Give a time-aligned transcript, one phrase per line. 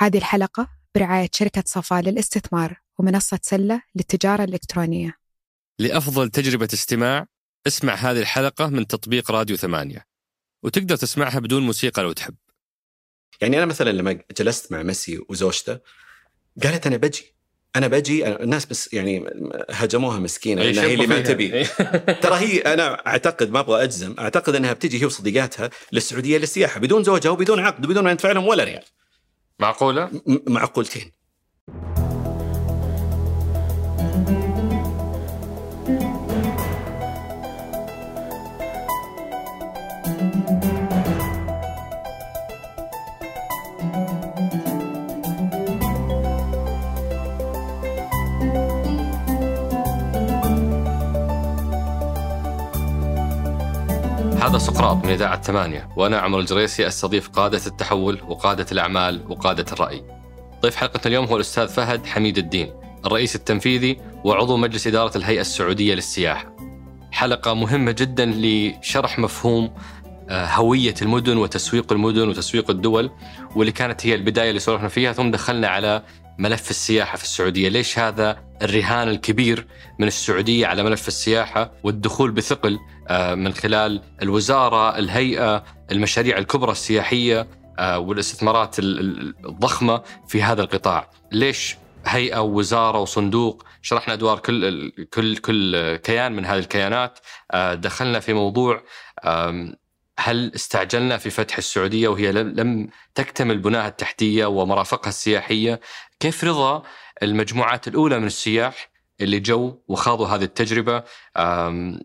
[0.00, 5.16] هذه الحلقة برعاية شركة صفا للاستثمار ومنصة سلة للتجارة الإلكترونية
[5.78, 7.26] لأفضل تجربة استماع
[7.66, 10.06] اسمع هذه الحلقة من تطبيق راديو ثمانية
[10.62, 12.34] وتقدر تسمعها بدون موسيقى لو تحب
[13.40, 15.78] يعني أنا مثلا لما جلست مع ميسي وزوجته
[16.62, 17.34] قالت أنا بجي
[17.76, 19.24] أنا بجي الناس بس يعني
[19.70, 21.20] هجموها مسكينة أي انها هي اللي ما.
[21.20, 21.64] تبي.
[22.22, 27.04] ترى هي أنا أعتقد ما أبغى أجزم أعتقد أنها بتجي هي وصديقاتها للسعودية للسياحة بدون
[27.04, 28.84] زوجها وبدون عقد وبدون ما يدفع لهم ولا ريال
[29.60, 31.12] معقولة؟ معقولتين
[54.60, 60.04] سقراط من إذاعة ثمانية وأنا عمر الجريسي أستضيف قادة التحول وقادة الأعمال وقادة الرأي.
[60.62, 62.72] ضيف حلقة اليوم هو الأستاذ فهد حميد الدين
[63.06, 66.56] الرئيس التنفيذي وعضو مجلس إدارة الهيئة السعودية للسياحة.
[67.12, 69.70] حلقة مهمة جدا لشرح مفهوم
[70.28, 73.10] آه، هوية المدن وتسويق المدن وتسويق الدول
[73.56, 76.02] واللي كانت هي البداية اللي سولفنا فيها ثم دخلنا على
[76.38, 77.68] ملف السياحة في السعودية.
[77.68, 79.66] ليش هذا الرهان الكبير
[79.98, 82.78] من السعودية على ملف السياحة والدخول بثقل
[83.34, 87.46] من خلال الوزارة الهيئة المشاريع الكبرى السياحية
[87.78, 91.10] آه، والاستثمارات ال- ال- الضخمة في هذا القطاع.
[91.32, 97.18] ليش هيئة ووزارة وصندوق شرحنا أدوار كل كل كل كيان من هذه الكيانات؟
[97.50, 98.82] آه، دخلنا في موضوع
[100.18, 105.80] هل استعجلنا في فتح السعودية وهي لم تكتمل بناها التحتية ومرافقها السياحية؟
[106.20, 106.82] كيف رضا
[107.22, 110.44] المجموعات الأولى من السياح اللي جو وخاضوا هذه
[111.36, 112.00] آه،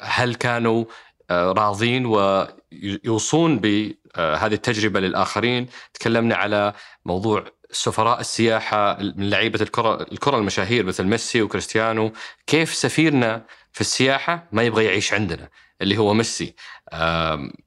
[0.00, 0.84] هل كانوا
[1.30, 6.72] آه، راضين ويوصون بهذه التجربة للآخرين؟ تكلمنا على
[7.04, 12.12] موضوع سفراء السياحة من لعيبة الكرة الكرة المشاهير مثل ميسي وكريستيانو.
[12.46, 15.48] كيف سفيرنا في السياحة ما يبغى يعيش عندنا
[15.82, 16.54] اللي هو ميسي؟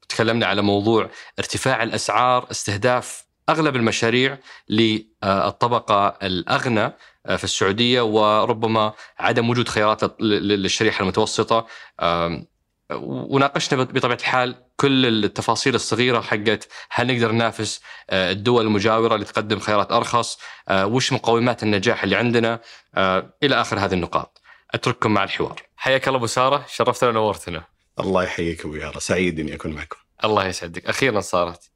[0.08, 6.80] تكلمنا على موضوع ارتفاع الأسعار استهداف أغلب المشاريع للطبقة الأغنى.
[6.84, 6.94] آه،
[7.36, 11.66] في السعودية وربما عدم وجود خيارات لل- لل- للشريحة المتوسطة.
[12.00, 12.46] آم،
[12.94, 19.26] وناقشنا بط- بطبيعة الحال كل التفاصيل الصغيرة حقت هل نقدر ننافس آه، الدول المجاورة اللي
[19.26, 20.38] تقدم خيارات أرخص
[20.68, 22.60] آه، وش مقومات النجاح اللي عندنا
[22.94, 24.40] آه، إلى آخر هذه النقاط.
[24.74, 25.62] أترككم مع الحوار.
[25.76, 27.64] حياك الله أبو سارة شرفتنا ونورتنا.
[28.00, 29.96] الله يحييك أبو يارا سعيد إني أكون معكم.
[30.24, 30.86] الله يسعدك.
[30.86, 31.70] أخيرا صارت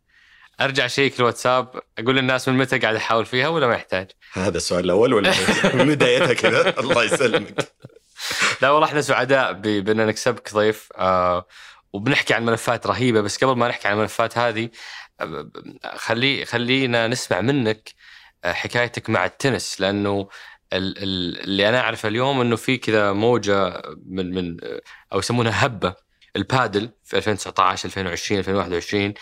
[0.60, 4.84] أرجع شيك الواتساب أقول للناس من متى قاعد أحاول فيها ولا ما يحتاج؟ هذا السؤال
[4.84, 5.32] الأول ولا
[5.74, 7.72] من بدايتها كذا؟ الله يسلمك.
[8.62, 11.46] لا والله إحنا سعداء بأن نكسبك ضيف آه
[11.92, 14.68] وبنحكي عن ملفات رهيبة بس قبل ما نحكي عن الملفات هذه
[15.20, 15.50] آه،
[15.96, 17.90] خلي خلينا نسمع منك
[18.44, 20.28] آه، حكايتك مع التنس لأنه
[20.72, 24.56] ال- ال- اللي أنا أعرفه اليوم إنه في كذا موجة من من
[25.12, 25.94] أو يسمونها هبة
[26.36, 29.14] البادل في 2019 2020 2021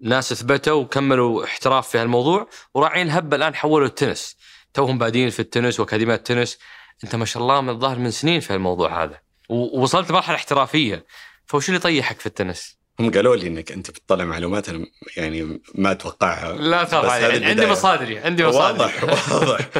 [0.00, 4.36] ناس اثبتوا وكملوا احتراف في هالموضوع وراعين الهبه الآن حولوا التنس.
[4.74, 6.58] توهم بادين في التنس وأكاديميات تنس
[7.04, 9.20] أنت ما شاء الله من الظاهر من سنين في الموضوع هذا.
[9.48, 11.06] ووصلت لمرحلة احترافية.
[11.46, 14.86] فوش اللي يطيحك في التنس؟ هم قالوا لي إنك أنت بتطلع معلومات أنا
[15.16, 16.52] يعني ما أتوقعها.
[16.52, 17.66] لا تخاف علي هذه عندي.
[17.66, 18.82] مصادري عندي مصادري.
[18.82, 19.70] واضح واضح.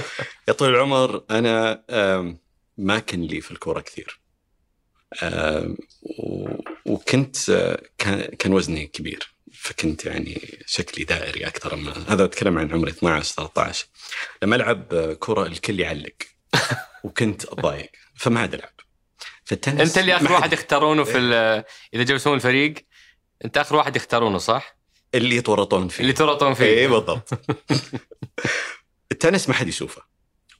[0.48, 1.84] يا طويل العمر أنا
[2.78, 4.20] ما كان لي في الكورة كثير.
[6.86, 7.82] وكنت آه،
[8.38, 9.35] كان وزني كبير.
[9.66, 13.86] فكنت يعني شكلي دائري أكثر من هذا أتكلم عن عمري 12 13
[14.42, 16.14] لما ألعب كرة الكل يعلق.
[17.04, 18.72] وكنت اتضايق فما عاد ألعب.
[19.44, 21.18] فالتنس أنت اللي آخر ما واحد حد- يختارونه في
[21.94, 22.74] إذا يسوون الفريق؟
[23.44, 24.76] أنت آخر واحد يختارونه صح؟
[25.14, 26.00] اللي يتورطون فيه.
[26.02, 26.64] اللي ترطون فيه.
[26.64, 27.28] اي بالضبط.
[29.12, 30.02] التنس ما حد يشوفه.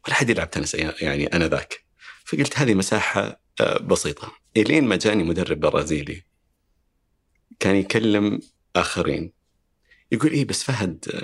[0.06, 1.84] ولا حد يلعب تنس يعني أنا ذاك.
[2.24, 4.32] فقلت هذه مساحة آه، بسيطة.
[4.56, 6.22] إلين ما جاني مدرب برازيلي
[7.60, 8.40] كان يكلم
[8.80, 9.32] آخرين.
[10.12, 11.22] يقول إيه بس فهد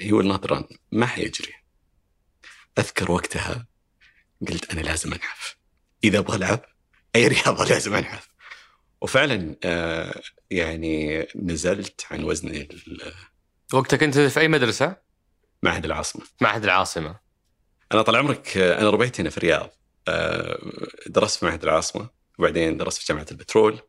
[0.00, 1.52] هي ويل نوت ران ما حيجري.
[2.78, 3.66] أذكر وقتها
[4.48, 5.56] قلت أنا لازم أنحف.
[6.04, 6.64] إذا أبغى ألعب
[7.16, 8.28] أي رياضة لازم أنحف.
[9.00, 12.68] وفعلا آه، يعني نزلت عن وزني
[13.72, 14.96] وقتها كنت في أي مدرسة؟
[15.62, 16.26] معهد العاصمة.
[16.40, 17.20] معهد العاصمة.
[17.92, 19.70] أنا طال عمرك آه، أنا ربيت هنا في الرياض.
[20.08, 20.58] آه،
[21.06, 23.80] درست في معهد العاصمة وبعدين درست في جامعة البترول.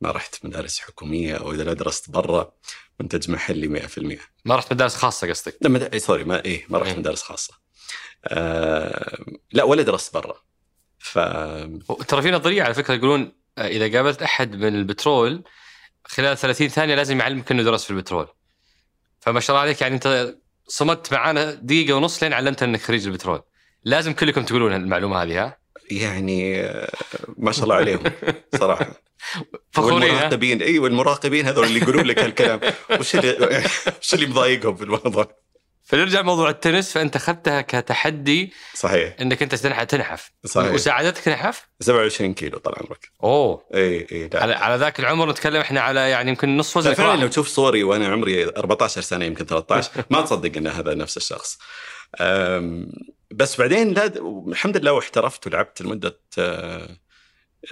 [0.00, 2.52] ما رحت مدارس حكومية أو إذا لا درست برا
[3.00, 5.96] منتج محلي 100% ما رحت مدارس خاصة قصدك؟ لا مد...
[5.96, 6.98] sorry ما إيه ما رحت.
[6.98, 7.54] مدارس خاصة.
[8.24, 9.24] آه...
[9.52, 10.36] لا ولا درست برا.
[10.98, 11.18] ف
[12.08, 15.44] ترى في نظرية على فكرة يقولون آه، إذا قابلت أحد من البترول
[16.04, 18.28] خلال 30 ثانية لازم يعلمك إنه درس في البترول.
[19.20, 20.36] فما شاء الله عليك يعني أنت
[20.68, 23.42] صمت معانا دقيقة ونص لين علمتنا إنك خريج البترول.
[23.84, 25.59] لازم كلكم تقولون المعلومة هذه ها؟
[25.90, 26.62] يعني
[27.38, 28.02] ما شاء الله عليهم
[28.58, 28.90] صراحة.
[29.72, 32.60] فخورين؟ والمراقبين أيوه المراقبين هذول اللي يقولون لك هالكلام.
[33.00, 33.36] وش اللي
[34.02, 35.40] وش اللي مضايقهم في الموضوع؟
[35.84, 36.92] فنرجع موضوع التنس.
[36.92, 39.14] فأنت اخذتها كتحدي صحيح.
[39.20, 40.30] إنك أنت تنح- تنحف.
[40.46, 40.72] صحيح.
[40.72, 43.10] وساعدتك تنحف؟ 27 كيلو طال عمرك.
[43.22, 43.64] أوه.
[43.74, 47.20] إي إي على, على ذاك العمر نتكلم إحنا على يعني يمكن نص وزنك فعلا.
[47.20, 51.58] لو تشوف صوري وأنا عمري 14 سنة يمكن 13 ما تصدق إن هذا نفس الشخص.
[53.30, 54.06] بس بعدين لا
[54.48, 56.96] الحمد لله واحترفت ولعبت لمدة آه،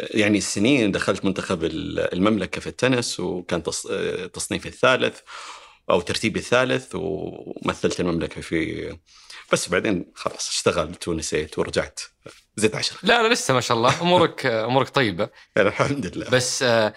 [0.00, 0.92] يعني سنين.
[0.92, 5.20] دخلت منتخب ال- المملكة في التنس وكان آه، تصنيفي الثالث
[5.90, 8.96] أو ترتيبي الثالث ومثلت المملكة في
[9.52, 12.00] بس بعدين خلاص اشتغلت ونسيت ورجعت
[12.56, 12.98] زدت عشرة.
[13.02, 14.00] لا لا لسه ما شاء الله.
[14.02, 15.30] أمورك أمورك طيبة.
[15.56, 16.30] الحمد لله.
[16.30, 16.94] بس آه، آه،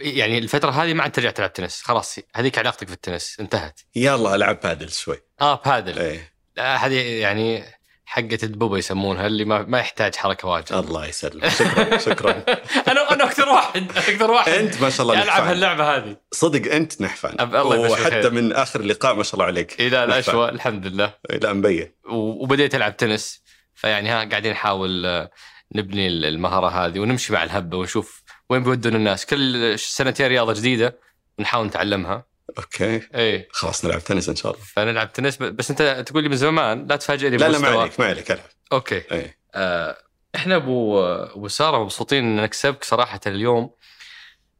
[0.00, 1.82] يعني الفترة هذه ما عاد ترجع تلعب تنس.
[1.82, 3.80] خلاص هذيك علاقتك في التنس انتهت.
[3.96, 5.16] يلا ألعب بادل شوي.
[5.40, 5.98] آه بادل.
[5.98, 6.32] إيه.
[6.56, 7.64] لا هذه يعني
[8.04, 10.72] حقة الدبوبة يسمونها اللي ما ما يحتاج حركة واجد.
[10.72, 11.48] الله يسلمك.
[11.48, 12.32] شكرا شكرا.
[12.90, 14.52] أنا أنا أكثر واحد أكثر واحد.
[14.52, 15.48] أنت ما شاء الله ألعب نحفان.
[15.48, 16.16] هاللعبة هذه.
[16.32, 17.40] صدق أنت نحفان.
[17.40, 18.28] الله وحتى.
[18.28, 19.80] من آخر لقاء ما شاء الله عليك.
[19.80, 20.04] إلى.
[20.04, 21.14] الاشواء الحمد لله.
[21.30, 21.94] لا مبين.
[22.10, 23.42] وبديت ألعب تنس.
[23.74, 25.30] فيعني ها قاعدين نحاول آه،
[25.74, 29.26] نبني المهارة هذه ونمشي مع الهبة ونشوف وين بيودون الناس.
[29.26, 30.98] كل سنتين رياضة جديدة
[31.38, 32.26] نحاول نتعلمها.
[32.58, 33.00] okay.
[33.14, 34.64] اي خلاص نلعب تنس إن شاء الله.
[34.64, 35.36] فنلعب تنس.
[35.36, 37.68] بس أنت تقول لي من زمان لا تفاجئني لا لا ما.
[37.68, 38.46] عليك ما عليك ألعب.
[38.72, 39.02] أوكي.
[39.12, 39.38] إيه.
[39.54, 39.98] آه،
[40.34, 43.70] إحنا أبو أبو سارة مبسوطين إن نكسبك صراحة اليوم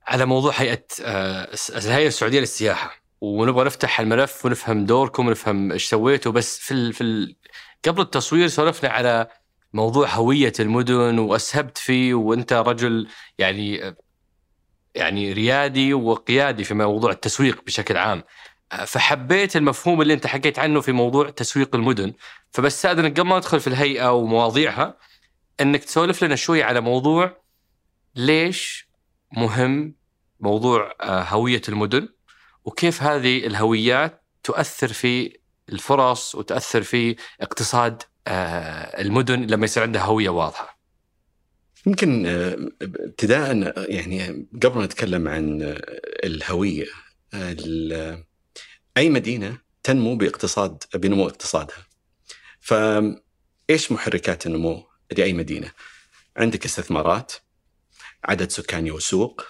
[0.06, 3.02] على موضوع هيئة آه، الهيئه السعودية للسياحة.
[3.20, 6.32] ونبغى نفتح الملف ونفهم دوركم ونفهم إيش سويتوا.
[6.32, 6.93] بس في ال...
[6.93, 7.37] في ال...
[7.84, 9.29] قبل التصوير سولفنا على
[9.79, 13.09] موضوع هوية المدن وأسهبت فيه وأنت رجل
[13.39, 13.95] يعني
[14.95, 18.23] يعني ريادي وقيادي في موضوع التسويق بشكل عام.
[18.87, 22.13] فحبيت المفهوم اللي أنت حكيت عنه في موضوع تسويق المدن.
[22.51, 24.97] فبس استاذنك قبل ما ندخل في الهيئة ومواضيعها
[25.61, 27.43] إنك تسولف لنا شوي على موضوع
[28.15, 28.89] ليش
[29.33, 29.95] مهم
[30.41, 32.09] موضوع آه، هوية المدن
[32.65, 35.39] وكيف هذه الهويات تؤثر في
[35.69, 40.79] الفرص وتؤثر في اقتصاد المدن لما يصير عندها هوية واضحة.
[41.87, 46.87] يمكن آه، ابتداء آه، يعني قبل ما نتكلم عن آه، الهوية
[47.35, 48.25] آه، ال-
[48.97, 51.87] أي مدينة تنمو باقتصاد بنمو اقتصادها.
[52.61, 54.87] فايش محركات النمو
[55.19, 55.73] لأي مدينة؟
[56.37, 57.33] عندك استثمارات،
[58.25, 59.43] عدد سكاني وسوق،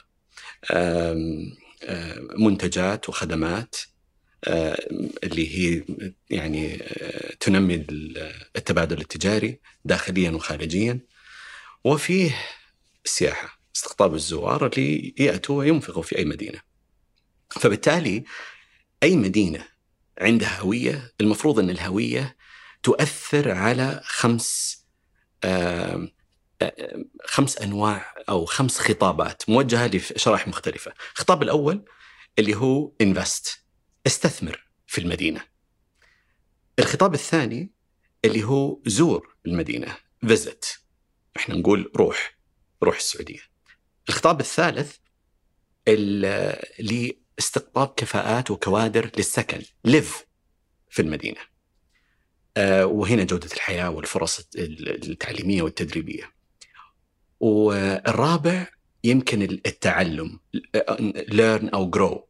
[2.39, 3.77] منتجات وخدمات
[5.25, 5.85] اللي هي
[6.31, 7.75] يعني آه، تنمي
[8.57, 11.01] التبادل التجاري داخليا وخارجيا
[11.85, 12.37] وفيه
[13.05, 16.61] السياحه استقطاب الزوار اللي يأتوا وينفقوا في أي مدينة.
[17.51, 18.25] فبالتالي
[19.03, 19.65] أي مدينة
[20.21, 22.37] عندها هوية المفروض أن الهوية
[22.83, 24.79] تؤثر على خمس
[25.45, 26.09] آم،
[27.25, 30.93] خمس أنواع أو خمس خطابات موجهة لشرائح مختلفة.
[31.15, 31.85] الخطاب الأول
[32.39, 33.63] اللي هو انفست
[34.09, 35.45] استثمر في المدينة.
[36.79, 37.71] الخطاب الثاني
[38.25, 40.81] اللي هو زور المدينة فيزت
[41.37, 42.39] إحنا نقول روح
[42.83, 43.41] روح السعودية.
[44.09, 44.97] الخطاب الثالث
[45.89, 46.59] ال-
[47.39, 50.25] لاستقطاب كفاءات وكوادر للسكن ليف
[50.91, 51.41] في المدينة.
[52.57, 56.33] آه، وهنا جودة الحياة والفرص ال- التعليمية والتدريبية.
[57.41, 58.67] والرابع
[59.05, 60.41] يمكن التعلم
[61.29, 62.28] learn أو grow.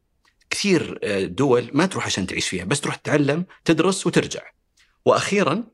[0.50, 4.43] كثير آه، دول ما تروح عشان تعيش فيها بس تروح تتعلم تدرس وترجع.
[5.05, 5.64] وأخيرا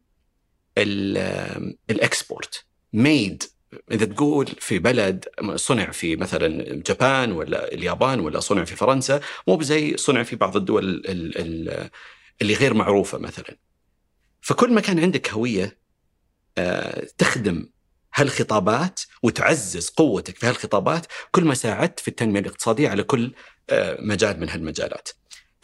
[0.79, 3.43] ال- ال export made
[3.93, 9.57] إذا تقول في بلد صنع في مثلا جابان ولا اليابان ولا صنع في فرنسا مو
[9.57, 11.91] بزي صنع في بعض الدول ال- ال-
[12.43, 13.57] اللي غير معروفة مثلا.
[14.41, 15.79] فكل ما كان عندك هوية
[16.59, 17.69] آه، تخدم
[18.15, 23.35] هالخطابات وتعزز قوتك في هالخطابات كل ما ساعدت في التنمية الاقتصادية على كل
[23.71, 25.09] آه، مجال من هالمجالات.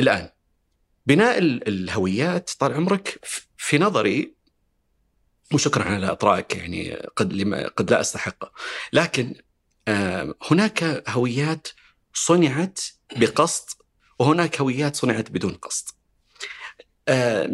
[0.00, 0.28] الآن
[1.06, 3.18] بناء ال- الهويات طال عمرك
[3.56, 4.34] في نظري
[5.54, 8.52] وشكرا على اطرائك يعني قد لما قد لا أستحقه
[8.92, 9.34] لكن
[9.88, 11.68] آه، هناك هويات
[12.14, 12.80] صنعت
[13.16, 13.70] بقصد
[14.18, 15.88] وهناك هويات صنعت بدون قصد.
[17.08, 17.50] آه،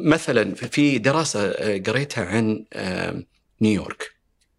[0.00, 2.64] مثلا في دراسة قريتها عن
[3.60, 4.13] نيويورك.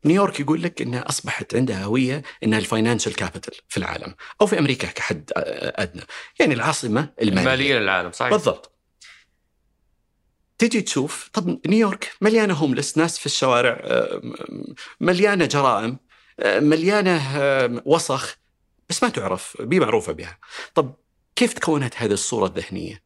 [0.05, 4.59] نيويورك يقول لك إنها أصبحت عندها هوية إنها ال financial capital في العالم أو في
[4.59, 6.03] أمريكا كحد أدنى،
[6.39, 7.41] يعني العاصمة المالية.
[7.41, 8.31] المالية للعالم صحيح.
[8.31, 8.71] بالضبط.
[10.57, 14.21] تجي تشوف طب نيويورك مليانة هوملس ناس في الشوارع آه،
[14.99, 15.97] مليانة جرائم
[16.39, 18.37] آه، مليانة آه، وسخ
[18.89, 20.37] بس ما تعرف بي معروفة بها.
[20.75, 20.95] طب
[21.35, 23.03] كيف تكونت هذه الصورة الذهنية؟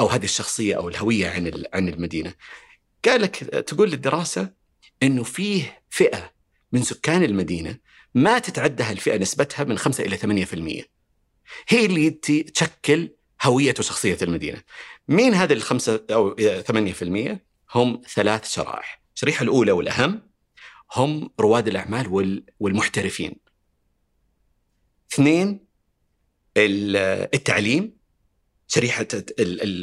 [0.00, 2.34] أو هذه الشخصية أو الهوية عن عن المدينة؟
[3.04, 4.59] قال لك تقول الدراسه
[5.02, 6.32] إنه فيه فئة
[6.72, 7.78] من سكان المدينة
[8.14, 10.84] ما تتعدى هالفئة نسبتها من 5 إلى 8%.
[11.68, 12.10] هي اللي
[12.54, 13.10] تشكل
[13.42, 14.62] هوية وشخصية المدينة.
[15.08, 17.38] مين هذا الخمسة أو 8%؟
[17.74, 19.02] هم ثلاث شرائح.
[19.14, 20.22] الشريحة الأولى والأهم
[20.94, 23.36] هم رواد الأعمال والمحترفين.
[25.12, 25.66] اثنين
[26.56, 27.96] التعليم
[28.66, 29.06] شريحة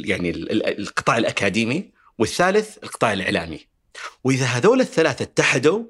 [0.04, 0.30] يعني
[0.78, 3.60] القطاع الأكاديمي والثالث القطاع الإعلامي.
[4.24, 5.84] وإذا هذول الثلاثة اتحدوا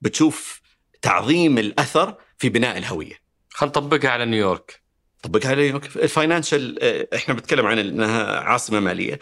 [0.00, 0.60] بتشوف
[1.02, 3.20] تعظيم الأثر في بناء الهوية.
[3.48, 4.82] خلينا نطبقها على نيويورك.
[5.22, 6.84] طبقها على نيويورك، ال financial
[7.14, 9.18] إحنا بنتكلم عن إنها عاصمة مالية.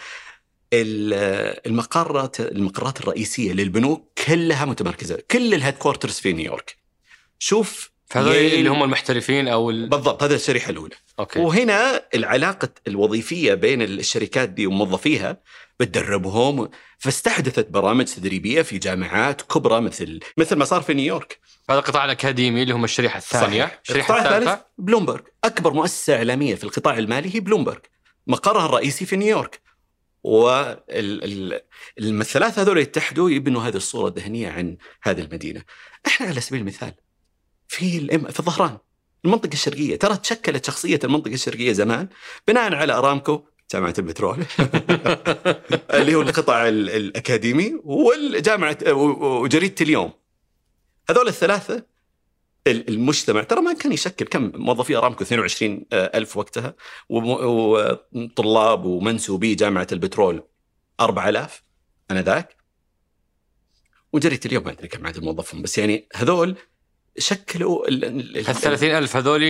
[1.67, 6.77] المقرات المقرات الرئيسية للبنوك كلها متمركزة، كل ال headquarters في نيويورك.
[7.39, 9.89] شوف فهذول اللي هم المحترفين أو ال...
[9.89, 10.95] بالضبط هذا الشريحة الأولى.
[11.19, 11.39] أوكي.
[11.39, 15.41] وهنا العلاقة الوظيفية بين الشركات دي وموظفيها
[15.81, 21.41] بتدربهم فاستحدثت برامج تدريبية في جامعات كبرى مثل مثل ما صار في نيويورك.
[21.71, 23.81] هذا القطاع الاكاديمي اللي هم الشريحة الثانية، صحيح.
[23.83, 27.81] الشريحة الثالثة بلومبرج، أكبر مؤسسة إعلامية في القطاع المالي هي بلومبرج.
[28.27, 29.61] مقرها الرئيسي في نيويورك.
[31.99, 35.63] والثلاثه هذول يتحدوا يبنوا هذه الصورة الذهنية عن هذه المدينة.
[36.07, 36.95] إحنا على سبيل المثال
[37.69, 38.79] في الام في الظهران
[39.25, 42.09] المنطقة الشرقية ترى تشكلت شخصية المنطقة الشرقية زمان
[42.49, 44.37] بناء على أرامكو جامعة البترول.
[45.95, 50.13] اللي هو القطاع الأكاديمي والجامعة وجريدة اليوم.
[51.11, 51.95] هذول الثلاثة
[52.67, 56.75] المجتمع ترى ما كان يشكل كم موظفي أرامكو 22 ألف وقتها
[57.09, 60.43] وطلاب ومنسوبي جامعة البترول
[61.01, 61.63] 4000
[62.11, 62.57] أنذاك
[64.13, 66.57] وجريدة اليوم ما أدري كم عدد موظفهم بس يعني هذول
[67.19, 69.43] شكلوا ال ال 30000 هذول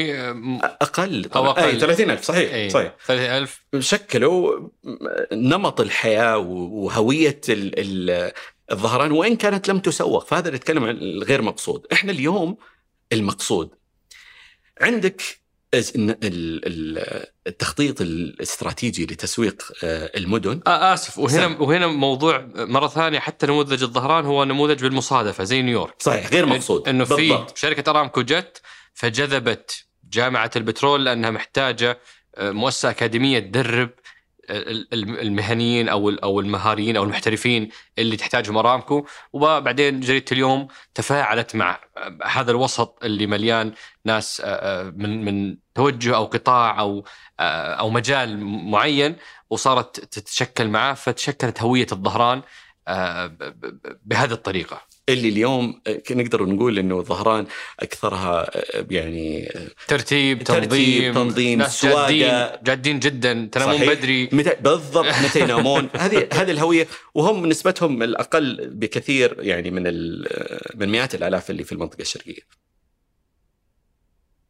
[0.62, 1.62] أقل أو أقل.
[1.62, 2.70] أي 30000 صحيح أي.
[2.70, 2.94] صحيح.
[3.06, 4.68] 30000 شكلوا
[5.32, 8.32] نمط الحياة وهوية ال ال
[8.72, 11.86] الظهران وإن كانت لم تسوق فهذا اللي نتكلم عن الغير مقصود.
[11.92, 12.56] إحنا اليوم
[13.12, 13.70] المقصود.
[14.80, 15.22] عندك
[17.46, 20.60] التخطيط الاستراتيجي لتسويق المدن.
[20.66, 21.18] آه آسف.
[21.18, 21.62] وهنا سم.
[21.62, 25.94] وهنا موضوع مرة ثانية حتى نموذج الظهران هو نموذج بالمصادفة زي نيويورك.
[25.98, 26.88] صحيح غير مقصود.
[26.88, 28.62] إنه في شركة ارامكو جت
[28.94, 31.98] فجذبت جامعة البترول لأنها محتاجة
[32.38, 33.90] مؤسسة أكاديمية تدرب
[34.50, 41.80] المهنيين أو أو المهاريين أو المحترفين اللي تحتاجهم ارامكو وبعدين جريده اليوم تفاعلت مع
[42.24, 43.72] هذا الوسط اللي مليان
[44.04, 44.42] ناس
[44.96, 47.04] من من توجه أو قطاع أو
[47.40, 49.16] أو مجال معين
[49.50, 52.42] وصارت تتشكل معه فتشكلت هوية الظهران
[54.04, 54.93] بهذه الطريقة.
[55.08, 55.80] اللي اليوم
[56.10, 57.46] نقدر نقول إنه الظهران
[57.80, 58.50] أكثرها
[58.90, 59.52] يعني
[59.88, 62.60] ترتيب تنظيم ترتيب تنظيم سواقة.
[62.62, 64.28] جادين, جدا تنامون بدري.
[64.32, 65.88] متى بالضبط متى ينامون.
[65.94, 69.82] هذه هذه الهوية وهم نسبتهم الأقل بكثير يعني من
[70.74, 72.42] من مئات الآلاف اللي في المنطقة الشرقية.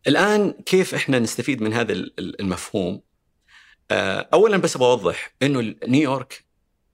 [0.09, 3.01] الآن كيف إحنا نستفيد من هذا المفهوم؟
[4.33, 6.45] اولا بس بوضح إنه نيويورك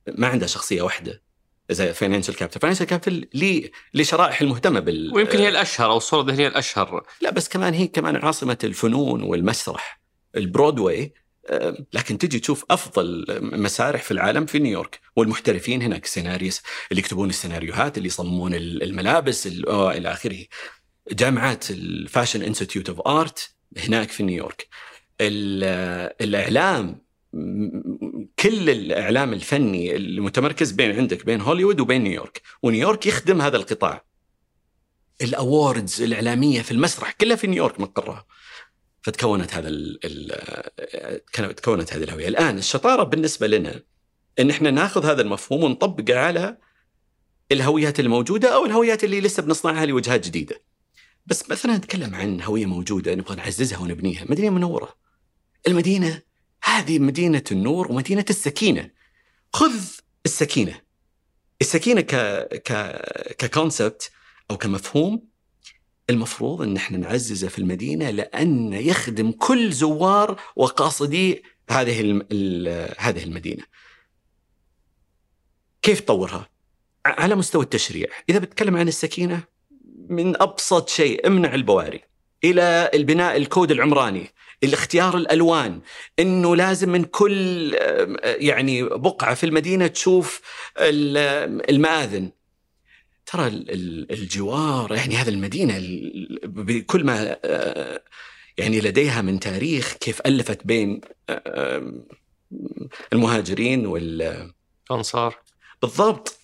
[0.08, 1.29] ما عندها شخصية واحدة.
[1.70, 6.48] زي financial capital، financial capital لي لشرائح المهتمة بال ويمكن هي الأشهر أو الصورة الذهنيه
[6.48, 7.06] الأشهر.
[7.20, 10.00] لا بس كمان هي كمان عاصمة الفنون والمسرح
[10.36, 11.14] البرودواي
[11.92, 17.96] لكن تجي تشوف أفضل مسارح في العالم في نيويورك والمحترفين هناك scenarios اللي يكتبون السيناريوهات
[17.98, 20.44] اللي يصممون الملابس إلى آخره.
[21.12, 24.68] جامعات ال Fashion Institute of Art هناك في نيويورك.
[25.20, 27.02] الإعلام
[28.38, 34.04] كل الإعلام الفني المتمركز بين عندك بين هوليوود وبين نيويورك ونيويورك يخدم هذا القطاع.
[35.22, 38.26] ال awards الإعلامية في المسرح كلها في نيويورك مقرها
[39.02, 42.28] فتكونت هذا ال ال تكونت هذه الهوية.
[42.28, 43.82] الآن الشطارة بالنسبة لنا
[44.38, 46.58] إن إحنا ناخذ هذا المفهوم ونطبقه على
[47.52, 50.62] الهويات الموجودة أو الهويات اللي لسه بنصنعها لوجهات جديدة.
[51.26, 54.24] بس مثلا نتكلم عن هوية موجودة نبغى نعززها ونبنيها.
[54.28, 54.94] مدينة منورة.
[55.68, 56.22] المدينة
[56.64, 58.90] هذه مدينة النور ومدينة السكينة.
[59.52, 59.80] خذ
[60.26, 60.80] السكينة.
[61.60, 62.14] السكينة ك
[62.62, 62.72] ك
[63.38, 64.10] ككونسبت
[64.50, 65.22] أو كمفهوم
[66.10, 72.00] المفروض أن إحنا نعززه في المدينة لأن يخدم كل زوار وقاصدي هذه
[72.98, 73.64] هذه المدينة.
[75.82, 76.48] كيف تطورها؟
[77.06, 78.08] على مستوى التشريع.
[78.28, 79.42] إذا بتكلم عن السكينة
[80.08, 82.00] من أبسط شيء امنع البواري
[82.44, 84.30] إلى البناء الكود العمراني.
[84.64, 85.80] الاختيار الألوان
[86.18, 87.74] إنه لازم من كل
[88.22, 90.40] يعني بقعة في المدينة تشوف
[90.78, 92.30] المآذن.
[93.26, 93.46] ترى
[94.10, 95.74] الجوار يعني هذه المدينة
[96.44, 97.36] بكل ما
[98.58, 101.00] يعني لديها من تاريخ كيف ألفت بين
[103.12, 104.50] المهاجرين وال
[104.90, 105.38] انصار
[105.82, 106.39] بالضبط.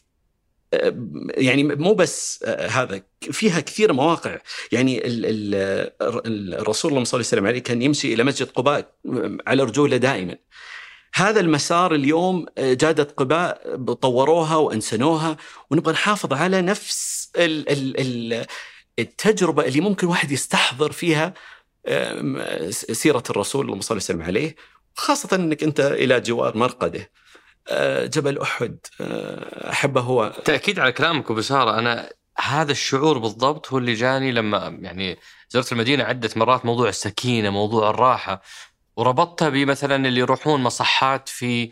[1.36, 4.38] يعني مو بس آه، هذا فيها كثير مواقع.
[4.72, 8.92] يعني ال- ال- الرسول الله صلى الله عليه وسلم عليه كان يمشي إلى مسجد قباء
[9.46, 10.36] على رجوله دائما.
[11.14, 15.36] هذا المسار اليوم آه، جادة قباء طوروها وأنسنوها
[15.70, 18.46] ونبغى نحافظ على نفس ال ال ال
[18.98, 21.34] التجربة اللي ممكن واحد يستحضر فيها
[22.70, 24.56] سيرة الرسول اللهم صل وسلم عليه
[24.94, 27.10] خاصة إنك أنت إلى جوار مرقده.
[28.06, 28.78] جبل أحد.
[29.00, 30.32] آه، أحبه هو.
[30.44, 31.78] تأكيد على كلامك أبو سارة.
[31.78, 35.18] أنا هذا الشعور بالضبط هو اللي جاني لما يعني
[35.50, 38.42] زرت المدينة عدة مرات موضوع السكينة موضوع الراحة
[38.96, 41.70] وربطتها بمثلا اللي يروحون مصحات في آه،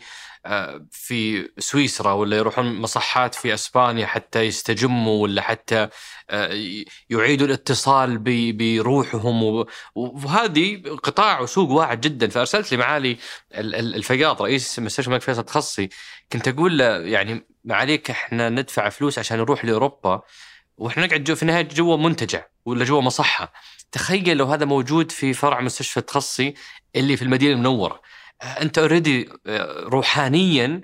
[0.91, 5.87] في سويسرا ولا يروحون مصحات في إسبانيا حتى يستجموا ولا حتى
[6.29, 8.17] آه، يعيدوا الاتصال
[8.57, 12.27] بروحهم؟ وهذه قطاع وسوق واعد جدا.
[12.27, 13.17] فأرسلت لي معالي
[13.55, 15.89] ال- ال- الفياض رئيس مستشفى الملك فيصل التخصصي.
[16.33, 20.21] كنت أقول له يعني معاليك إحنا ندفع فلوس عشان نروح لأوروبا
[20.77, 23.53] وإحنا نقعد في النهاية جوا منتجع ولا جوا مصحة.
[23.91, 26.53] تخيل لو هذا موجود في فرع مستشفى التخصصي
[26.95, 28.01] اللي في المدينة المنورة.
[28.43, 29.29] أنت اوريدي
[29.83, 30.81] روحانيا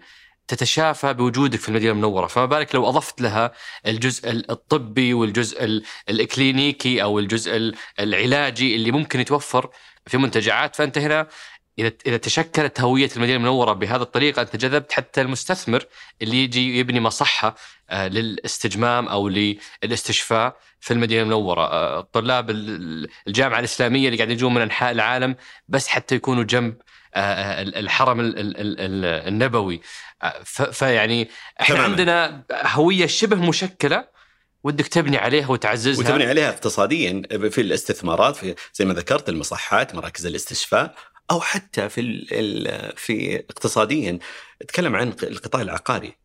[0.48, 2.28] تتشافى بوجودك في المدينة المنورة.
[2.28, 3.52] فما بالك لو أضفت لها
[3.88, 9.70] الجزء الطبي والجزء ال- الإكلينيكي أو الجزء ال- العلاجي اللي ممكن يتوفر
[10.08, 11.28] في منتجعات؟ فأنت هنا
[11.80, 15.86] إذا إذا تشكلت هوية المدينة المنورة بهذه الطريقة أنت جذبت حتى المستثمر
[16.22, 17.56] اللي يجي يبني مصحة
[17.90, 19.30] آه، للاستجمام أو
[19.84, 25.36] للاستشفاء في المدينة المنورة، آه، طلاب ال- الجامعة الإسلامية اللي قاعد يجون من أنحاء العالم
[25.68, 26.82] بس حتى يكونوا جنب آه، آه،
[27.16, 29.82] الحرم ال- ال- ال- ال- النبوي.
[30.24, 31.30] آه، فيعني
[31.62, 31.90] إحنا تماماً.
[31.92, 34.08] عندنا هوية شبه مشكلة
[34.64, 36.06] ودك تبني عليها وتعززها.
[36.06, 40.96] وتبني عليها اقتصاديا في الاستثمارات في زي ما ذكرت المصحات مراكز الاستشفاء
[41.32, 44.20] أو حتى في ال في اقتصاديا.
[44.62, 46.22] أتكلم عن القطاع العقاري.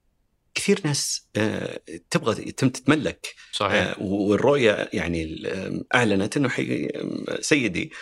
[0.55, 1.81] كثير ناس آه،
[2.11, 3.35] تبغى تم تتملك.
[3.53, 3.75] صحيح.
[3.87, 5.43] آه، والرؤية يعني
[5.95, 6.51] أعلنت إنه
[7.41, 7.97] سيدي آه،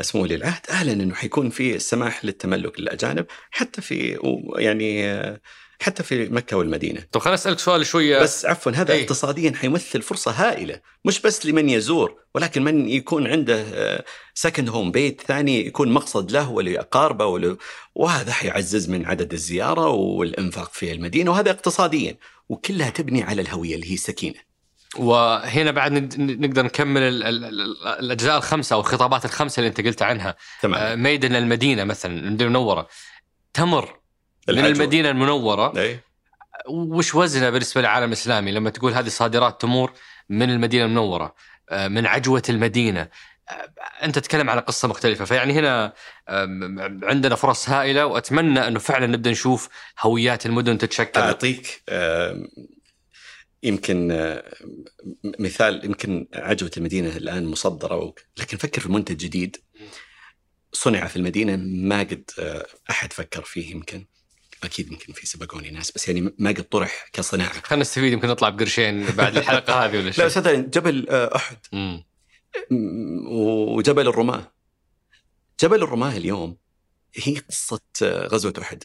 [0.00, 0.66] سمو ولي العهد.
[0.70, 4.18] اعلن إنه حيكون في السماح للتملك للأجانب حتى في
[4.56, 5.40] يعني آه،
[5.80, 7.06] حتى في مكة والمدينة.
[7.12, 8.18] طب خليني أسألك سؤال شوية.
[8.22, 9.02] بس عفوا هذا أي.
[9.02, 10.80] اقتصاديا حيمثل فرصة هائلة.
[11.04, 13.64] مش بس لمن يزور ولكن من يكون عنده
[14.34, 17.58] سكند هوم بيت ثاني يكون مقصد له ولأقاربه ول...
[17.94, 22.16] وهذا حيعزز من عدد الزيارة والإنفاق في المدينة وهذا اقتصاديا.
[22.48, 24.45] وكلها تبني على الهوية اللي هي السكينه.
[24.98, 30.02] وهنا بعد نقدر نكمل ال- ال- ال- الأجزاء الخمسة أو الخطابات الخمسة اللي أنت قلت
[30.02, 30.28] عنها.
[30.30, 32.88] آه، تمام ميدن المدينة مثلا المدينة المنورة.
[33.54, 33.98] تمر
[34.48, 34.70] من العجوة.
[34.70, 35.78] المدينة المنورة.
[35.80, 36.00] أي.
[36.68, 39.92] وش وزنها بالنسبة للعالم الإسلامي لما تقول هذه صادرات تمور
[40.28, 41.34] من المدينة المنورة
[41.70, 43.08] آه، من عجوة المدينة؟
[43.48, 43.70] آه،
[44.04, 45.24] أنت تتكلم على قصة مختلفة.
[45.24, 45.92] فيعني هنا
[47.02, 49.68] عندنا فرص هائلة وأتمنى أنه فعلا نبدأ نشوف
[50.00, 51.20] هويات المدن تتشكل.
[51.20, 51.82] أعطيك
[53.66, 54.54] يمكن آه،
[55.38, 59.56] مثال يمكن عجوة المدينة الآن مصدرة لكن فكر في منتج جديد
[60.72, 64.06] صنع في المدينة ما قد آه، أحد فكر فيه يمكن.
[64.64, 67.52] أكيد يمكن في سبقوني ناس بس يعني ما قد طرح كصناعة.
[67.62, 70.20] خلينا نستفيد يمكن نطلع بقرشين بعد الحلقة هذه ولا شيء.
[70.20, 71.56] لا أستاذ جبل آه، أحد.
[71.72, 72.04] مم.
[73.76, 74.52] وجبل الرماة.
[75.60, 76.56] جبل الرماة اليوم
[77.14, 78.84] هي قصة غزوة أحد.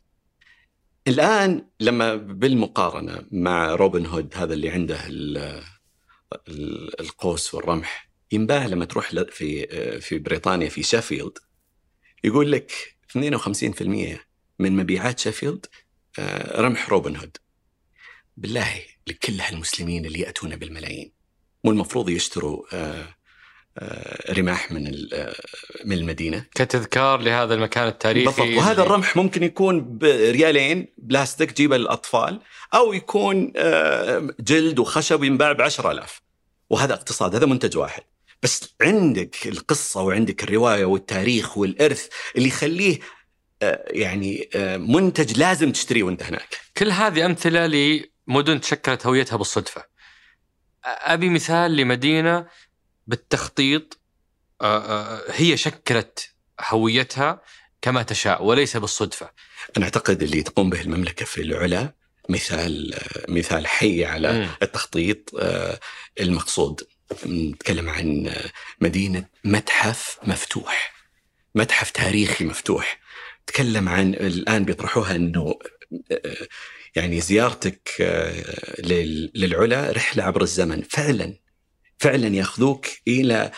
[1.08, 5.64] الآن لما بالمقارنة مع روبن هود هذا اللي عنده ال-
[6.48, 9.68] ال- القوس والرمح ينباع لما تروح في
[10.02, 11.38] في بريطانيا في شيفيلد
[12.24, 12.72] يقول لك
[13.18, 14.20] 52%
[14.60, 15.66] من مبيعات شيفيلد
[16.20, 17.38] آه، رمح روبن هود.
[18.38, 21.12] بالله لكل هالمسلمين اللي يأتون بالملايين.
[21.64, 23.16] مو المفروض يشتروا آه،
[24.30, 25.36] رماح من آه،
[25.86, 26.46] من المدينة.
[26.56, 28.58] كتذكار لهذا المكان التاريخي بالضبط.
[28.58, 32.40] وهذا الرمح ممكن يكون بريالين بلاستيك جيبه للاطفال
[32.74, 36.22] أو يكون آه، جلد وخشب ينباع ب 10000
[36.70, 38.04] وهذا اقتصاد هذا منتج واحد.
[38.44, 43.00] بس عندك القصة وعندك الرواية والتاريخ والإرث اللي يخليه
[43.62, 46.58] آه، يعني آه، منتج لازم تشتريه وانت هناك.
[46.78, 47.68] كل هذه أمثلة
[48.28, 49.84] لمدن تشكلت هويتها بالصدفة.
[50.84, 52.48] أبي مثال لمدينة
[53.16, 54.00] بالتخطيط
[54.62, 56.30] آه، آه، هي شكلت
[56.70, 57.42] هويتها
[57.82, 59.30] كما تشاء وليس بالصدفة.
[59.78, 61.94] أنا أعتقد اللي تقوم به المملكة في العلا
[62.30, 64.50] مثال آه، مثال حي على.
[64.64, 65.80] التخطيط آه،
[66.20, 66.82] المقصود
[67.26, 70.94] نتكلم عن آه، مدينة متحف مفتوح
[71.56, 73.00] متحف تاريخي مفتوح
[73.48, 75.60] تكلم عن الآن بيطرحوها أنه
[76.12, 76.48] آه،
[76.96, 81.36] يعني زيارتك آه، لل- للعلا رحلة عبر الزمن فعلا
[82.02, 83.52] فعلا ياخذوك إلى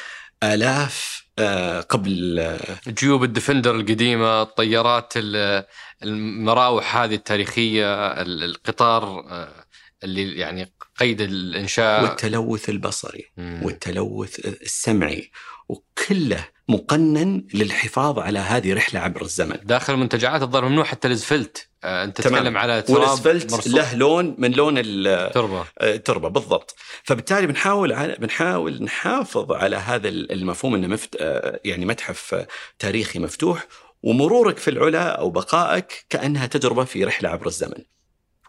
[0.43, 5.65] آلاف آه، قبل آه، جيوب الديفندر القديمة الطيارات ال-
[6.03, 9.65] المراوح هذه التاريخية ال- القطار آه،
[10.03, 13.60] اللي يعني قيد الإنشاء والتلوث البصري مم.
[13.63, 15.32] والتلوث السمعي
[15.69, 22.04] وكله مقنن للحفاظ على هذه رحلة عبر الزمن داخل المنتجعات الظاهر ممنوع حتى الاسفلت آه،
[22.04, 22.36] أنت تمام.
[22.39, 23.73] تتكلم على تراب والاسفلت مرصوص.
[23.73, 30.08] له لون من لون ال- تربة التربه بالضبط فبالتالي بنحاول على بنحاول نحافظ على هذا
[30.10, 32.47] المفهوم إنه مفت آه، يعني متحف آه،
[32.80, 33.67] تاريخي مفتوح
[34.04, 37.84] ومرورك في العلا أو بقائك كأنها تجربة في رحلة عبر الزمن.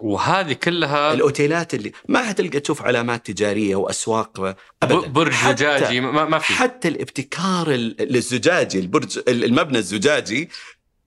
[0.05, 5.09] وهذه كلها الأوتيلات اللي ما حتلقى تشوف علامات تجارية وأسواق ابدا.
[5.09, 6.53] برج حتى- زجاجي ما ما في.
[6.53, 10.49] حتى الابتكار ال- الزجاجي البرج المبنى الزجاجي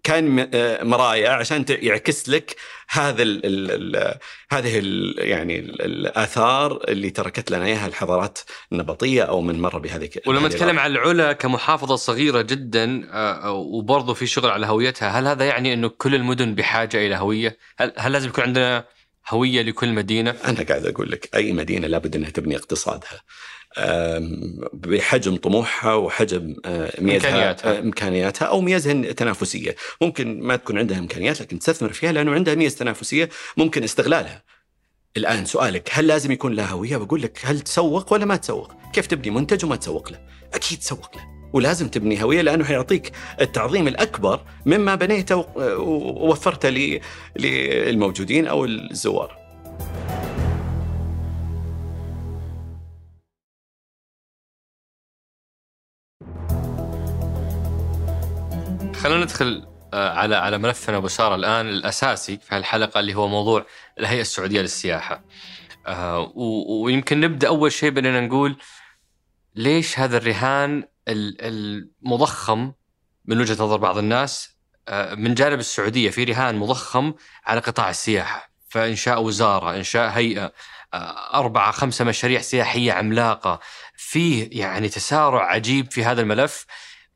[0.07, 2.55] كان آه، مرايا عشان يعكس لك
[2.89, 4.17] هذا ال ال ال
[4.51, 8.39] هذه ال يعني ال الآثار اللي تركت لنا إياها الحضارات
[8.71, 14.27] النبطية أو من مر بهذه ولما نتكلم عن العلا كمحافظة صغيرة جدا آه، وبرضه في
[14.27, 18.29] شغل على هويتها هل هذا يعني أنه كل المدن بحاجة إلى هوية؟ هل, هل لازم
[18.29, 18.85] يكون عندنا
[19.29, 23.21] هوية لكل مدينة؟ أنا قاعد أقول لك أي مدينة لابد إنها تبني اقتصادها.
[24.73, 27.77] بحجم طموحها وحجم آه، ميزها إمكانياتها.
[27.77, 32.55] آه، إمكانياتها أو ميزها التنافسية، ممكن ما تكون عندها إمكانيات لكن تستثمر فيها لأنه عندها
[32.55, 34.43] ميزة تنافسية ممكن استغلالها.
[35.17, 39.07] الآن سؤالك هل لازم يكون لها هويه؟ بقول لك هل تسوق ولا ما تسوق؟ كيف
[39.07, 40.19] تبني منتج وما تسوق له؟
[40.53, 41.37] أكيد تسوق له.
[41.53, 43.11] ولازم تبني هوية لأنه حيعطيك
[43.41, 46.99] التعظيم الأكبر مما بنيته ووفرته
[47.35, 49.37] للموجودين أو الزوار.
[58.97, 63.65] خلينا ندخل آه، على على ملفنا أبو سارة الآن الأساسي في هالحلقة اللي هو موضوع
[63.99, 65.23] الهيئة السعودية للسياحة.
[65.87, 66.31] آه،
[66.83, 68.57] ويمكن نبدأ أول شيء بأننا نقول
[69.55, 71.37] ليش هذا الرهان ال-
[72.05, 72.71] المضخم
[73.25, 74.57] من وجهة نظر بعض الناس
[74.87, 77.13] آه، من جانب السعودية في رهان مضخم
[77.45, 80.53] على قطاع السياحة فإنشاء وزارة، إنشاء هيئة
[81.33, 83.59] أربعة خمسة مشاريع سياحية عملاقة
[83.97, 86.65] فيه يعني تسارع عجيب في هذا الملف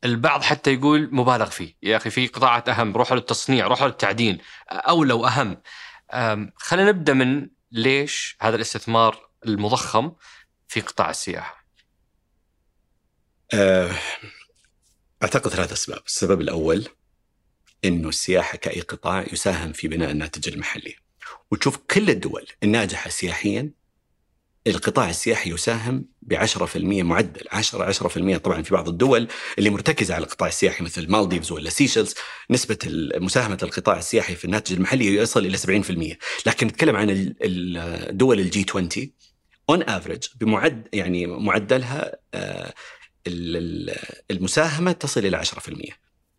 [0.04, 1.76] البعض حتى يقول مبالغ فيه.
[1.82, 4.38] يا أخي في قطاعات أهم روحوا للتصنيع روحوا للتعدين
[4.70, 5.62] أولى وأهم
[6.12, 10.12] أم، خلينا نبدأ من ليش هذا الاستثمار المضخم
[10.68, 11.66] في قطاع السياحة؟
[13.54, 13.90] آه،
[15.22, 16.88] أعتقد ثلاث أسباب، السبب الأول
[17.84, 20.96] إنه السياحة كأي قطاع يساهم في بناء الناتج المحلي.
[21.50, 23.70] وتشوف كل الدول الناجحة سياحيا
[24.66, 30.24] القطاع السياحي يساهم ب 10% معدل 10 10% طبعا في بعض الدول اللي مرتكزة على
[30.24, 32.14] القطاع السياحي مثل مالديفز ولا سيشلز
[32.50, 32.78] نسبة
[33.16, 38.66] مساهمة القطاع السياحي في الناتج المحلي يصل إلى 70% لكن نتكلم عن ال- الدول ال
[38.70, 38.88] G20
[39.70, 42.74] on average بمعد يعني معدلها آه،
[43.26, 43.96] ال- ال-
[44.30, 45.92] المساهمة تصل إلى 10%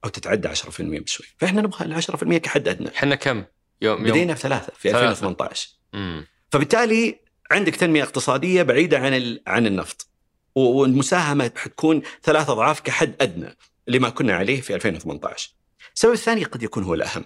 [0.05, 1.25] أو تتعدى 10% بشوي.
[1.37, 2.89] فإحنا نبغى ال 10% كحد أدنى.
[2.95, 4.73] إحنا كم؟ يوم يوم بدينا في ثلاثة.
[4.77, 5.09] في ثلاثة.
[5.11, 6.27] 2018 مم.
[6.51, 7.19] فبالتالي
[7.53, 10.07] عندك تنمية اقتصادية بعيدة عن عن النفط.
[10.55, 15.53] والمساهمة حتكون ثلاث أضعاف كحد أدنى لما كنا عليه في 2018
[15.95, 17.25] السبب الثاني قد يكون هو الأهم.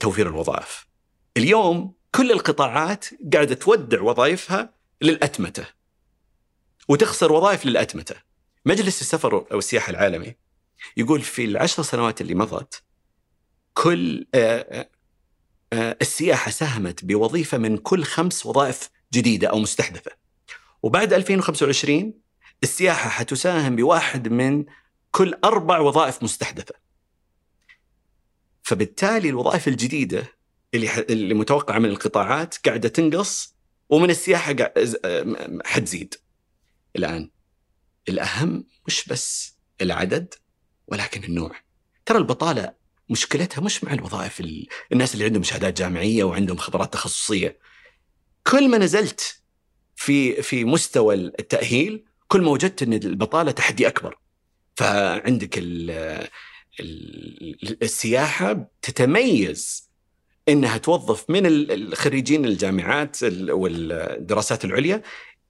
[0.00, 0.86] توفير الوظائف.
[1.36, 5.66] اليوم كل القطاعات قاعدة تودع وظائفها للأتمتة.
[6.88, 8.14] وتخسر وظائف للأتمتة.
[8.66, 10.34] مجلس السفر أو السياحة العالمي
[10.96, 12.82] يقول في العشر سنوات اللي مضت
[13.74, 14.26] كل
[15.72, 20.10] آه، السياحة ساهمت بوظيفة من كل خمس وظائف جديدة أو مستحدثه.
[20.82, 22.14] وبعد 2025
[22.62, 24.64] السياحة حتساهم بواحد من
[25.10, 26.74] كل أربع وظائف مستحدثه.
[28.62, 30.24] فبالتالي الوظائف الجديدة
[30.74, 30.96] اللي ح...
[30.96, 33.54] اللي متوقعة من القطاعات قاعدة تنقص
[33.88, 34.72] ومن السياحة قا...
[35.64, 36.14] حتزيد.
[36.96, 37.30] الآن
[38.08, 40.34] الأهم مش بس العدد
[40.86, 41.52] ولكن النوع.
[42.06, 44.66] ترى البطالة مشكلتها مش مع الوظائف ال...
[44.92, 47.58] الناس اللي عندهم شهادات جامعية وعندهم خبرات تخصصية.
[48.46, 49.36] كل ما نزلت
[49.96, 54.18] في في مستوى التأهيل كل ما وجدت إن البطالة تحدي أكبر.
[54.76, 55.90] فعندك ال...
[56.80, 57.82] ال...
[57.82, 59.90] السياحة تتميز
[60.48, 65.02] إنها توظف من ال- الخريجين الجامعات ال- والدراسات العليا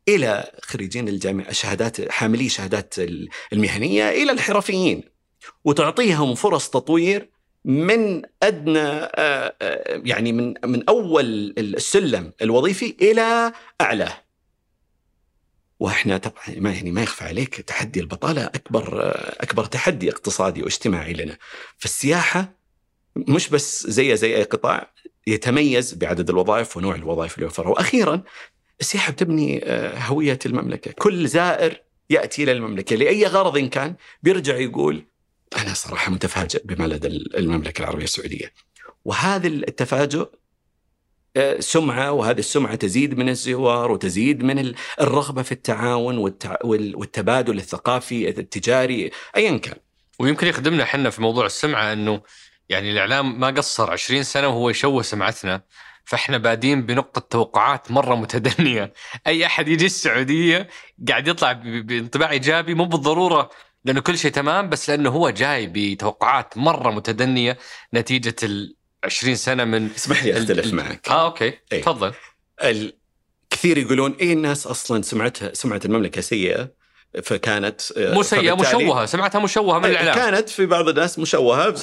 [0.09, 5.03] إلى خريجين الجامعة شهادات حاملي شهادات ال- المهنية إلى الحرفيين
[5.65, 7.31] وتعطيهم فرص تطوير
[7.65, 14.23] من أدنى آه، آه، يعني من من أول السلم الوظيفي إلى اعلاه.
[15.81, 21.13] وإحنا طبعا ما يعني ما يخفى عليك تحدي البطالة أكبر آه، أكبر تحدي اقتصادي واجتماعي
[21.13, 21.39] لنا.
[21.79, 22.53] فالسياحه
[23.17, 24.93] مش بس زي زي أي قطاع
[25.27, 28.23] يتميز بعدد الوظائف ونوع الوظائف اللي يوفرها، وأخيرا
[28.81, 29.65] السياحة بتبني
[29.97, 35.05] هوية المملكة، كل زائر يأتي إلى المملكة لأي غرض كان بيرجع يقول
[35.57, 38.53] أنا صراحة متفاجئ بما لدى المملكة العربية السعودية.
[39.05, 40.29] وهذا التفاجؤ
[41.37, 46.19] آه، سمعة وهذه السمعة تزيد من الزوار وتزيد من الرغبة في التعاون
[46.65, 49.77] والتبادل الثقافي التجاري ايا كان.
[50.19, 52.23] ويمكن يخدمنا إحنا في موضوع السمعة إنه
[52.69, 55.63] يعني الإعلام ما قصر 20 سنة وهو يشوه سمعتنا
[56.05, 58.93] فإحنا بادين بنقطة توقعات مرة متدنية،
[59.27, 60.69] أي أحد يجي السعودية
[61.09, 63.51] قاعد يطلع بانطباع إيجابي مو بالضرورة
[63.85, 67.59] لأنه كل شيء تمام بس لأنه هو جاي بتوقعات مرة متدنية
[67.95, 71.09] نتيجة ال 20 سنة من اسمح لي أختلف معك.
[71.09, 71.53] آه أوكي.
[71.73, 71.83] إيه.
[71.83, 72.13] تفضل.
[73.51, 76.71] كثير يقولون اي الناس أصلا سمعتها سمعه المملكة سيئة
[77.23, 80.15] فكانت آه، مو سيئة مشوهة سمعتها مشوهة من الإعلام.
[80.15, 81.75] كانت في بعض الناس مشوهة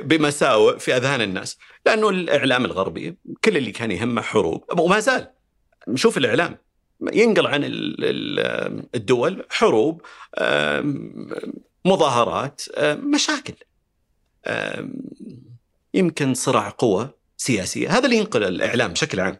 [0.00, 5.30] بمساوئ في أذهان الناس لأنه الإعلام الغربي كل اللي كان يهمه حروب وما زال.
[5.94, 6.58] شوف الإعلام.
[7.12, 7.60] ينقل عن
[8.94, 10.02] الدول حروب
[11.84, 13.54] مظاهرات مشاكل
[15.94, 17.98] يمكن صراع قوى سياسية.
[17.98, 19.38] هذا اللي ينقل الإعلام بشكل عام.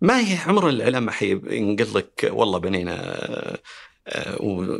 [0.00, 3.58] ما هي عمر الإعلام ما حينقل لك والله بنينا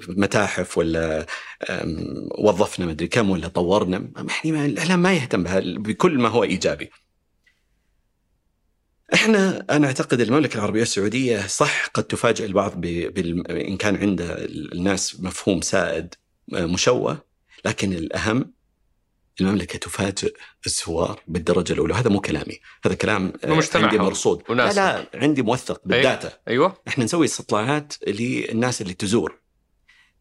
[0.08, 1.26] متاحف ولا
[2.38, 4.10] وظفنا مدري كم ولا طورنا.
[4.44, 5.44] يعني الإعلام ما يهتم
[5.82, 6.90] بكل ما هو إيجابي.
[9.14, 13.50] إحنا أنا أعتقد المملكة العربية السعودية صح قد تفاجئ البعض بال...
[13.50, 14.20] إن كان عند
[14.72, 16.14] الناس مفهوم سائد
[16.52, 17.24] مشوه
[17.64, 18.52] لكن الأهم
[19.40, 20.34] المملكة تفاجئ
[20.66, 21.94] الزوار بالدرجة الأولى.
[21.94, 22.60] هذا مو كلامي.
[22.84, 23.32] هذا كلام
[23.74, 24.42] عندي مرصود.
[24.48, 26.38] لا لا عندي موثق بالداتا.
[26.48, 26.82] أيوه.
[26.88, 29.40] إحنا نسوي استطلاعات للناس اللي تزور.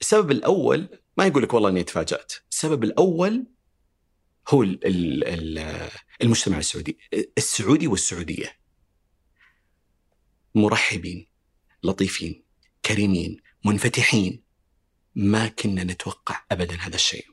[0.02, 2.34] السبب الأول ما يقول لك والله إني تفاجأت.
[2.52, 3.46] السبب الأول
[4.50, 4.64] هو
[6.22, 6.98] المجتمع السعودي.
[7.38, 8.59] السعودي والسعودية.
[10.56, 11.28] مرحبين
[11.84, 12.44] لطيفين
[12.86, 14.44] كريمين منفتحين.
[15.16, 17.26] ما كنا نتوقع ابدا هذا الشيء.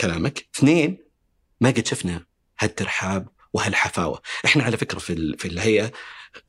[0.00, 0.48] كلامك.
[0.56, 0.98] اثنين
[1.60, 2.26] ما قد شفنا
[2.58, 4.22] هالترحاب وهالحفاوة.
[4.44, 5.92] إحنا على فكرة في في الهيئة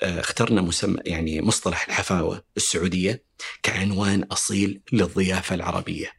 [0.02, 3.24] آه، اخترنا مسمى يعني مصطلح الحفاوة السعودية
[3.64, 6.12] كعنوان أصيل للضيافة العربية.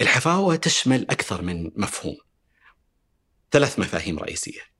[0.00, 2.16] الحفاوة تشمل أكثر من مفهوم.
[3.50, 4.73] ثلاث مفاهيم رئيسية.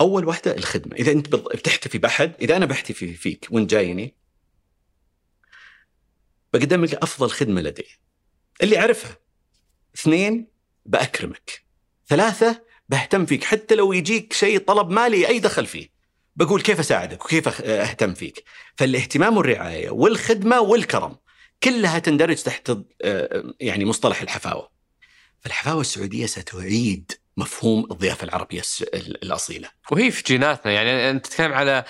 [0.00, 0.96] أول واحدة الخدمة.
[0.96, 4.14] إذا أنت بتحتفي بأحد إذا أنا بحتفي فيك وأنت جايني
[6.52, 7.86] بقدم لك أفضل خدمة لدي.
[8.62, 9.18] اللي أعرفها
[9.94, 10.48] اثنين
[10.86, 11.64] بأكرمك.
[12.06, 13.44] ثلاثة بهتم فيك.
[13.44, 15.88] حتى لو يجيك شيء طلب مالي أي دخل فيه.
[16.36, 18.44] بقول كيف أساعدك وكيف أهتم فيك.
[18.76, 21.16] فالاهتمام والرعاية والخدمة والكرم
[21.62, 24.70] كلها تندرج تحت آه، يعني مصطلح الحفاوة.
[25.40, 28.62] فالحفاوة السعودية ستعيد مفهوم الضيافة العربية
[28.94, 29.68] الأصيلة.
[29.90, 31.84] وهي في جيناتنا يعني أنت تتكلم على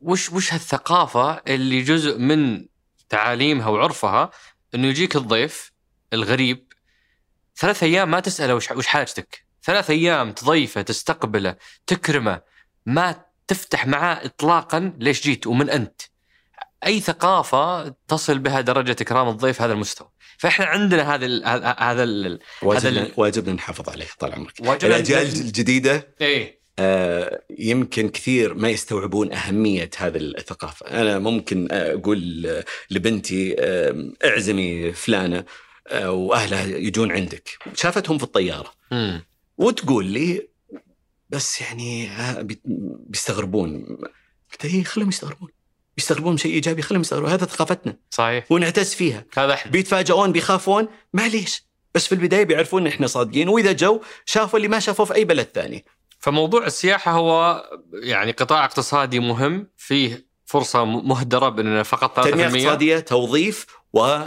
[0.00, 2.66] وش وش هالثقافة اللي جزء من
[3.08, 4.30] تعاليمها وعرفها
[4.74, 5.72] إنه يجيك الضيف
[6.12, 6.72] الغريب
[7.56, 9.46] ثلاث أيام ما تسأله وش وش حاجتك.
[9.62, 12.42] ثلاث أيام تضيفه تستقبله تكرمه
[12.86, 16.02] ما تفتح معاه اطلاقا ليش جيت ومن أنت.
[16.86, 20.08] أي ثقافة تصل بها درجة إكرام الضيف هذا المستوى.
[20.38, 21.46] فإحنا عندنا هذا ال
[21.78, 24.60] هذا ال واجبنا, هذا واجبنا نحافظ عليه طال عمرك.
[24.60, 26.60] الأجيال الجديدة إيه.
[26.78, 30.86] آه يمكن كثير ما يستوعبون أهمية هذه الثقافة.
[30.86, 35.44] أنا ممكن أقول لبنتي آه اعزمي فلانة
[35.88, 37.58] آه وأهلها يجون عندك.
[37.74, 38.72] شافتهم في الطيارة.
[38.92, 39.18] م.
[39.58, 40.48] وتقول لي
[41.30, 42.10] بس يعني
[43.06, 43.98] بيستغربون.
[44.52, 45.48] قلت اي خلهم يستغربون.
[46.00, 47.96] بيستغربون شيء إيجابي خلهم يستغربون هذا ثقافتنا.
[48.10, 48.52] صحيح.
[48.52, 49.24] ونعتز فيها.
[49.36, 49.72] هذا إحنا.
[49.72, 50.88] بيتفاجئون بيخافون.
[51.12, 51.64] معليش.
[51.94, 53.48] بس في البداية بيعرفون ان إحنا صادقين.
[53.48, 55.84] وإذا جو شافوا اللي ما شافوه في أي بلد ثاني.
[56.18, 59.66] فموضوع السياحة هو يعني قطاع اقتصادي مهم.
[59.76, 64.18] فيه فرصة مهدرة بأننا فقط تنمية اقتصادية توظيف و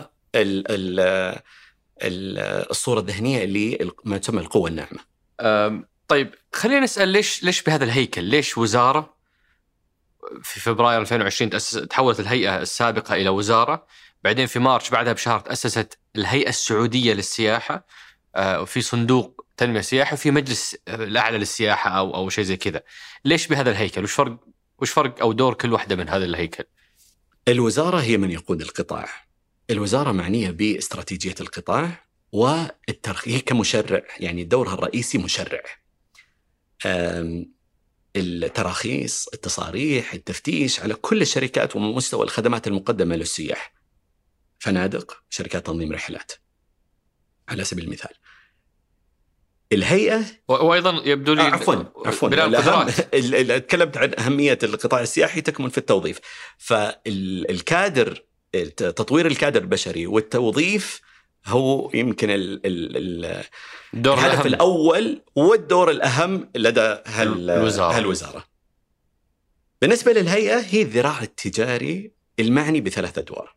[2.72, 5.00] الصورة الذهنية اللي ما تسمى القوة الناعمة.
[6.08, 9.14] طيب خلينا نسال ليش ليش بهذا الهيكل؟ ليش وزارة؟
[10.44, 13.88] في فبراير 2020 تأسس تحولت الهيئة السابقة إلى وزارة،
[14.24, 17.86] بعدين في مارش بعدها بشهر تأسست الهيئة السعودية للسياحة
[18.36, 22.82] آه، وفي صندوق تنمية سياحه وفي مجلس الأعلى للسياحة أو أو شيء زي كذا.
[23.26, 24.38] ليش بهذا الهيكل؟ وش فرق
[24.80, 26.64] وش فرق أو دور كل واحدة من هذا الهيكل؟
[27.48, 29.10] الوزارة هي من يقود القطاع.
[29.70, 35.62] الوزارة معنية باستراتيجية القطاع والترخيص كمشرع يعني دورها الرئيسي مشرع.
[38.16, 43.74] التراخيص التصاريح التفتيش على كل الشركات ومستوى الخدمات المقدمة للسياح.
[44.60, 46.32] فنادق شركات تنظيم رحلات.
[47.50, 48.12] على سبيل المثال.
[49.72, 52.30] الهيئة وأيضا يبدو لي آه عفوا عفوا.
[53.58, 56.20] تكلمت عن أهمية القطاع السياحي تكمن في التوظيف.
[56.58, 58.26] فالكادر
[58.78, 61.02] تطوير الكادر البشري والتوظيف
[61.46, 63.44] هو يمكن ال ال
[63.94, 64.48] الدور الهدف الأهم.
[64.48, 67.98] الأول والدور الأهم لدى هال الوزارة.
[67.98, 68.46] هالوزارة.
[69.82, 73.56] بالنسبة للهيئة هي الذراع التجاري المعني بثلاث أدوار.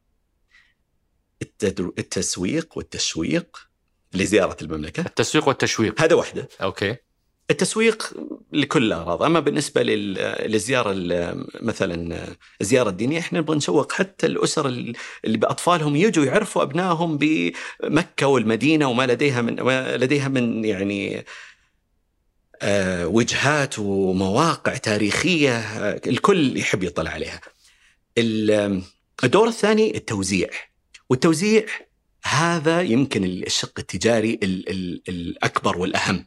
[1.99, 3.69] التسويق والتشويق
[4.15, 6.49] لزيارة المملكة التسويق والتشويق هذا واحدة.
[6.63, 6.97] أوكي
[7.51, 8.13] التسويق
[8.53, 10.15] لكل الاغراض، أما بالنسبة لل-
[10.53, 10.95] للزيارة
[11.61, 12.27] مثلا
[12.61, 19.07] الزيارة الدينية إحنا نبغى نسوق حتى الأسر اللي بأطفالهم يجوا يعرفوا أبنائهم بمكة والمدينة وما
[19.07, 21.25] لديها من ما لديها من يعني
[22.63, 27.41] آه، وجهات ومواقع تاريخية آه، الكل يحب يطلع عليها.
[28.19, 28.83] ال-
[29.25, 30.49] الدور الثاني التوزيع
[31.11, 31.67] والتوزيع
[32.25, 36.27] هذا يمكن الشق التجاري ال- ال- الأكبر والأهم.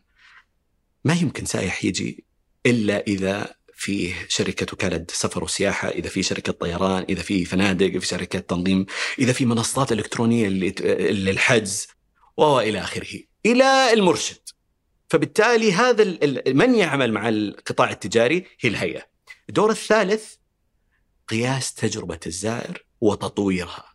[1.05, 2.25] ما يمكن سائح يجي
[2.65, 7.99] إلا إذا فيه شركة وكالة سفر وسياحة، إذا في شركة طيران، إذا في فنادق، اذا
[7.99, 8.85] في شركة تنظيم،
[9.19, 10.75] إذا في منصات إلكترونية اللي-
[11.12, 11.88] للحجز
[12.38, 14.38] وإلى آخره، إلى المرشد.
[15.09, 16.03] فبالتالي هذا
[16.47, 19.01] من يعمل مع القطاع التجاري هي الهيئة.
[19.49, 20.33] الدور الثالث
[21.27, 23.88] قياس تجربة الزائر وتطويرها.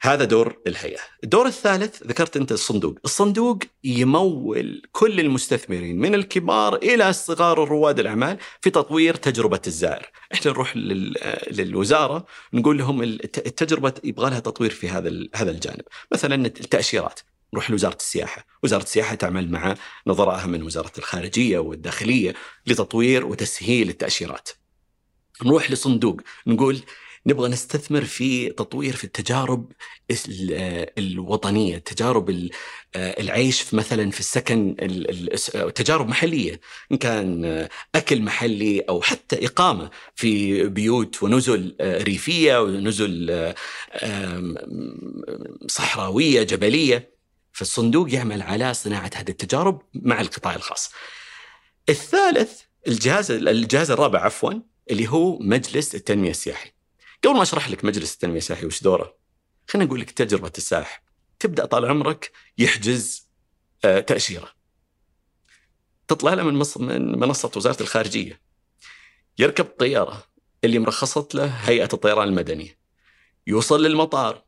[0.00, 1.00] هذا دور الهيئه.
[1.24, 8.38] الدور الثالث ذكرت أنت الصندوق، الصندوق يمول كل المستثمرين من الكبار إلى الصغار ورواد الأعمال
[8.60, 10.10] في تطوير تجربة الزائر.
[10.34, 11.14] إحنا نروح لل-
[11.50, 15.82] للوزارة نقول لهم الت- التجربة يبغى لها تطوير في هذا هذا الجانب،
[16.12, 17.20] مثلا التأشيرات.
[17.52, 19.74] نروح لوزارة السياحة، وزارة السياحة تعمل مع
[20.06, 22.34] نظرائها من وزارة الخارجية والداخلية
[22.66, 24.48] لتطوير وتسهيل التأشيرات.
[25.44, 26.80] نروح لصندوق نقول
[27.28, 29.72] نبغى نستثمر في تطوير في التجارب
[30.10, 36.60] ال- آه، الوطنية، تجارب آه، العيش في مثلا في السكن ال- ال- آه، تجارب محلية،
[36.92, 43.54] إن كان أكل محلي أو حتى إقامة في بيوت ونزل ريفية ونزل
[45.68, 47.18] صحراوية جبلية.
[47.52, 50.90] فالصندوق يعمل على صناعة هذه التجارب مع القطاع الخاص.
[51.88, 54.52] الثالث الجهاز الجهاز الرابع عفوا
[54.90, 56.70] اللي هو مجلس التنمية السياحي.
[57.24, 59.16] قبل ما أشرح لك مجلس التنمية السياحي وش دوره
[59.68, 61.02] خليني أقول لك تجربة السائح.
[61.38, 63.28] تبدأ طال عمرك يحجز
[63.84, 64.48] آه، تأشيرة.
[66.08, 68.40] تطلع له من مص- من منصة وزارة الخارجية.
[69.38, 70.24] يركب طيارة
[70.64, 72.78] اللي مرخصت له هيئة الطيران المدني.
[73.46, 74.44] يوصل للمطار.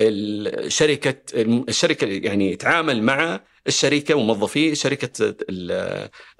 [0.00, 1.22] الشركة
[1.68, 5.34] الشركة يعني يتعامل مع الشركة وموظفي شركة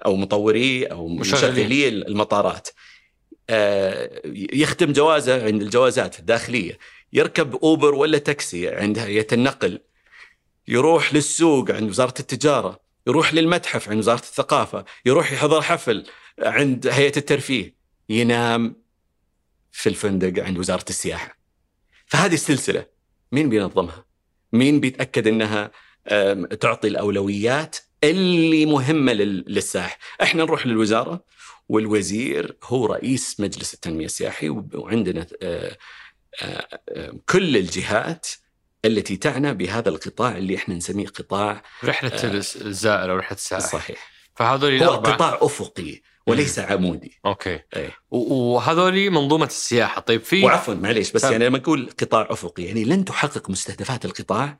[0.05, 1.07] أو مطوري أو.
[1.07, 2.67] مشغلي المطارات.
[4.53, 6.77] يختم جوازه عند الجوازات الداخلية.
[7.13, 9.79] يركب أوبر ولا تاكسي عند هيئه النقل
[10.67, 16.05] يروح للسوق عند وزارة التجارة يروح للمتحف عند وزارة الثقافة يروح يحضر حفل
[16.39, 17.75] عند هيئة الترفيه
[18.09, 18.75] ينام
[19.71, 21.37] في الفندق عند وزارة السياحة.
[22.05, 22.85] فهذه السلسلة
[23.31, 24.05] مين بينظمها؟
[24.53, 25.71] مين بيتأكد إنها
[26.59, 31.23] تعطي الأولويات اللي مهمة لل- للسائح إحنا نروح للوزارة
[31.69, 35.77] والوزير هو رئيس مجلس التنمية السياحي وعندنا آه،
[36.41, 38.27] آه، آه، كل الجهات
[38.85, 42.33] التي تعنى بهذا القطاع اللي إحنا نسميه قطاع رحلة آه.
[42.65, 47.59] الزائر أو رحلة السائح صحيح فهذول هو الاربعه قطاع أفقي وليس عمودي أوكي.
[48.11, 51.33] و- وهذول منظومة السياحة طيب في وعفوا معليش بس تمام.
[51.33, 54.59] يعني لما أقول قطاع أفقي يعني لن تحقق مستهدفات القطاع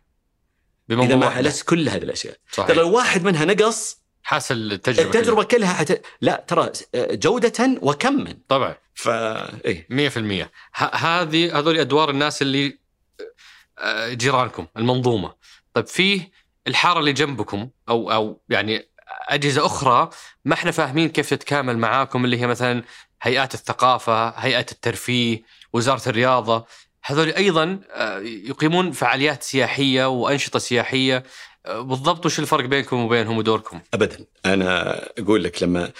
[0.91, 1.25] إذا ما.
[1.27, 6.01] عالجت كل هذه الأشياء ترى لو واحد منها نقص حاصل التجربه التجربة كلها حت...
[6.21, 8.75] لا ترى جودة وكما طبعا.
[8.93, 9.87] ف إيه.
[9.89, 12.79] 100% ه- هذه هذول أدوار الناس اللي
[13.79, 15.33] آه، جيرانكم المنظومة.
[15.73, 16.21] طيب في
[16.67, 18.89] الحارة اللي جنبكم أو أو يعني
[19.27, 20.09] أجهزة أخرى
[20.45, 22.83] ما إحنا فاهمين كيف تتكامل معاكم اللي هي مثلا
[23.21, 25.41] هيئات الثقافة، هيئة الترفيه،
[25.73, 26.65] وزارة الرياضة،
[27.03, 31.23] هذول أيضا آه، يقيمون فعاليات سياحية وأنشطة سياحية.
[31.67, 34.25] بالضبط وش الفرق بينكم وبينهم ودوركم؟ ابدا.
[34.45, 35.91] أنا أقول لك لما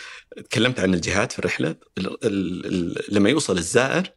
[0.50, 2.26] تكلمت عن الجهات في الرحلة ال...
[2.26, 2.66] ال...
[2.66, 3.04] ال...
[3.10, 4.12] لما يوصل الزائر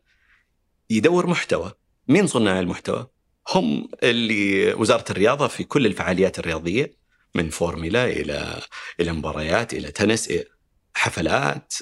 [0.91, 1.73] يدور محتوى.
[2.09, 3.07] مين صناع المحتوى؟
[3.49, 6.95] هم اللي وزارة الرياضة في كل الفعاليات الرياضية
[7.35, 8.63] من فورمولا إلى
[9.01, 10.33] إلى مباريات إلى تنس
[10.95, 11.75] حفلات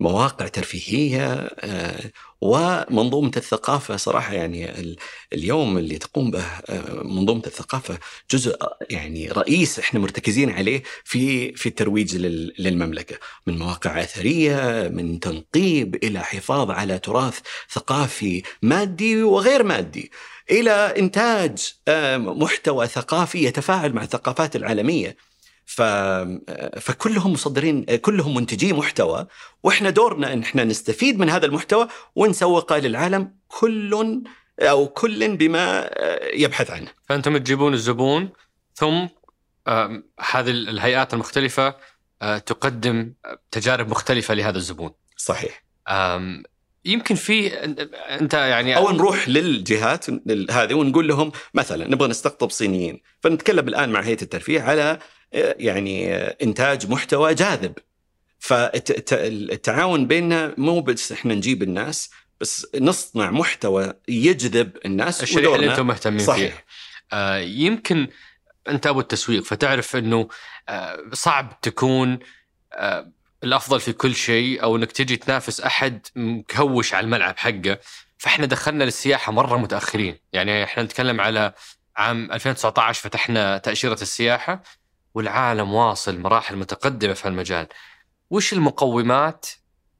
[0.00, 4.96] مواقع ترفيهية آم، ومنظومة الثقافة صراحة يعني ال-
[5.32, 7.98] اليوم اللي تقوم به آم، منظومة الثقافة
[8.30, 8.56] جزء
[8.90, 15.94] يعني رئيس إحنا مرتكزين عليه في في الترويج لل- للمملكة من مواقع أثرية من تنقيب
[16.04, 17.38] إلى حفاظ على تراث
[17.70, 20.10] ثقافي مادي وغير مادي
[20.50, 25.16] إلى إنتاج آم، محتوى ثقافي يتفاعل مع الثقافات العالمية.
[25.68, 25.82] ف...
[26.80, 29.26] فكلهم مصدرين كلهم منتجي محتوى
[29.62, 34.22] وإحنا دورنا إن إحنا نستفيد من هذا المحتوى ونسوقه للعالم كل
[34.60, 35.90] أو كل بما
[36.34, 36.88] يبحث عنه.
[37.08, 38.28] فأنتم تجيبون الزبون
[38.74, 39.06] ثم
[39.68, 41.76] آم، هذه الهيئات المختلفة
[42.22, 43.12] آه، تقدم
[43.50, 44.90] تجارب مختلفة لهذا الزبون.
[45.16, 45.64] صحيح.
[46.84, 47.54] يمكن في
[48.20, 50.06] أنت يعني أو نروح للجهات
[50.50, 54.98] هذه ونقول لهم مثلا نبغى نستقطب صينيين فنتكلم الآن مع هيئة الترفيه على آه،
[55.32, 57.72] يعني إنتاج محتوى جاذب.
[58.38, 62.10] فالتعاون بيننا مو بس إحنا نجيب الناس
[62.40, 66.52] بس نصنع محتوى يجذب الناس الشريحة اللي أنتم مهتمين صحيح.
[66.52, 66.64] فيها.
[67.12, 68.08] آه، يمكن
[68.68, 70.28] أنت أبو التسويق فتعرف إنه
[70.68, 72.18] آه، صعب تكون
[72.72, 73.12] آه،
[73.44, 77.78] الأفضل في كل شيء أو إنك تجي تنافس أحد مكوش على الملعب حقه.
[78.18, 80.18] فإحنا دخلنا للسياحة مرة متأخرين.
[80.32, 81.52] يعني إحنا نتكلم على
[81.96, 84.62] عام 2019 فتحنا تأشيرة السياحة.
[85.14, 87.66] والعالم واصل مراحل متقدمة في هالمجال.
[88.30, 89.46] وش المقومات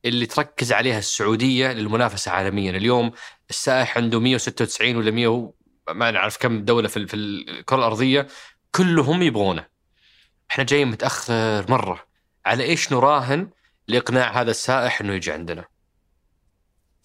[0.05, 3.13] اللي تركز عليها السعودية للمنافسة عالميا؟ اليوم
[3.51, 5.55] السائح عنده 196 ولا 100 و-
[5.91, 8.27] ما نعرف كم دولة في في الكرة الأرضية
[8.75, 9.67] كلهم يبغونه.
[10.51, 12.07] إحنا جايين متأخر مرة.
[12.47, 13.51] على إيش نراهن
[13.89, 15.65] لإقناع هذا السائح إنه يجي عندنا؟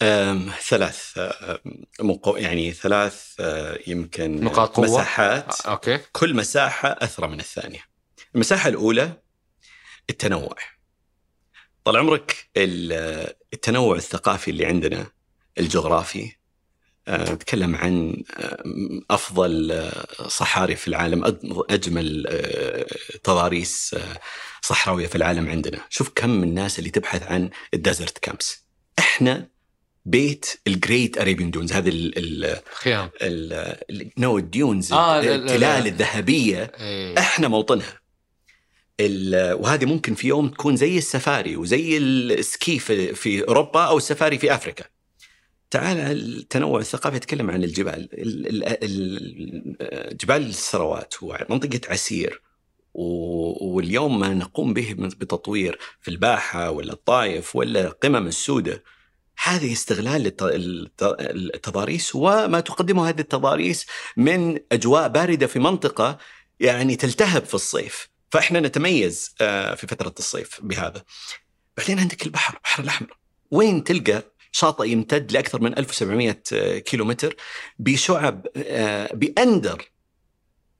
[0.01, 1.59] أم، ثلاث أم،
[1.99, 2.35] مقو...
[2.35, 4.85] يعني ثلاث أه، يمكن نقاط قوة.
[4.85, 5.61] مساحات.
[5.61, 5.99] أوكي.
[6.11, 7.92] كل مساحة أثرى من الثانية.
[8.35, 9.17] المساحة الأولى
[10.09, 10.55] التنوع.
[11.85, 15.07] طال عمرك ال- التنوع الثقافي اللي عندنا
[15.59, 16.31] الجغرافي
[17.07, 18.63] آه، نتكلم عن آه،
[19.11, 22.85] أفضل آه، صحاري في العالم آه،
[23.23, 23.95] تضاريس
[24.61, 25.79] صحراوية في العالم عندنا.
[25.89, 28.63] شوف كم من الناس اللي تبحث عن ال desert camps.
[28.99, 29.49] إحنا
[30.05, 33.09] بيت ال great Arabian dunes هذه ال ال خيام.
[33.21, 33.53] ال-
[33.89, 35.43] ال- no ال dunes آه، لا، لا، لا.
[35.53, 36.71] التلال الذهبية.
[36.79, 37.19] إيه.
[37.19, 38.02] إحنا موطنها.
[39.01, 44.37] وهذه ممكن في يوم تكون زي السفاري وزي ال ski في, في أوروبا أو السفاري
[44.37, 44.85] في افريكا
[45.71, 48.09] تعال التنوع الثقافي يتكلم عن الجبال.
[48.13, 52.41] ال- ال- ال- جبال السروات ومنطقة عسير
[52.93, 58.83] واليوم ما نقوم به بتطوير في الباحة ولا الطايف ولا قمم السودة.
[59.43, 60.33] هذه استغلال
[61.55, 63.85] التضاريس وما تقدمه هذه التضاريس
[64.17, 66.17] من أجواء باردة في منطقة
[66.59, 68.12] يعني تلتهب في الصيف.
[68.33, 71.03] فإحنا نتميز آه، في فترة الصيف بهذا.
[71.77, 73.17] بعدين عندك البحر البحر الأحمر.
[73.51, 76.31] وين تلقى شاطئ يمتد لأكثر من 1700
[76.79, 77.35] كيلو متر
[77.79, 79.91] بشعب آه، بأندر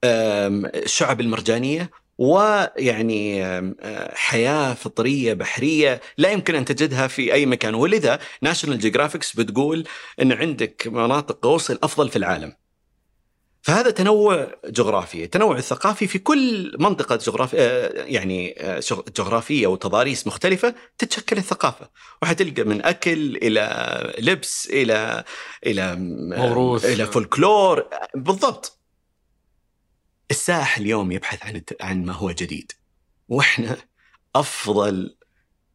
[0.04, 7.74] الشعب المرجانية ويعني آه، حياة فطرية بحرية لا يمكن أن تجدها في أي مكان.
[7.74, 9.88] ولذا National Geographic بتقول
[10.22, 12.52] إن عندك مناطق غوص الأفضل في العالم.
[13.64, 20.74] فهذا تنوع جغرافي، التنوع الثقافي في كل منطقة جغرافية يعني آه، شغ- جغرافية وتضاريس مختلفة
[20.98, 21.90] تتشكل الثقافة،
[22.22, 25.24] وحتلقى من أكل إلى لبس إلى
[25.66, 25.96] إلى
[26.36, 26.84] موروث.
[26.84, 27.84] إلى فولكلور
[28.14, 28.78] بالضبط.
[30.30, 32.72] السائح اليوم يبحث عن عن ما هو جديد
[33.28, 33.76] وإحنا
[34.34, 35.16] أفضل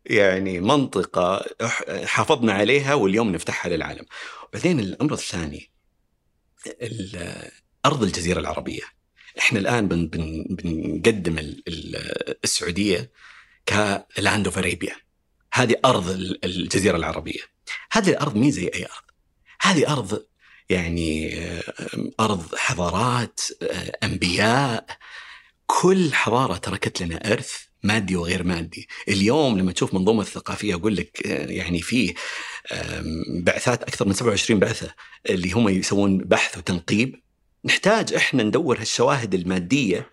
[0.05, 4.05] يعني منطقة إح- حافظنا عليها واليوم نفتحها للعالم.
[4.53, 5.71] بعدين الأمر الثاني
[6.67, 7.51] ال-
[7.85, 8.81] أرض الجزيرة العربية.
[9.39, 13.11] إحنا الآن بن بن بنقدم ال- ال- السعودية
[13.69, 14.95] ك land of Arabia.
[15.53, 17.41] هذه أرض ال- الجزيرة العربية.
[17.91, 19.03] هذه الأرض مي زي أي أرض.
[19.61, 20.25] هذه أرض
[20.69, 21.63] يعني آه،
[22.19, 24.85] أرض حضارات آه، أنبياء
[25.67, 27.53] كل حضارة تركت لنا إرث
[27.83, 32.13] مادي وغير مادي اليوم لما تشوف منظومة الثقافيه أقول لك آه، يعني فيه
[33.43, 34.93] بعثات أكثر من 27 بعثة
[35.29, 37.21] اللي هم يسوون بحث وتنقيب
[37.65, 40.09] نحتاج إحنا ندور هالشواهد المادية.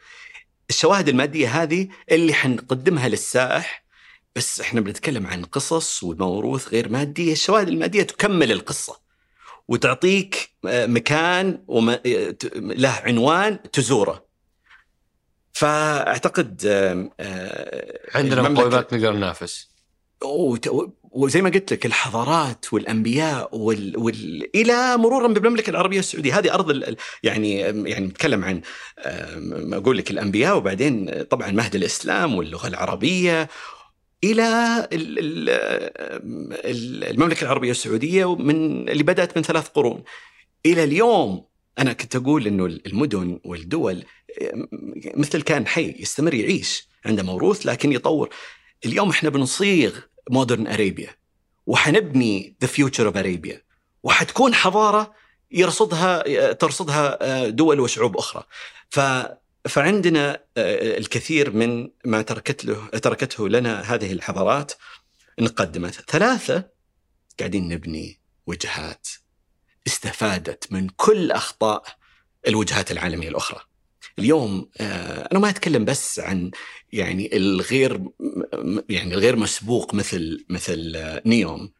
[0.71, 3.85] الشواهد المادية هذه اللي حنقدمها للسائح
[4.37, 9.01] بس إحنا بنتكلم عن قصص وموروث غير مادي الشواهد المادية تكمل القصة
[9.69, 14.27] وتعطيك آه، مكان وما آه، له عنوان تزوره.
[15.53, 17.11] فأعتقد آه،
[18.15, 19.69] عندنا مقومات نقدر ننافس.
[21.17, 23.99] وزي ما قلت لك الحضارات والأنبياء وال...
[23.99, 24.51] وال...
[24.55, 26.39] إلى مرورا بالمملكة العربية السعودية.
[26.39, 26.97] هذه أرض ال...
[27.23, 28.61] يعني يعني نتكلم عن
[29.73, 33.49] أقول لك الأنبياء وبعدين طبعا مهد الإسلام واللغة العربية
[34.25, 34.45] إلى
[34.93, 35.19] ال...
[35.19, 35.51] ال...
[36.65, 40.03] ال- المملكة العربية السعودية من اللي بدأت من ثلاث قرون.
[40.67, 41.45] إلى اليوم
[41.79, 44.03] أنا كنت أقول إنه المدن والدول
[45.15, 48.29] مثل كائن حي يستمر يعيش عنده موروث لكن يطور.
[48.85, 49.93] اليوم إحنا بنصيغ
[50.31, 51.17] modern Arabia
[51.67, 53.63] وحنبني the future of Arabia
[54.03, 55.15] وحتكون حضارة
[55.51, 58.43] يرصدها ترصدها دول وشعوب أخرى.
[58.91, 59.01] ف
[59.69, 64.73] فعندنا آه، الكثير من ما تركت له تركته لنا هذه الحضارات
[65.41, 65.91] نقدمه.
[65.91, 66.65] ثلاثة
[67.39, 69.09] قاعدين نبني وجهات
[69.87, 71.85] استفادت من كل أخطاء
[72.49, 73.61] الوجهات العالمية الأخرى.
[74.19, 76.51] اليوم آه، أنا ما أتكلم بس عن
[76.93, 78.01] يعني الغير
[78.89, 81.73] يعني الغير مسبوق مثل مثل آه، نيوم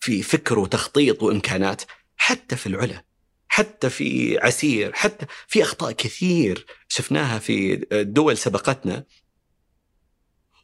[0.00, 1.82] في فكر وتخطيط وإمكانات
[2.16, 3.04] حتى في العلا
[3.52, 9.04] حتى في عسير حتى في أخطاء كثير شفناها في دول سبقتنا.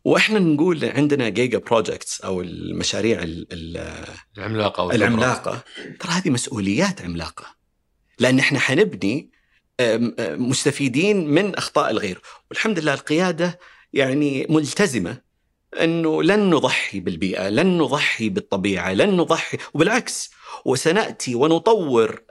[0.04, 3.24] وإحنا نقول عندنا giga projects أو المشاريع
[4.38, 5.64] العملاقة العملاقة.
[6.00, 7.46] ترى هذه مسؤوليات عملاقة.
[8.18, 9.30] لأن إحنا حنبني
[10.20, 12.20] مستفيدين من أخطاء الغير.
[12.50, 13.58] والحمد لله القيادة
[13.92, 15.20] يعني ملتزمة
[15.80, 20.30] أنه لن نضحي بالبيئة، لن نضحي بالطبيعة، لن نضحي وبالعكس
[20.64, 22.22] وسنأتي ونطور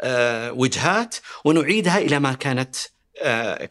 [0.52, 2.76] وجهات ونعيدها إلى ما كانت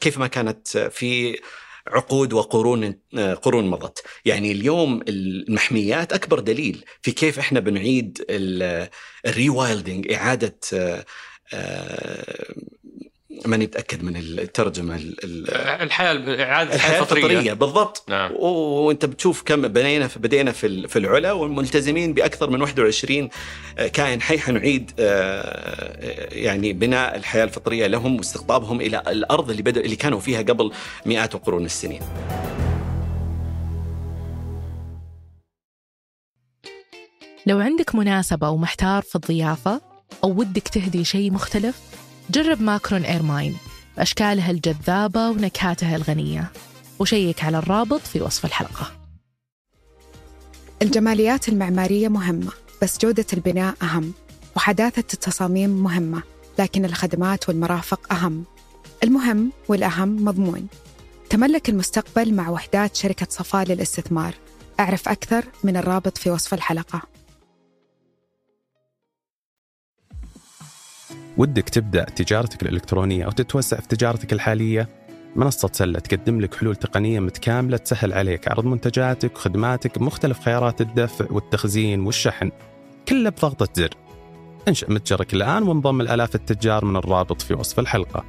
[0.00, 1.38] كيف ما كانت في
[1.86, 3.00] عقود وقرون
[3.42, 4.02] قرون مضت.
[4.24, 8.24] يعني اليوم المحميات أكبر دليل في كيف إحنا بنعيد
[9.26, 10.58] الريوايلدنج إعادة
[13.44, 15.00] ماني متأكد من الترجمة
[15.82, 18.32] الحياة اعاده الحياة الفطريه بالضبط نعم.
[18.32, 23.28] وانت بتشوف كم بنينا في بدينا في في العلا والملتزمين بأكثر من 21
[23.78, 29.80] آه، كائن حي حنعيد آه، يعني بناء الحياة الفطرية لهم واستقطابهم إلى الأرض اللي بدأ
[29.80, 30.72] اللي كانوا فيها قبل
[31.06, 32.00] مئات وقرون السنين.
[37.46, 39.80] لو عندك مناسبة ومحتار في الضيافة
[40.24, 43.56] أو ودك تهدي شيء مختلف جرب ماكرون إيرماين.
[43.96, 46.52] بأشكالها الجذابة ونكهاتها الغنية.
[46.98, 48.92] وشيك على الرابط في وصف الحلقة.
[50.82, 52.52] الجماليات المعمارية مهمة
[52.82, 54.12] بس جودة البناء أهم.
[54.56, 56.22] وحداثة التصاميم مهمة
[56.58, 58.44] لكن الخدمات والمرافق أهم.
[59.04, 60.66] المهم والأهم مضمون.
[61.30, 64.34] تملك المستقبل مع وحدات شركة صفاء للاستثمار.
[64.80, 67.02] أعرف أكثر من الرابط في وصف الحلقة.
[71.36, 74.88] ودك تبدأ تجارتك الإلكترونية أو تتوسع في تجارتك الحالية
[75.36, 81.26] منصة سلة تقدم لك حلول تقنية متكاملة تسهل عليك عرض منتجاتك وخدماتك بمختلف خيارات الدفع
[81.30, 82.50] والتخزين والشحن.
[83.08, 83.90] كله بضغطة زر.
[84.68, 88.24] انشأ متجرك الآن وانضم الآلاف التجار من الرابط في وصف الحلقة.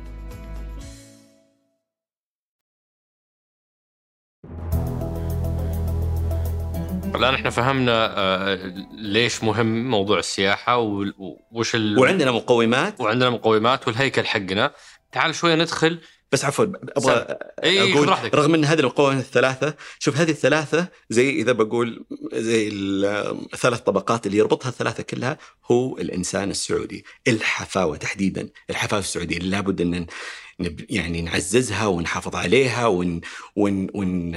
[7.18, 10.78] الآن إحنا فهمنا آه، ليش مهم موضوع السياحة
[11.52, 12.00] وش ال...
[12.00, 13.02] وعندنا مقومات.
[13.02, 14.74] وعندنا مقومات والهيكل حقنا.
[15.12, 16.00] تعال شوية ندخل.
[16.32, 16.66] بس عفوا
[16.98, 17.26] أبغى
[17.64, 22.70] أي أقول رغم إن هذه المقومات الثلاثة شوف هذه الثلاثة زي إذا بقول زي
[23.54, 25.38] الثلاث طبقات اللي يربطها الثلاثة كلها
[25.72, 27.06] هو الإنسان السعودي.
[27.28, 28.50] الحفاوة تحديدا.
[28.70, 29.40] الحفاوة السعودية.
[29.40, 30.06] لابد أن
[30.90, 33.22] يعني نعززها ونحافظ عليها ون
[33.56, 34.32] ون ون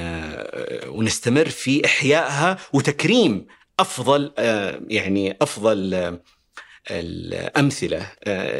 [0.89, 3.47] ونستمر في إحيائها وتكريم
[3.81, 4.33] أفضل
[4.89, 6.19] يعني أفضل
[6.91, 8.13] الأمثلة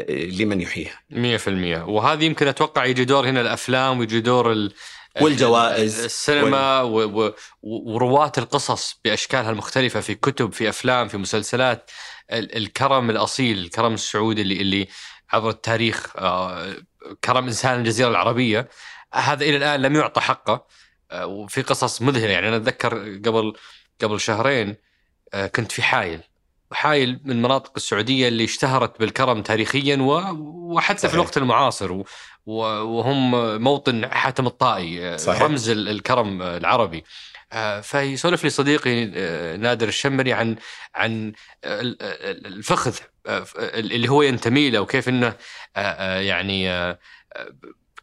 [0.09, 0.99] لمن يحييها.
[1.11, 4.69] 100% وهذه يمكن أتوقع يجي دور هنا الأفلام ويجي دور
[5.21, 7.33] والجوائز السينما وال...
[7.61, 11.91] ورواة القصص بأشكالها المختلفة في كتب في أفلام في مسلسلات.
[12.31, 14.87] الكرم الأصيل الكرم السعودي اللي اللي
[15.31, 16.75] عبر التاريخ آه،
[17.23, 18.69] كرم إنسان الجزيرة العربية
[19.13, 20.65] هذا إلى الآن لم يعطى حقه
[21.11, 23.53] آه، وفي قصص مذهلة يعني أنا أتذكر قبل
[24.01, 24.75] قبل شهرين
[25.33, 26.21] آه، كنت في حايل
[26.71, 31.11] وحايل من المناطق السعودية اللي اشتهرت بالكرم تاريخيا وحتى صحيح.
[31.11, 32.03] في الوقت المعاصر
[32.45, 33.31] وهم
[33.61, 35.41] موطن حاتم الطائي صحيح.
[35.41, 37.03] رمز الكرم العربي
[37.81, 39.05] فيسولف لي صديقي
[39.57, 40.55] نادر الشمري عن
[40.95, 41.33] عن
[41.65, 42.97] الفخذ
[43.27, 46.99] اللي هو ينتمي له وكيف إنه آه، آه، يعني آه،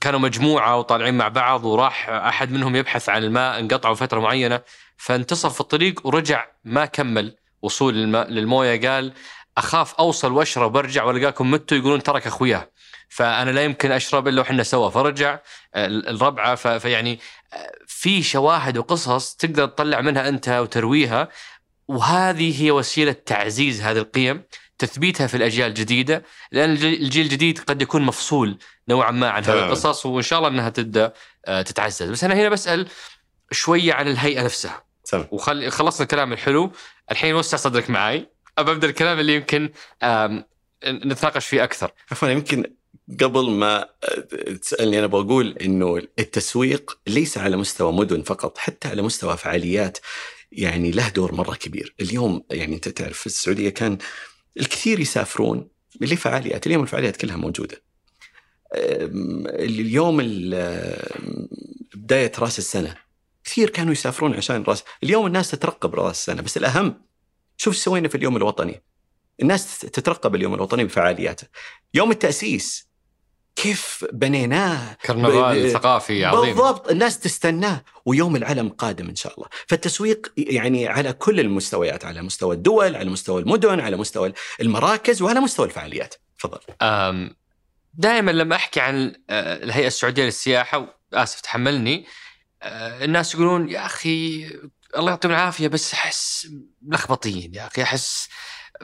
[0.00, 4.60] كانوا مجموعة وطالعين مع بعض وراح أحد منهم يبحث عن الماء انقطعوا فترة معينة
[4.96, 8.88] فانتصف في الطريق ورجع ما كمل وصول الماء للموية.
[8.88, 9.12] قال
[9.58, 12.70] أخاف أوصل وأشرب وأرجع والقاكم متوا يقولون ترك أخوياه.
[13.08, 14.90] فأنا لا يمكن أشرب إلا وحنا سوا.
[14.90, 15.38] فرجع
[15.76, 17.18] الربعة فيعني
[17.86, 21.28] في شواهد وقصص تقدر تطلع منها أنت وترويها.
[21.88, 24.42] وهذه هي وسيلة تعزيز هذه القيم.
[24.78, 26.22] تثبيتها في الأجيال الجديدة
[26.52, 28.58] لأن الجيل الجديد قد يكون مفصول
[28.88, 31.12] نوعا ما عن هذه القصص وإن شاء الله إنها تبدأ
[31.46, 32.10] آه، تتعزز.
[32.10, 32.88] بس أنا هنا بسأل
[33.50, 34.84] شوية عن الهيئة نفسها.
[35.30, 36.72] وخل خلصنا الكلام الحلو.
[37.10, 38.26] الحين وسع صدرك معي
[38.58, 39.70] أبى أبدأ الكلام اللي يمكن
[40.84, 41.90] نتناقش فيه أكثر.
[42.10, 42.64] عفوا يمكن
[43.20, 43.88] قبل ما
[44.62, 49.98] تسألني أنا بقول إنه التسويق ليس على مستوى مدن فقط حتى على مستوى فعاليات
[50.52, 51.94] يعني له دور مرة كبير.
[52.00, 53.98] اليوم يعني أنت تعرف في السعودية كان
[54.58, 55.68] الكثير يسافرون
[56.00, 57.82] لفعاليات اليوم الفعاليات كلها موجودة.
[58.72, 61.08] اليوم ال-
[61.94, 62.94] بداية رأس السنة
[63.44, 67.02] كثير كانوا يسافرون عشان رأس اليوم الناس تترقب رأس السنة بس الأهم
[67.56, 68.82] شوف سوينا في اليوم الوطني.
[69.42, 71.46] الناس تترقب اليوم الوطني بفعالياته.
[71.94, 72.87] يوم التأسيس
[73.62, 76.54] كيف بنيناه؟ كرنفال ثقافي عظيم.
[76.54, 79.48] بالضبط الناس تستناه ويوم العلم قادم إن شاء الله.
[79.66, 85.40] فالتسويق يعني على كل المستويات على مستوى الدول على مستوى المدن على مستوى المراكز وعلى
[85.40, 86.14] مستوى الفعاليات.
[86.38, 86.58] تفضل.
[87.94, 92.06] دائما لما أحكي عن آه، الهيئة السعودية للسياحة اسف تحملني
[92.62, 94.46] آه، الناس يقولون يا أخي
[94.96, 96.48] الله يعطيهم العافية بس أحس
[96.82, 98.28] ملخبطين يا أخي أحس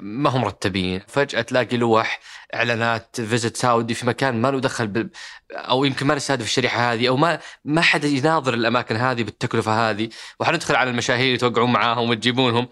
[0.01, 1.01] ما هم مرتبين.
[1.09, 2.21] فجأة تلاقي لوح
[2.55, 5.11] إعلانات فيزيت سعودي في مكان ما له دخل ب...
[5.53, 10.09] أو يمكن ما نستهدف الشريحة هذه أو ما ما حدا يناظر الأماكن هذه بالتكلفة هذه.
[10.41, 12.69] وحندخل على المشاهير يتوقعون معاهم وتجيبونهم.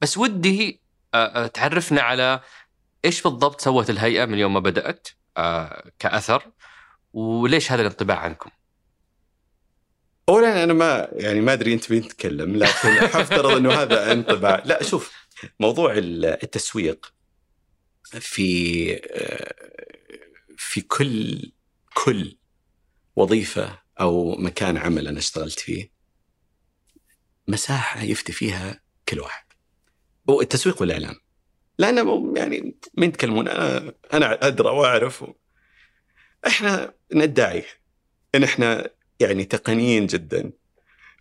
[0.00, 0.80] بس ودي
[1.54, 2.40] تعرفنا على
[3.04, 5.08] إيش بالضبط سوت الهيئة من يوم ما بدأت
[5.98, 6.42] كأثر
[7.12, 8.50] وليش هذا الانطباع عنكم؟
[10.28, 14.62] اولا أنا ما يعني ما أدري أنت مين تتكلم لكن حفترض إنه هذا انطباع.
[14.64, 15.15] لا شوف
[15.60, 17.14] موضوع التسويق
[18.04, 18.86] في
[20.56, 21.52] في كل
[21.94, 22.38] كل
[23.16, 25.90] وظيفة أو مكان عمل أنا اشتغلت فيه
[27.48, 29.44] مساحة يفتي فيها كل واحد.
[30.30, 31.14] هو التسويق والإعلام.
[31.78, 31.96] لأن
[32.36, 35.24] يعني مين يتكلمون أنا أنا أدرى وأعرف.
[36.46, 37.64] إحنا ندعي
[38.34, 40.52] إن إحنا يعني تقنيين جدا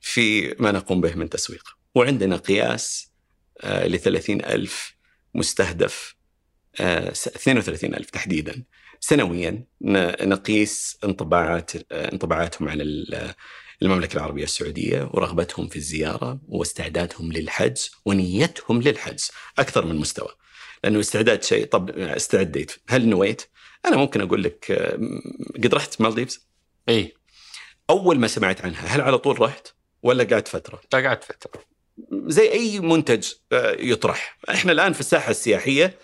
[0.01, 1.77] في ما نقوم به من تسويق.
[1.95, 3.11] وعندنا قياس
[3.63, 4.95] ل 30 ألف
[5.35, 6.15] مستهدف
[6.79, 8.63] آه، 32 ألف تحديدا.
[8.99, 9.63] سنويا
[10.21, 13.33] نقيس انطباعات آه، انطباعاتهم عن ال-
[13.81, 19.19] المملكة العربية السعودية ورغبتهم في الزيارة واستعدادهم للحج ونيتهم للحج
[19.59, 20.29] أكثر من مستوى.
[20.83, 23.41] لأنه استعداد شيء طب استعديت هل نويت؟
[23.85, 24.99] أنا ممكن أقول لك آه،
[25.63, 26.47] قد رحت مالديفز؟
[26.89, 27.13] اي
[27.89, 29.67] أول ما سمعت عنها هل على طول رحت
[30.03, 31.74] ولا قعدت فترة؟ قعدت فترة.
[32.11, 34.37] زي أي منتج آه، يطرح.
[34.49, 35.99] إحنا الآن في الساحة السياحية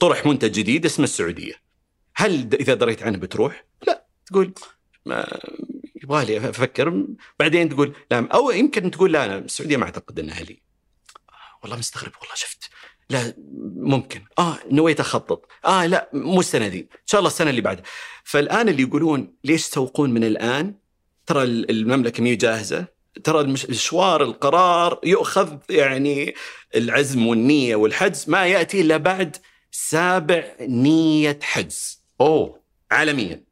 [0.00, 1.54] طرح منتج جديد اسمه السعودية.
[2.16, 4.06] هل إذا دريت عنه بتروح؟ لا.
[4.26, 4.54] تقول
[5.06, 5.38] ما
[6.02, 7.06] يبغى لي أفكر.
[7.38, 8.28] بعدين تقول لا.
[8.34, 10.62] أو يمكن تقول لا أنا السعودية ما أعتقد إنها لي.
[11.62, 12.70] والله مستغرب والله شفت.
[13.10, 13.34] لا
[13.76, 14.24] ممكن.
[14.38, 15.46] آه نويت أخطط.
[15.64, 17.84] آه لا مو السنة دي إن شاء الله السنة اللي بعدها
[18.24, 20.74] فالآن اللي يقولون ليش تسوقون من الآن؟
[21.26, 22.97] ترى المملكة مي جاهزة.
[23.24, 26.34] ترى مشوار القرار يؤخذ يعني
[26.76, 29.36] العزم والنية والحجز ما يأتي إلا بعد
[29.70, 32.02] سابع نية حجز.
[32.20, 32.62] أوه.
[32.90, 33.44] عالميا.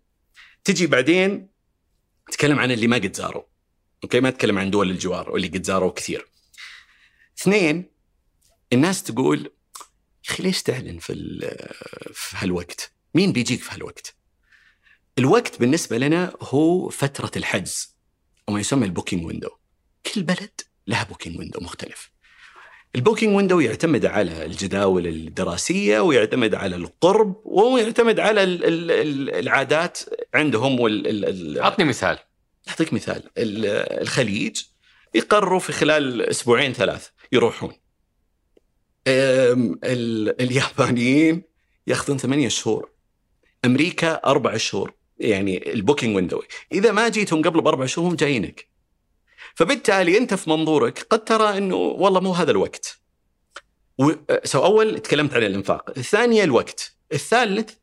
[0.65, 1.49] تجي بعدين
[2.31, 3.43] تتكلم عن اللي ما قد زاروا.
[4.05, 6.27] أوكي؟ ما تتكلم عن دول الجوار واللي قد زاروا كثير.
[7.39, 7.91] اثنين
[8.73, 9.51] الناس تقول
[10.29, 11.15] يا أخي ليش تعلن في
[12.13, 14.17] في هالوقت؟ مين بيجيك في هالوقت؟
[15.19, 17.97] الوقت بالنسبة لنا هو فترة الحجز
[18.49, 19.51] أو ما يسمى ال booking window
[20.15, 22.11] كل بلد لها booking window مختلف.
[22.95, 29.35] ال booking window يعتمد على الجداول الدراسية ويعتمد على القرب ويعتمد على ال- ال- ال-
[29.35, 29.99] العادات
[30.35, 32.19] عندهم وال ال- ال- عطني مثال.
[32.69, 33.23] أعطيك مثال.
[33.39, 33.67] ال-
[34.03, 34.63] الخليج
[35.15, 37.73] يقرروا في خلال أسبوعين ثلاث يروحون.
[40.41, 41.43] اليابانيين
[41.87, 42.91] ياخذون ثمانية شهور.
[43.65, 44.95] أمريكا أربع شهور.
[45.19, 46.43] يعني ال booking window
[46.73, 48.69] إذا ما جيتهم قبل بأربع شهور هم جايينك.
[49.57, 53.01] فبالتالي أنت في منظورك قد ترى إنه والله مو هذا الوقت.
[54.45, 57.75] so أول تكلمت عن الإنفاق الثانية الوقت الثالث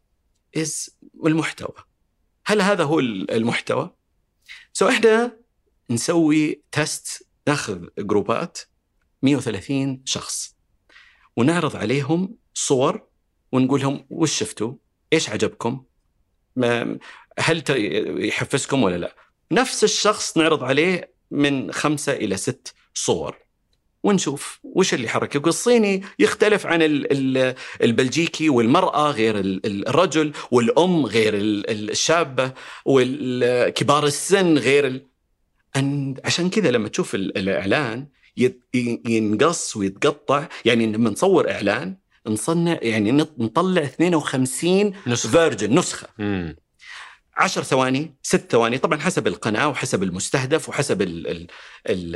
[0.57, 0.89] is
[1.26, 1.76] المحتوى
[2.45, 3.95] هل هذا هو المحتوى
[4.74, 5.38] so إحنا
[5.89, 8.59] نسوي test ناخذ جروبات
[9.21, 10.55] 130 شخص
[11.38, 13.07] ونعرض عليهم صور
[13.51, 14.74] ونقول لهم وش شفتوا؟
[15.13, 15.84] إيش عجبكم؟
[17.39, 17.63] هل
[18.28, 19.15] يحفزكم ولا لا؟
[19.51, 23.36] نفس الشخص نعرض عليه من خمسة إلى ست صور.
[24.03, 29.88] ونشوف وش اللي حرك يقول الصيني يختلف عن ال- ال- البلجيكي والمرأة غير ال- ال-
[29.88, 32.51] الرجل والأم غير ال- ال- الشابة
[32.86, 35.05] وكبار السن غير ال...
[36.25, 38.07] عشان كذا لما تشوف ال- الإعلان
[39.05, 40.47] ينقص ويتقطع.
[40.65, 45.29] يعني لما نصور إعلان نصنع يعني نط- نطلع 52 نسخة.
[45.29, 46.07] فيرجن نسخة.
[46.19, 46.55] مم.
[47.38, 51.47] 10 ثواني ست ثواني طبعا حسب القناة وحسب المستهدف وحسب ال ال
[51.89, 52.15] ال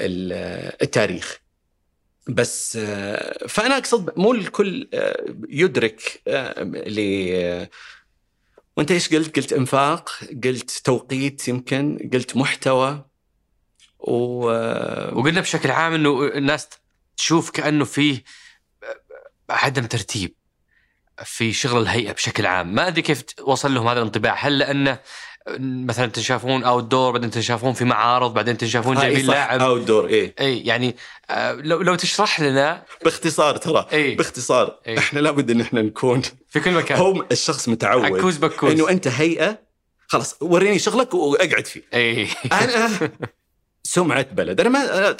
[0.00, 0.32] ال
[0.82, 1.40] التاريخ
[2.28, 7.68] بس آه، فأنا أقصد مو الكل آه، يدرك آه، ل
[8.76, 10.10] وأنت إيش قلت؟ قلت إنفاق،
[10.44, 13.04] قلت توقيت يمكن، قلت محتوى
[13.98, 14.44] و
[15.18, 16.68] وقلنا بشكل عام إنه الناس
[17.16, 18.24] تشوف كأنه فيه
[19.50, 20.34] عدم ترتيب
[21.24, 22.74] في شغل الهيئة بشكل عام.
[22.74, 24.36] ما أدري كيف وصل لهم هذا الانطباع.
[24.38, 24.98] هل لأنه
[25.60, 29.60] مثلا تنشافون outdoor بعدين تنشافون في معارض بعدين تنشافون جايبين لاعب.
[29.60, 30.34] outdoor إيه.
[30.40, 30.96] إي يعني
[31.30, 32.84] آه، لو لو تشرح لنا.
[33.04, 34.16] باختصار ترى إيه.
[34.16, 34.80] باختصار.
[34.86, 34.98] إيه.
[34.98, 36.98] إحنا لابد إن إحنا نكون في كل مكان.
[36.98, 38.72] هم الشخص متعود عكوز بكوز.
[38.72, 39.58] إنه أنت هيئة
[40.06, 41.82] خلاص وريني شغلك وأقعد فيه.
[41.94, 42.28] إي.
[42.52, 42.90] أنا
[43.88, 44.60] سمعة بلد.
[44.60, 45.16] أنا ما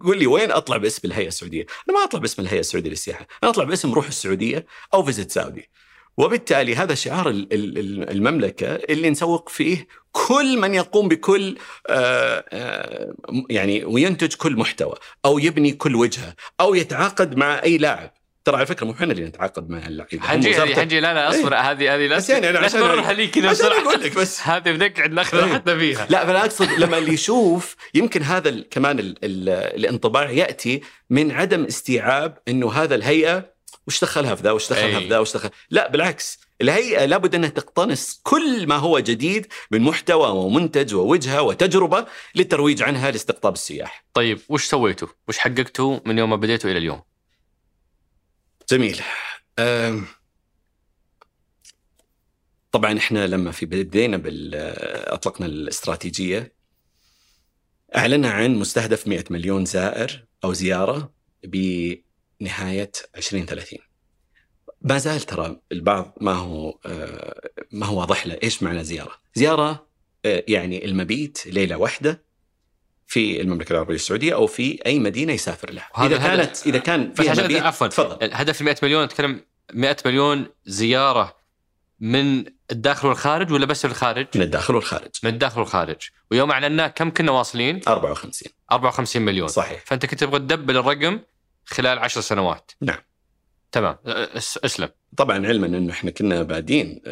[0.00, 3.26] قول لي وين أطلع باسم الهيئة السعودية؟ أنا ما أطلع باسم الهيئة السعودية للسياحة.
[3.42, 5.70] أنا أطلع باسم روح السعودية أو فيزيت سعودي
[6.16, 11.58] وبالتالي هذا شعار ال- ال- ال- المملكة اللي نسوق فيه كل من يقوم بكل
[11.88, 13.14] آه، آه،
[13.50, 14.94] يعني وينتج كل محتوى
[15.24, 18.14] أو يبني كل وجهة أو يتعاقد مع أي لاعب.
[18.44, 21.54] ترى على فكرة مو إحنا اللي نتعاقد مع اللعيبة حنجي هذه حنجي لا لا أصبر
[21.54, 24.72] هذه هذه لا بس يعني لا عشان- تمرها لي كذا عشان أقول لك بس هذه
[24.72, 25.44] بنقعد ناخذ إيه.
[25.44, 30.30] راحتنا فيها لا فانا أقصد لما اللي يشوف يمكن هذا ال- كمان ال ال الانطباع
[30.30, 30.80] يأتي
[31.10, 33.52] من عدم استيعاب إنه هذا الهيئة
[33.86, 35.00] وش دخلها في ذا وش دخلها أي.
[35.02, 39.80] في ذا وش دخل لا بالعكس الهيئة لابد أنها تقتنص كل ما هو جديد من
[39.80, 44.04] محتوى ومنتج ووجهة وتجربة للترويج عنها لاستقطاب السياح.
[44.14, 47.02] طيب وش سويتوا؟ وش حققتوا من يوم ما بديتوا إلى اليوم؟
[48.72, 49.00] جميل.
[52.72, 54.54] طبعا إحنا لما في بدينا بال
[55.08, 56.54] أطلقنا الاستراتيجية
[57.96, 61.14] أعلنا عن مستهدف 100 مليون زائر أو زيارة
[61.44, 63.78] بنهاية 2030.
[64.80, 69.88] ما زال ترى البعض ما هو آه، ما هو واضح له إيش معنى زيارة؟ زيارة
[70.24, 72.24] آه، يعني المبيت ليلة واحدة
[73.06, 75.88] في المملكة العربية السعودية أو في أي مدينة يسافر لها.
[75.98, 76.26] إذا الهدف.
[76.26, 79.40] كانت إذا كان بس عشان مبيت عفوا تفضل ال 100 مليون نتكلم
[79.72, 81.36] 100 مليون زيارة
[82.00, 85.96] من الداخل والخارج ولا بس الخارج؟ من الداخل والخارج من الداخل والخارج
[86.30, 91.20] ويوم اعلنا كم كنا واصلين؟ 54 54 مليون صحيح فأنت كنت تبغى تدبل الرقم
[91.64, 92.98] خلال 10 سنوات نعم.
[93.72, 93.96] تمام
[94.64, 97.02] أسلم طبعا علما إنه إحنا كنا بادين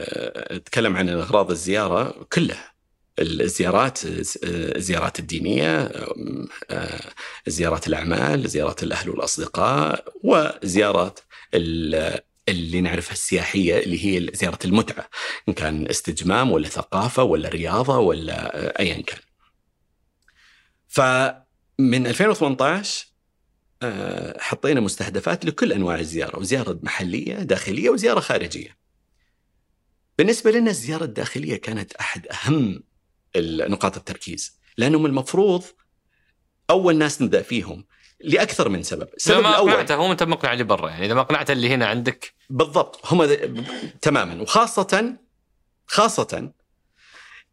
[0.53, 2.73] نتكلم عن أغراض الزيارة كلها
[3.19, 3.99] الزيارات
[4.45, 5.93] الزيارات الدينية
[6.71, 7.01] آه،
[7.47, 11.21] زيارات الأعمال زيارات الأهل والأصدقاء وزيارات
[11.55, 15.09] ال- اللي نعرفها السياحية اللي هي زيارة المتعة
[15.49, 19.19] إن كان استجمام ولا ثقافة ولا رياضة ولا ايا كان.
[20.89, 23.07] فمن 2018
[23.83, 28.77] آه، حطينا مستهدفات لكل أنواع الزيارة وزيارة محلية داخلية وزيارة خارجية.
[30.19, 32.83] بالنسبة لنا الزيارة الداخلية كانت أحد أهم
[33.37, 34.61] نقاط التركيز.
[34.77, 35.65] لأنه من المفروض
[36.71, 37.85] أول ناس نبدأ فيهم
[38.21, 39.71] لأكثر من سبب، السبب ما الأول.
[39.71, 42.35] اقنعته هو أنت مقنع اللي برا يعني إذا ما اقنعته اللي هنا عندك.
[42.51, 43.13] بالضبط.
[43.13, 43.29] هم
[44.03, 44.43] تماما.
[44.43, 45.17] وخاصة
[45.87, 46.53] خاصة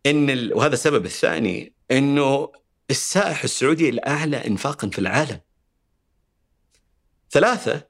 [0.05, 0.53] إن ال...
[0.53, 2.51] وهذا السبب الثاني إنه
[2.89, 5.39] السائح السعودي الأعلى انفاقا في العالم.
[7.31, 7.87] ثلاثة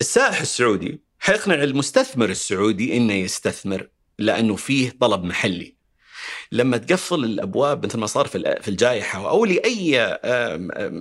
[0.00, 5.75] السائح السعودي حيقنع المستثمر السعودي إنه يستثمر لأنه فيه طلب محلي.
[6.52, 10.18] لما تقفل الأبواب مثل ما صار في ال- في الجائحة أو لاي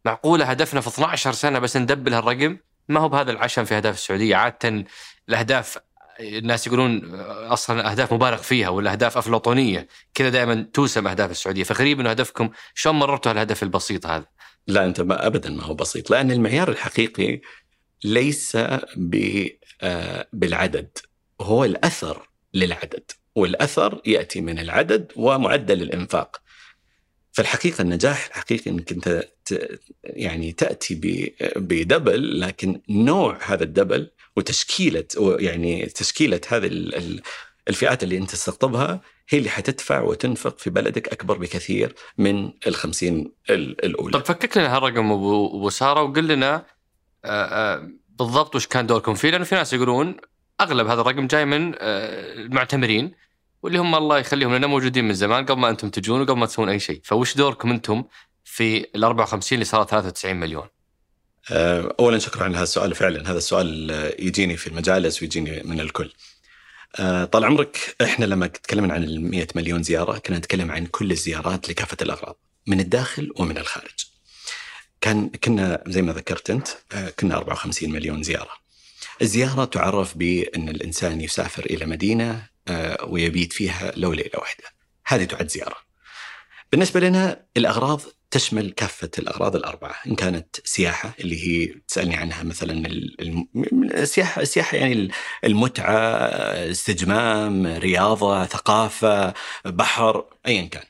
[0.04, 2.56] معقولة هدفنا في 12 سنة بس ندبل هالرقم؟
[2.88, 4.36] ما هو بهذا العشم في أهداف السعودية.
[4.36, 4.84] عادة
[5.28, 5.78] الأهداف
[6.20, 9.88] الناس يقولون أصلا أهداف مبالغ فيها ولا أهداف أفلاطونية.
[10.14, 11.62] كذا دائما توسم أهداف السعودية.
[11.62, 14.26] فغريب إنه هدفكم شلون مررتوا الهدف البسيط هذا؟
[14.66, 16.10] لا أنت ما ابدا ما هو بسيط.
[16.10, 17.40] لأن المعيار الحقيقي
[18.04, 20.98] ليس آه، بالعدد
[21.40, 23.10] هو الأثر للعدد.
[23.34, 26.42] والأثر يأتي من العدد ومعدل الإنفاق.
[27.32, 29.28] فالحقيقة النجاح الحقيقي انك انت
[30.04, 30.94] يعني تأتي
[31.56, 37.22] بدبل لكن نوع هذا الدبل وتشكيلة يعني تشكيلة هذه ال- ال-
[37.68, 43.32] الفئات اللي أنت تستقطبها هي اللي حتدفع وتنفق في بلدك أكبر بكثير من ال 50
[43.50, 44.12] ال- الأولى.
[44.12, 46.64] طب فكك لنا هالرقم أبو أبو سارة وقل لنا
[47.24, 50.16] آه، آه، بالضبط وش كان دوركم فيه؟ لأنه في ناس يقولون
[50.60, 53.12] أغلب هذا الرقم جاي من آه، المعتمرين
[53.62, 56.68] واللي هم الله يخليهم لنا موجودين من زمان قبل ما أنتم تجون وقبل ما تسوون
[56.68, 58.04] أي شيء، فوش دوركم أنتم
[58.44, 60.68] في ال 54 اللي صارت 93 مليون؟
[61.50, 65.80] آه، اولا شكرا على هذا السؤال فعلا هذا السؤال آه، يجيني في المجالس ويجيني من
[65.80, 66.12] الكل.
[66.98, 71.10] آه، طال عمرك إحنا لما تكلمنا عن ال 100 مليون زيارة كنا نتكلم عن كل
[71.10, 74.06] الزيارات لكافة الأغراض من الداخل ومن الخارج.
[75.00, 76.68] كان كنا زي ما ذكرت أنت
[77.20, 78.62] كنا 54 مليون زيارة.
[79.22, 82.46] الزيارة تعرف بأن الإنسان يسافر إلى مدينة
[83.02, 84.64] ويبيت فيها لو ليلة واحدة.
[85.06, 85.76] هذه تعد زيارة.
[86.72, 88.00] بالنسبة لنا الأغراض
[88.32, 92.88] تشمل كافة الأغراض الأربعة إن كانت سياحة اللي هي تسألني عنها مثلا
[93.94, 95.10] السياحة السياحة يعني
[95.44, 95.96] المتعة
[96.70, 100.82] استجمام رياضة ثقافة بحر أيا كان.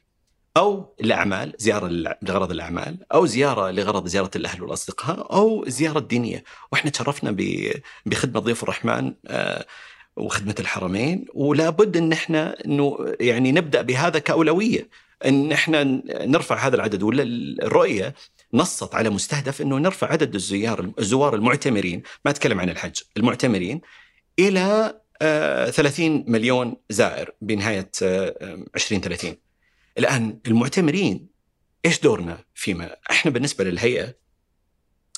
[0.56, 1.88] أو الأعمال زيارة
[2.22, 6.44] لغرض الأعمال أو زيارة لغرض زيارة الأهل والأصدقاء أو زيارة دينية.
[6.72, 7.36] وإحنا تشرفنا
[8.06, 9.66] بخدمة ضيوف الرحمن آه،
[10.16, 11.24] وخدمة الحرمين.
[11.34, 12.12] ولا بد أن
[12.66, 14.88] إنه يعني نبدأ بهذا كأولوية.
[15.26, 15.84] إن إحنا
[16.26, 17.22] نرفع هذا العدد ولا
[17.66, 18.14] الرؤية
[18.54, 23.80] نصت على مستهدف إنه نرفع عدد الزيار الزوار المعتمرين ما أتكلم عن الحج المعتمرين
[24.38, 29.36] إلى آه، 30 مليون زائر بنهاية آه، 2030
[29.98, 31.26] الآن المعتمرين
[31.84, 34.14] إيش دورنا فيما؟ إحنا بالنسبة للهيئة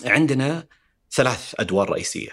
[0.04, 0.66] عندنا
[1.12, 2.30] ثلاث أدوار رئيسية.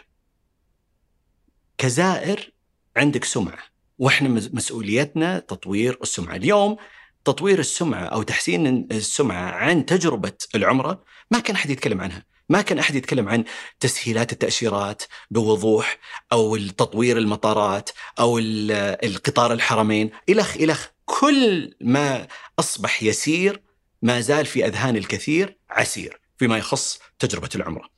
[1.77, 2.51] كزائر
[2.97, 3.59] عندك سمعة
[3.99, 6.35] وإحنا مس- مسؤوليتنا تطوير السمعة.
[6.35, 6.77] اليوم
[7.25, 12.79] تطوير السمعة أو تحسين السمعة عن تجربة العمرة ما كان أحد يتكلم عنها، ما كان
[12.79, 13.43] أحد يتكلم عن
[13.79, 15.97] تسهيلات التأشيرات بوضوح
[16.31, 18.71] أو تطوير المطارات أو ال-
[19.05, 20.11] القطار الحرمين.
[20.29, 22.27] الخ الخ كل ما
[22.59, 23.61] أصبح يسير
[24.01, 27.89] ما زال في أذهان الكثير عسير فيما يخص تجربة العمرة.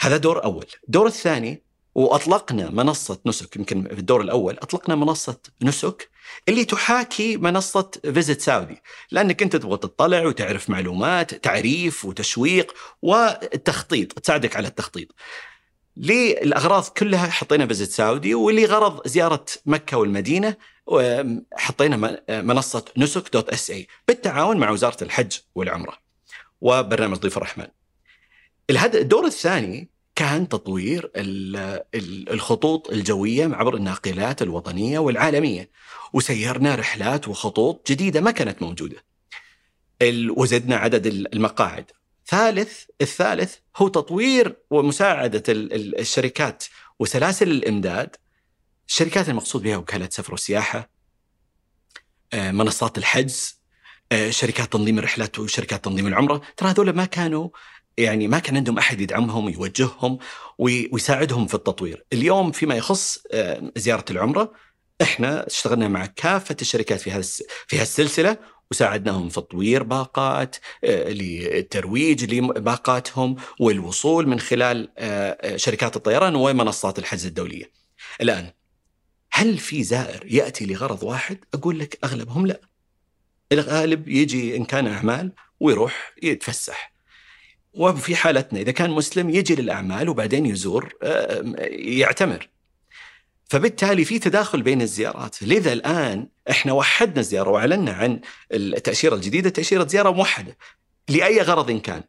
[0.00, 1.62] هذا دور أول، الدور الثاني
[1.94, 6.10] وأطلقنا منصة نسك يمكن في الدور الأول أطلقنا منصة نسك
[6.48, 8.82] اللي تحاكي منصة Visit Saudi.
[9.10, 15.08] لأنك أنت تبغى تطلع وتعرف معلومات تعريف وتشويق والتخطيط تساعدك على التخطيط.
[15.96, 20.56] للأغراض كلها حطينا Visit Saudi واللي غرض زيارة مكة والمدينة
[21.56, 25.98] حطينا من- منصة نسك dot SA بالتعاون مع وزارة الحج والعمرة.
[26.60, 27.66] وبرنامج ضيف الرحمن.
[28.70, 35.70] الدور الثاني كان تطوير ال- ال- الخطوط الجوية عبر الناقلات الوطنية والعالمية
[36.12, 39.04] وسيرنا رحلات وخطوط جديدة ما كانت موجودة.
[40.36, 41.90] وزدنا عدد ال- المقاعد.
[42.26, 46.64] ثالث الثالث هو تطوير ومساعدة ال- ال- الشركات
[46.98, 48.16] وسلاسل الإمداد.
[48.88, 50.90] الشركات المقصود بها وكالة سفر وسياحة
[52.32, 53.62] آه، منصات الحجز
[54.12, 56.42] آه، شركات تنظيم الرحلات وشركات تنظيم العمرة.
[56.56, 57.48] ترى هذول ما كانوا
[57.98, 60.18] يعني ما كان عندهم أحد يدعمهم ويوجههم
[60.58, 64.52] وي- ويساعدهم في التطوير اليوم فيما يخص آه، زيارة العمرة
[65.02, 67.22] إحنا اشتغلنا مع كافة الشركات في هذا
[67.66, 68.36] في هالسلسلة
[68.70, 77.26] وساعدناهم في تطوير باقات آه، للترويج لباقاتهم والوصول من خلال آه، شركات الطيران ومنصات الحجز
[77.26, 77.70] الدولية.
[78.20, 78.50] الآن
[79.32, 82.60] هل في زائر يأتي لغرض واحد؟ أقول لك أغلبهم لا.
[83.52, 86.91] الغالب يجي إن كان أعمال ويروح يتفسح.
[87.74, 92.48] وفي حالتنا إذا كان مسلم يجي للأعمال وبعدين يزور آه، يعتمر.
[93.48, 98.20] فبالتالي في تداخل بين الزيارات لذا الآن إحنا وحدنا الزيارة وأعلنا عن
[98.52, 100.56] التأشيرة الجديدة تأشيرة زيارة موحدة
[101.08, 102.02] لأي غرض كان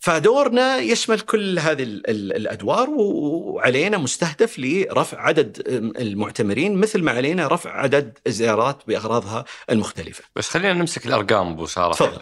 [0.00, 5.62] فدورنا يشمل كل هذه ال- ال- الأدوار وعلينا مستهدف لرفع عدد
[5.98, 11.92] المعتمرين مثل ما علينا رفع عدد الزيارات بأغراضها المختلفة بس خلينا نمسك الأرقام أبو سارة
[11.94, 12.20] تفضل.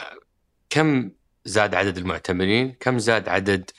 [0.71, 1.11] كم
[1.47, 3.71] زاد عدد المعتمرين؟ كم زاد عدد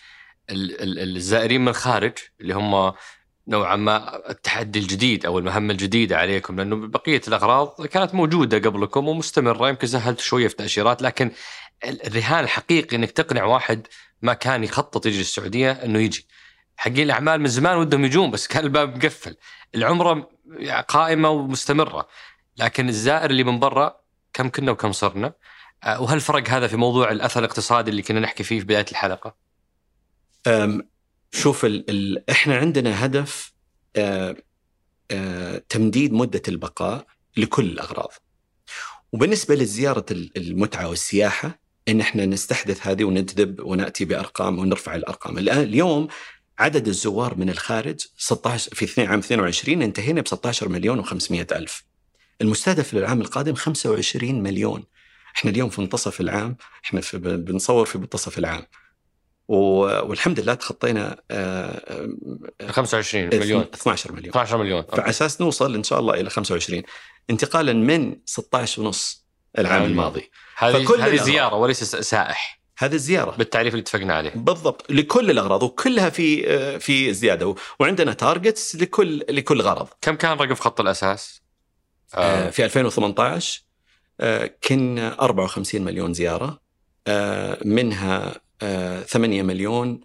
[0.50, 2.94] ال- ال- الزائرين من الخارج اللي هم
[3.48, 9.70] نوعا ما التحدي الجديد أو المهمة الجديدة عليكم لأنه بقية الأغراض كانت موجودة قبلكم ومستمرة
[9.70, 11.32] يمكن سهلت شوية في التاشيرات لكن
[11.86, 13.88] ال- الرهان الحقيقي إنك تقنع واحد
[14.22, 16.28] ما كان يخطط يجي السعودية إنه يجي.
[16.78, 19.36] حقين الأعمال من زمان ودهم يجون بس كان الباب مقفل.
[19.76, 20.30] العمرة
[20.88, 22.08] قائمة ومستمرة.
[22.58, 23.96] لكن الزائر اللي من برا
[24.34, 25.34] كم كنا وكم صرنا؟
[25.84, 29.36] آه، وهل فرق هذا في موضوع الأثر الاقتصادي اللي كنا نحكي فيه في بداية الحلقة؟
[31.32, 33.54] شوف ال ال إحنا عندنا هدف
[33.96, 34.36] آه،
[35.12, 37.06] آه، تمديد مدة البقاء
[37.38, 38.14] لكل الأغراض.
[39.14, 45.38] وبالنسبة لزيارة ال- المتعة والسياحة إن إحنا نستحدث هذه ونجذب ونأتي بأرقام ونرفع الأرقام.
[45.38, 46.08] الآن اليوم
[46.60, 51.84] عدد الزوار من الخارج 16 في 2 عام 22 انتهينا ب 16 مليون و500 ألف.
[52.42, 54.84] المستهدف للعام القادم 25 مليون.
[55.38, 58.66] إحنا اليوم في منتصف العام إحنا في بنصور في منتصف العام.
[59.48, 61.18] والحمد لله تخطينا
[62.70, 63.62] 25 آه، مليون.
[63.74, 64.30] 12 مليون.
[64.30, 64.84] 12 مليون.
[64.84, 66.84] فعلى أساس نوصل إن شاء الله إلى 25
[67.30, 69.28] انتقالا من 16 ونص
[69.58, 70.32] العام الماضي.
[70.58, 72.60] هذه هذه زيارة وليس سائح.
[72.78, 73.36] هذه الزيارة.
[73.36, 74.32] بالتعريف اللي اتفقنا عليه.
[74.36, 74.92] بالضبط.
[74.92, 77.56] لكل الأغراض وكلها في آه، في زيادة.
[77.80, 79.88] وعندنا تارجتس لكل لكل غرض.
[80.02, 81.42] كم كان رقم خط الأساس؟
[82.16, 83.67] آه في 2018 آه
[84.68, 86.60] كنا 54 مليون زيارة
[87.08, 88.42] آه منها
[89.08, 90.02] 8 مليون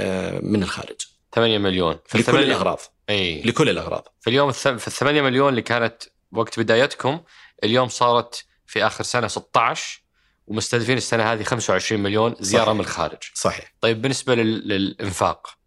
[0.00, 0.96] آه، من الخارج.
[1.34, 1.98] 8 مليون.
[2.06, 2.78] في لكل الأغراض.
[3.10, 3.42] إي.
[3.42, 4.14] لكل الأغراض.
[4.20, 7.20] في اليوم في ال 8 مليون اللي كانت وقت بدايتكم
[7.64, 10.02] اليوم صارت في آخر سنة 16
[10.46, 12.74] ومستهدفين السنة هذه 25 مليون زيارة صحيح.
[12.74, 13.18] من الخارج.
[13.34, 13.74] صحيح.
[13.80, 15.58] طيب بالنسبة للإنفاق.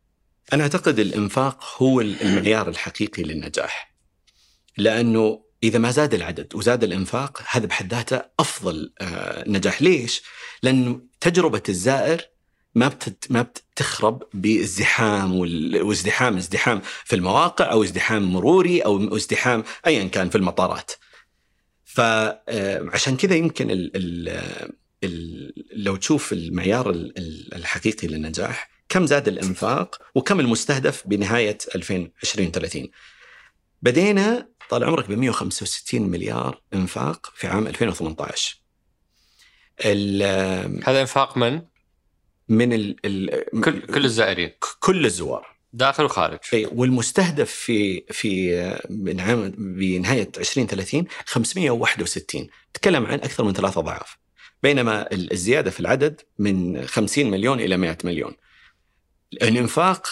[0.53, 3.95] أنا أعتقد الإنفاق هو المعيار الحقيقي للنجاح
[4.77, 9.81] لأنه إذا ما زاد العدد وزاد الإنفاق هذا بحد ذاته أفضل آه، نجاح.
[9.81, 10.21] ليش؟
[10.63, 12.21] لأنه تجربة الزائر
[12.75, 15.35] ما بتت ما بتخرب بازدحام
[15.83, 20.91] وازدحام ازدحام في المواقع أو ازدحام مروري أو ازدحام ايا كان في المطارات.
[21.85, 24.29] فعشان كذا يمكن ال ال
[25.03, 25.53] ال
[25.83, 26.89] لو تشوف المعيار
[27.53, 32.87] الحقيقي للنجاح كم زاد الإنفاق وكم المستهدف بنهاية 2020 30
[33.81, 38.59] بدينا طال عمرك ب 165 مليار إنفاق في عام 2018
[40.83, 41.61] هذا إنفاق من؟
[42.49, 44.51] من ال ال كل كل الزائرين.
[44.79, 45.59] كل الزوار.
[45.73, 46.39] داخل وخارج.
[46.53, 48.51] إي والمستهدف في في
[49.57, 54.17] بنهاية 2030 561 تكلم عن أكثر من ثلاثة أضعاف.
[54.63, 58.33] بينما الزيادة في العدد من 50 مليون إلى 100 مليون.
[59.33, 60.07] الإنفاق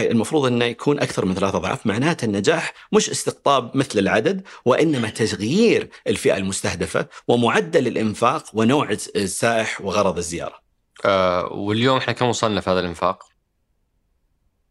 [0.00, 5.90] المفروض أنه يكون أكثر من ثلاثة اضعاف معناته النجاح مش استقطاب مثل العدد وإنما تغيير
[6.06, 10.60] الفئة المستهدفة ومعدل الإنفاق ونوع السائح وغرض الزيارة.
[11.04, 13.24] آه واليوم إحنا كم وصلنا في هذا الإنفاق؟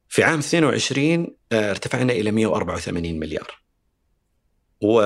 [0.10, 3.60] في عام 22 آه ارتفعنا إلى 184 مليار.
[4.82, 5.02] و...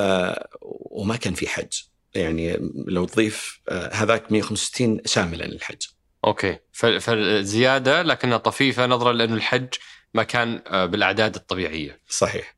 [1.01, 1.72] وما كان في حج
[2.16, 5.82] يعني لو تضيف آه هذاك 165 شاملا للحج.
[6.26, 9.68] أوكي فالزيادة لكنها طفيفة نظرا لأنه الحج
[10.14, 11.99] ما كان آه، بالأعداد الطبيعية.
[12.09, 12.55] صحيح.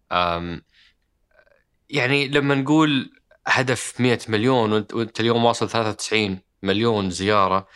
[1.89, 3.11] يعني لما نقول
[3.47, 7.67] هدف 100 مليون وانت اليوم واصل 93 مليون زيارة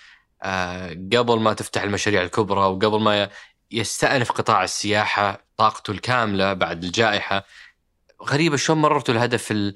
[0.43, 3.29] آه، قبل ما تفتح المشاريع الكبرى وقبل ما
[3.71, 7.45] يستأنف قطاع السياحة طاقته الكاملة بعد الجائحة
[8.23, 9.73] غريبة شلون مررتوا الهدف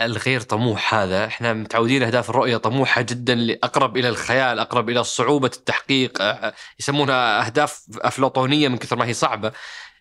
[0.00, 1.26] الغير طموح هذا.
[1.26, 6.22] إحنا متعودين أهداف الرؤية طموحة جدا اقرب إلى الخيال أقرب إلى صعوبة التحقيق.
[6.22, 9.52] أه، يسمونها أهداف أفلاطونية من كثر ما هي صعبة.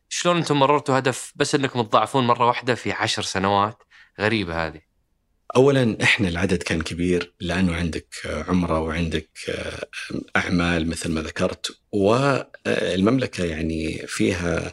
[0.09, 3.83] شلون أنتم مررتوا هدف بس إنكم تضاعفون مرة واحدة في عشر سنوات؟
[4.19, 4.90] غريبة هذه.
[5.55, 9.29] اولا إحنا العدد كان كبير لأنه عندك عمرة وعندك
[10.35, 14.71] أعمال مثل ما ذكرت والمملكه يعني فيها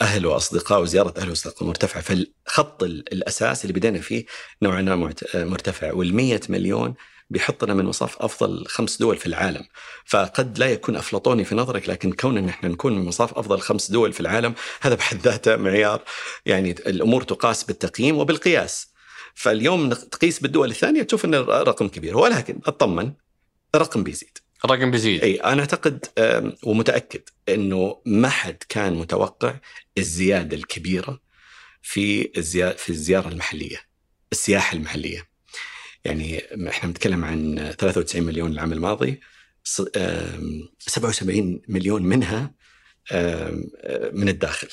[0.00, 2.02] أهل وأصدقاء وزيارة أهل وأصدقاء مرتفعة.
[2.02, 4.24] فالخط الأساس اللي بدينا فيه
[4.62, 6.94] نوعا ما مرتفع وال100 مليون
[7.30, 9.64] بيحطنا من مصاف أفضل خمس دول في العالم.
[10.04, 13.90] فقد لا يكون افلاطوني في نظرك لكن كون ان إحنا نكون من مصاف أفضل خمس
[13.90, 16.02] دول في العالم هذا بحد ذاته معيار.
[16.46, 18.97] يعني الأمور تقاس بالتقييم وبالقياس.
[19.38, 22.16] فاليوم تقيس بالدول الثانية تشوف إن الرقم كبير.
[22.16, 23.12] ولكن أطمن
[23.74, 24.38] الرقم بيزيد.
[24.64, 25.22] الرقم بيزيد.
[25.22, 26.06] أي أنا أعتقد
[26.62, 29.54] ومتأكد إنه ما حد كان متوقع
[29.98, 31.20] الزيادة الكبيرة
[31.82, 33.76] في الزيارة في الزيارة المحلية
[34.32, 35.28] السياحة المحلية.
[36.04, 39.20] يعني إحنا بنتكلم عن 93 مليون العام الماضي
[39.64, 42.54] 77 مليون منها
[44.12, 44.68] من الداخل.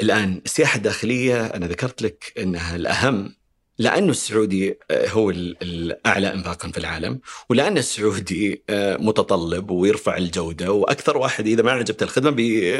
[0.00, 3.34] الآن السياحه الداخليه أنا ذكرت لك إنها الأهم
[3.80, 11.16] لأنه السعودي آه، هو الأعلى انفاقا في العالم ولأن السعودي آه، متطلب ويرفع الجودة وأكثر
[11.16, 12.78] واحد إذا ما عجبت الخدمة بي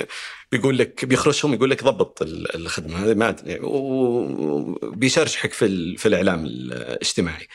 [0.52, 2.22] بيقول لك بيخرجهم يقول لك ضبط
[2.54, 3.36] الخدمة هذه ما
[4.82, 7.46] وبيشرشحك في في الإعلام الاجتماعي.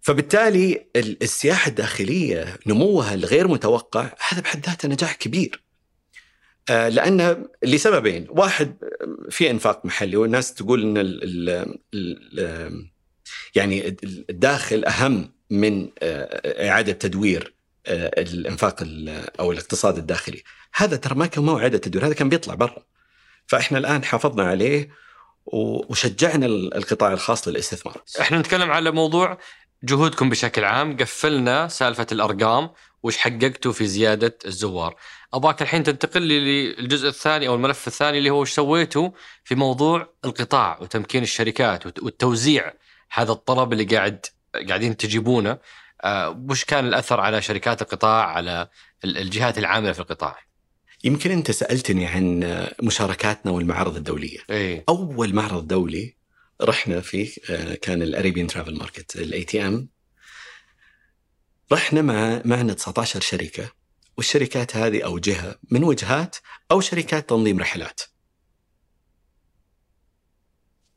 [0.00, 5.65] فبالتالي السياحة الداخلية نموها الغير متوقع هذا بحد ذاته نجاح كبير.
[6.70, 8.76] آه، لأن لسببين، واحد
[9.30, 12.90] في إنفاق محلي والناس تقول إن ال ال ال
[13.54, 13.96] يعني
[14.30, 17.54] الداخل أهم من آه، إعادة تدوير
[17.86, 18.76] آه، الإنفاق
[19.40, 20.42] أو الاقتصاد الداخلي،
[20.74, 22.86] هذا ترى ما كان إعادة تدوير، هذا كان بيطلع برا.
[23.46, 24.88] فإحنا الآن حافظنا عليه
[25.46, 28.02] وشجعنا القطاع الخاص للاستثمار.
[28.20, 29.38] إحنا نتكلم على موضوع
[29.84, 32.70] جهودكم بشكل عام قفلنا سالفة الأرقام
[33.02, 34.96] وش حققتوا في زيادة الزوار.
[35.34, 39.10] أبغاك الحين تنتقل لي للجزء الثاني أو الملف الثاني اللي هو وش سويتوا
[39.44, 42.72] في موضوع القطاع وتمكين الشركات والتوزيع
[43.10, 44.26] هذا الطلب اللي قاعد
[44.68, 45.58] قاعدين تجيبونه
[46.04, 48.68] آه، وش كان الأثر على شركات القطاع على
[49.04, 50.38] الجهات العاملة في القطاع؟
[51.04, 52.40] يمكن أنت سألتني عن
[52.82, 54.38] مشاركاتنا والمعارض الدولية.
[54.50, 56.15] إيه أول معرض دولي
[56.62, 59.88] رحنا فيه آه، كان ال Arabian Travel Market ال ATM
[61.72, 63.72] رحنا مع معنا 19 شركة
[64.16, 66.36] والشركات هذه أو جهة من وجهات
[66.70, 68.00] أو شركات تنظيم رحلات.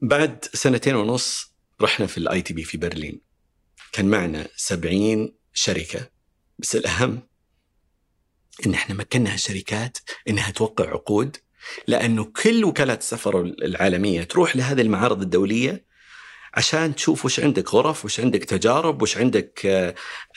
[0.02, 3.22] بعد سنتين ونص رحنا في ال ITB في برلين.
[3.92, 6.10] كان معنا 70 شركة
[6.60, 7.30] بس الأهم
[8.66, 9.98] إن إحنا مكنا هالشركات
[10.28, 11.38] إنها توقع عقود
[11.88, 15.90] لأنه كل وكالات السفر العالمية تروح لهذه المعارض الدولية
[16.54, 19.66] عشان تشوف وش عندك غرف وش عندك تجارب وش عندك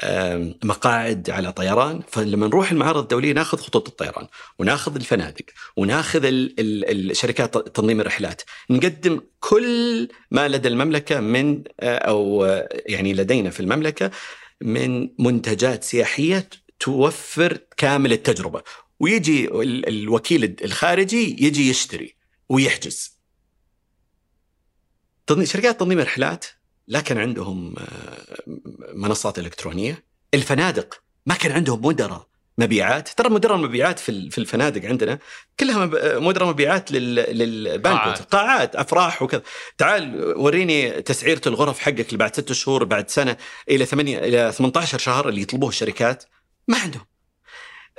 [0.01, 2.01] آه، مقاعد على طيران.
[2.09, 4.27] فلما نروح المعارض الدولية ناخذ خطوط الطيران
[4.59, 5.45] وناخذ الفنادق
[5.77, 8.43] وناخذ الشركات تنظيم الرحلات.
[8.71, 14.11] نقدم كل ما لدى المملكة من آه، أو آه، يعني لدينا في المملكة
[14.61, 16.49] من منتجات سياحية
[16.81, 18.63] توفر كامل التجربة.
[19.03, 19.49] ويجي
[19.89, 22.15] الوكيل الخارجي يجي يشتري
[22.49, 23.19] ويحجز.
[25.43, 26.45] شركات تنظيم الرحلات
[26.87, 28.43] لا كان عندهم آه،
[28.95, 30.05] منصات إلكترونية.
[30.35, 32.27] الفنادق ما كان عندهم مدراء
[32.59, 33.09] مبيعات.
[33.09, 35.19] ترى مدراء المبيعات في في الفنادق عندنا
[35.61, 35.87] كلها
[36.19, 39.43] مدراء مبيعات للبانكوت قاعات أفراح وكذا.
[39.79, 43.37] تعال وريني تسعيرة الغرف حقك اللي بعد ست شهور بعد سنة
[43.71, 46.25] إلى ثمانية إلى 18 شهر اللي يطلبوه الشركات.
[46.69, 47.12] ما عندهم.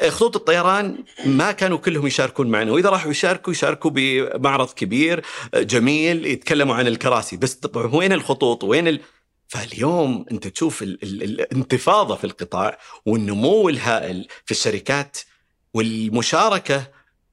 [0.01, 2.71] خطوط الطيران ما كانوا كلهم يشاركون معنا.
[2.71, 5.25] وإذا راحوا يشاركوا يشاركوا بمعرض كبير
[5.55, 7.37] جميل يتكلموا عن الكراسي.
[7.37, 8.99] بس طبعا وين الخطوط؟ وين ال...
[9.47, 11.03] فاليوم أنت تشوف ال...
[11.03, 11.23] ال...
[11.23, 15.17] الانتفاضة في القطاع والنمو الهائل في الشركات
[15.73, 16.87] والمشاركة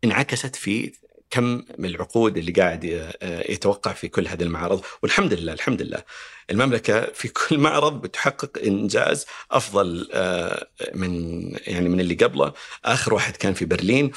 [0.04, 0.92] انعكست في
[1.30, 3.12] كم من العقود اللي قاعد
[3.48, 6.04] يتوقع في كل هذه المعارض؟ والحمد لله الحمد لله.
[6.50, 12.52] المملكة في كل معرض بتحقق إنجاز أفضل آه، من يعني من اللي قبله.
[12.84, 14.10] آخر واحد كان في برلين.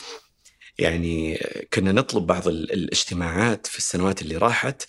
[0.78, 1.39] يعني
[1.74, 4.84] كنا نطلب بعض الاجتماعات في السنوات اللي راحت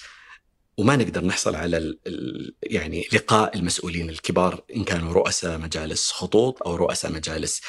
[0.79, 6.77] وما نقدر نحصل على ال يعني لقاء المسؤولين الكبار إن كانوا رؤساء مجالس خطوط أو
[6.77, 7.61] رؤساء مجالس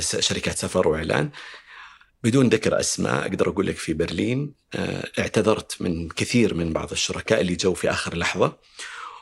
[0.00, 1.30] شركات سفر وإعلان.
[2.24, 7.40] بدون ذكر أسماء أقدر أقول لك في برلين آه، اعتذرت من كثير من بعض الشركاء
[7.40, 8.56] اللي جو في آخر لحظة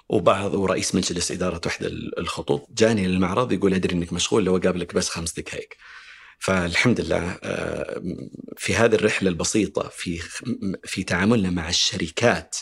[0.08, 1.88] وبعض ورئيس مجلس إدارة واحدة
[2.18, 5.68] الخطوط جاني للمعرض يقول أدري إنك مشغول لو أقابلك بس خمس دقائق.
[6.38, 8.02] فالحمد لله آه،
[8.56, 10.18] في هذه الرحلة البسيطة في
[10.84, 12.56] في تعاملنا مع الشركات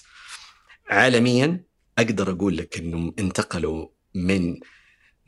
[0.88, 1.64] عالميا
[1.98, 4.60] أقدر أقول لك إنهم انتقلوا من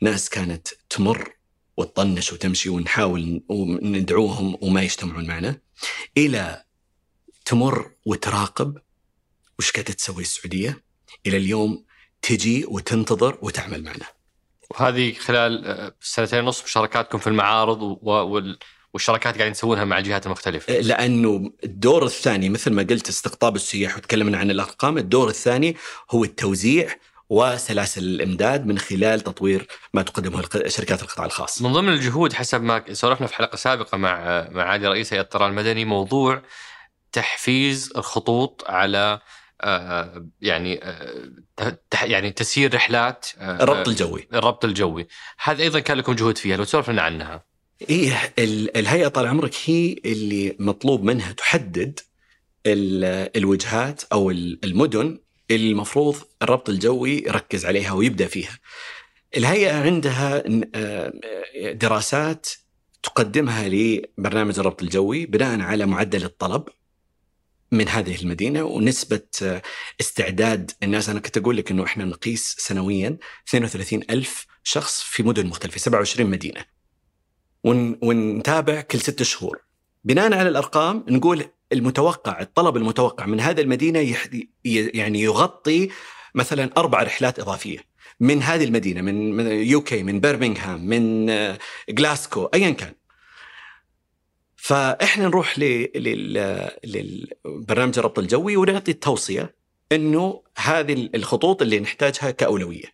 [0.01, 1.38] ناس كانت تمر
[1.79, 5.57] وتطنش وتمشي ونحاول وندعوهم وما يجتمعون معنا
[6.17, 6.63] إلى
[7.45, 8.77] تمر وتراقب
[9.59, 10.83] وش قاعدة تسوي السعودية
[11.27, 11.85] إلى اليوم
[12.21, 14.05] تجي وتنتظر وتعمل معنا.
[14.69, 17.81] وهذه خلال سنتين ونص مشاركاتكم في المعارض
[18.93, 23.97] والشراكات قاعدين تسوونها مع الجهات المختلفة آه، لأنه الدور الثاني مثل ما قلت استقطاب السياح
[23.97, 25.75] وتكلمنا عن الأرقام الدور الثاني
[26.11, 26.95] هو التوزيع
[27.29, 31.61] وسلاسل الإمداد من خلال تطوير ما تقدمه شركات القطاع الخاص.
[31.61, 35.49] من ضمن الجهود حسب ما سولفنا في حلقة سابقة مع مع عادي رئيس هيئة الطيران
[35.49, 36.41] المدني موضوع
[37.11, 39.19] تحفيز الخطوط على
[39.61, 44.27] آه، يعني آه، يعني تسيير رحلات آه، الربط الجوي.
[44.33, 45.07] الربط الجوي.
[45.43, 47.45] هذا أيضا كان لكم جهود فيها لو تسولف لنا عنها.
[47.89, 48.33] إيه
[48.75, 51.99] الهيئة طال عمرك هي اللي مطلوب منها تحدد
[52.65, 55.19] الوجهات أو المدن
[55.51, 58.59] المفروض الربط الجوي يركز عليها ويبدأ فيها.
[59.37, 60.43] الهيئة عندها
[61.71, 62.49] دراسات
[63.03, 66.63] تقدمها لبرنامج الربط الجوي بناء على معدل الطلب
[67.71, 69.27] من هذه المدينة ونسبة
[70.01, 71.09] استعداد الناس.
[71.09, 73.17] أنا كنت أقول لك أنه إحنا نقيس سنويا
[73.49, 76.65] 32 ألف شخص في مدن مختلفة 27 مدينة.
[77.63, 79.61] ونتابع كل ست شهور.
[80.03, 84.15] بناء على الأرقام نقول المتوقع الطلب المتوقع من هذه المدينة
[84.65, 85.89] يعني يغطي
[86.35, 87.89] مثلا أربع رحلات إضافية.
[88.19, 91.25] من هذه المدينة من يوكي من برمنغهام من
[91.89, 92.93] جلاسكو أيا كان.
[94.55, 95.59] فإحنا نروح
[96.85, 99.55] للبرنامج الربط الجوي ونعطي التوصية
[99.91, 102.85] إنه هذه الخطوط اللي نحتاجها كأولوية.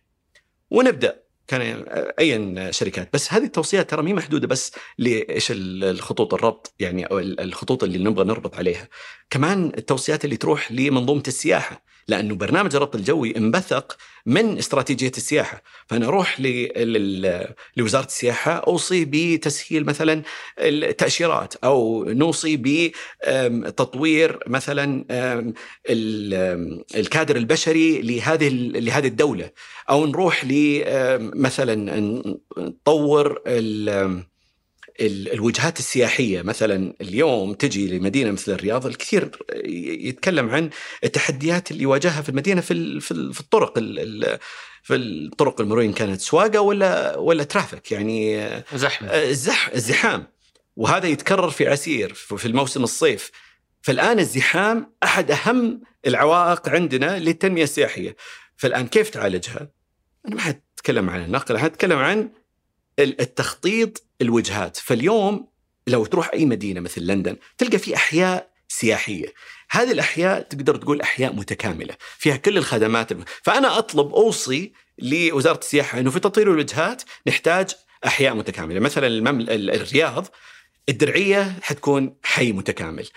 [0.70, 1.25] ونبدأ.
[1.48, 1.84] كان
[2.18, 3.08] اي شركات.
[3.12, 8.24] بس هذه التوصيات ترى مي محدودة بس لإيش الخطوط الربط يعني أو الخطوط اللي نبغى
[8.24, 8.88] نربط عليها.
[9.30, 11.82] كمان التوصيات اللي تروح لمنظومة السياحة.
[12.08, 13.96] لأنه برنامج الربط الجوي انبثق
[14.26, 16.40] من استراتيجية السياحة، فأنا أروح
[17.76, 20.22] لوزارة السياحة أوصي بتسهيل مثلا
[20.58, 22.56] التأشيرات أو نوصي
[23.26, 25.04] بتطوير مثلا
[26.96, 29.50] الكادر البشري لهذه لهذه الدولة.
[29.90, 32.00] أو نروح ل آم، مثلا
[32.58, 33.42] نطور
[35.00, 39.30] الوجهات السياحية مثلا اليوم تجي لمدينة مثل الرياض الكثير
[40.06, 40.70] يتكلم عن
[41.04, 44.38] التحديات اللي يواجهها في المدينة في في ال- في الطرق ال- ال-
[44.82, 49.08] في الطرق المروريه إن كانت سواقة ولا ولا ترافيك يعني زحمة.
[49.08, 50.26] الزح الزحام.
[50.76, 53.30] وهذا يتكرر في عسير في الموسم الصيف.
[53.82, 58.16] فالآن الزحام أحد أهم العوائق عندنا للتنمية السياحية.
[58.56, 59.70] فالآن كيف تعالجها؟
[60.28, 62.30] أنا ما حتكلم عن النقل حتكلم عن
[62.98, 65.48] ال- التخطيط الوجهات فاليوم
[65.86, 69.32] لو تروح أي مدينة مثل لندن تلقى في أحياء سياحية
[69.70, 73.12] هذه الأحياء تقدر تقول أحياء متكاملة فيها كل الخدمات
[73.42, 77.70] فأنا أطلب أوصي لوزارة السياحة إنه في تطوير الوجهات نحتاج
[78.06, 79.50] أحياء متكاملة مثلا الممل...
[79.50, 80.26] ال- الرياض
[80.88, 83.08] الدرعية حتكون حي متكامل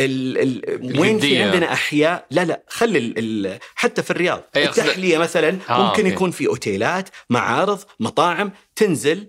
[0.00, 0.38] ال...
[0.38, 1.00] ال...
[1.00, 1.42] وين في.
[1.42, 3.14] عندنا أحياء لا لا خلي ال...
[3.46, 3.58] ال...
[3.74, 6.08] حتى في الرياض التحليه مثلا آه، ممكن أوكي.
[6.08, 9.28] يكون في أوتيلات معارض مطاعم تنزل.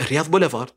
[0.00, 0.70] الرياض بوليفارد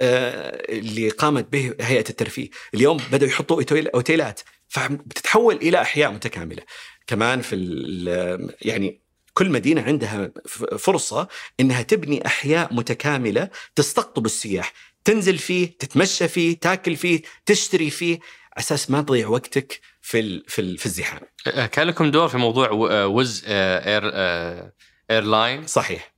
[0.00, 2.48] آه، اللي قامت به هيئة الترفيه.
[2.74, 3.62] اليوم بدأوا يحطوا
[3.94, 6.62] أوتيلات فبتتحول إلى أحياء متكاملة.
[7.06, 9.00] كمان في ال- يعني
[9.34, 10.30] كل مدينة عندها
[10.78, 11.28] فرصة
[11.60, 14.72] إنها تبني أحياء متكاملة تستقطب السياح.
[15.04, 18.18] تنزل فيه تتمشى فيه تاكل فيه تشتري فيه.
[18.56, 21.20] على أساس ما تضيع وقتك في ال في, ال في الزحام.
[21.72, 24.10] كان لكم دور في موضوع آه، وز آه، إير
[25.10, 26.13] ايرلاين صحيح.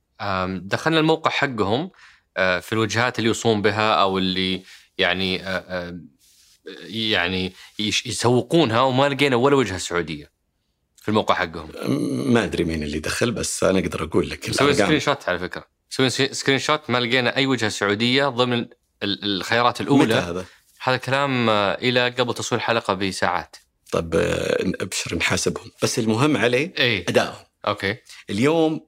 [0.61, 1.91] دخلنا الموقع حقهم
[2.37, 4.61] آه، في الوجهات اللي يوصون بها أو اللي
[4.97, 5.99] يعني آه، آه،
[6.83, 10.31] يعني يسوقونها وما لقينا ولا وجهة سعودية
[11.01, 11.71] في الموقع حقهم.
[12.33, 14.73] ما أدري مين اللي دخل بس أنا أقدر أقول لك الأرقام.
[14.73, 15.65] screenshot على فكرة.
[15.91, 18.59] مسوي screenshot ما لقينا أي وجهة سعودية ضمن
[19.03, 20.45] ال- الخيارات متى الاولى هذا؟
[20.83, 23.55] هذا الكلام آه، إلى قبل تصوير الحلقة بساعات.
[23.91, 24.15] طب
[24.81, 25.71] أبشر نحاسبهم.
[25.83, 27.95] بس المهم عليه اي ادائهم أوكي.
[28.29, 28.87] اليوم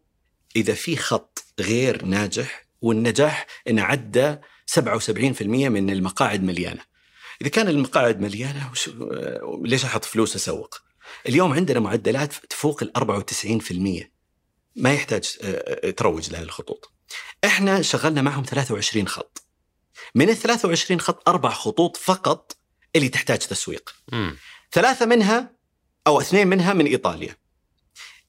[0.55, 4.35] إذا في خط غير ناجح والنجاح انه عدى
[4.79, 6.81] 77% من المقاعد مليانة.
[7.41, 10.75] إذا كان المقاعد مليانة وش آه، ليش أحط فلوس أسوق؟
[11.29, 14.11] اليوم عندنا معدلات تفوق ال 94%
[14.75, 16.93] ما يحتاج آه، آه، تروج لهذه الخطوط.
[17.45, 19.43] إحنا شغلنا معهم 23 خط.
[20.15, 22.57] من ال 23 خط أربع خطوط فقط
[22.95, 23.95] اللي تحتاج تسويق.
[24.13, 24.37] امم
[24.71, 25.51] ثلاثة منها
[26.07, 27.35] أو اثنين منها من إيطاليا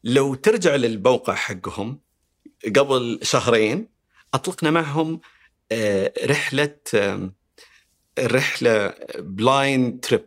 [0.05, 2.01] لو ترجع للموقع حقهم
[2.65, 3.89] قبل شهرين
[4.35, 5.21] أطلقنا معهم
[5.73, 7.35] آه، رحلة آم،
[8.19, 10.27] رحلة blind trip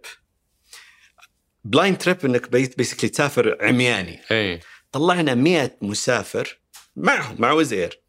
[1.64, 4.20] blind trip إنك basically تسافر عمياني.
[4.32, 4.60] إي.
[4.92, 6.60] طلعنا 100 مسافر
[6.96, 8.02] معهم مع وزير.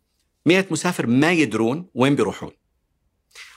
[0.47, 2.51] 100 مسافر ما يدرون وين بيروحون.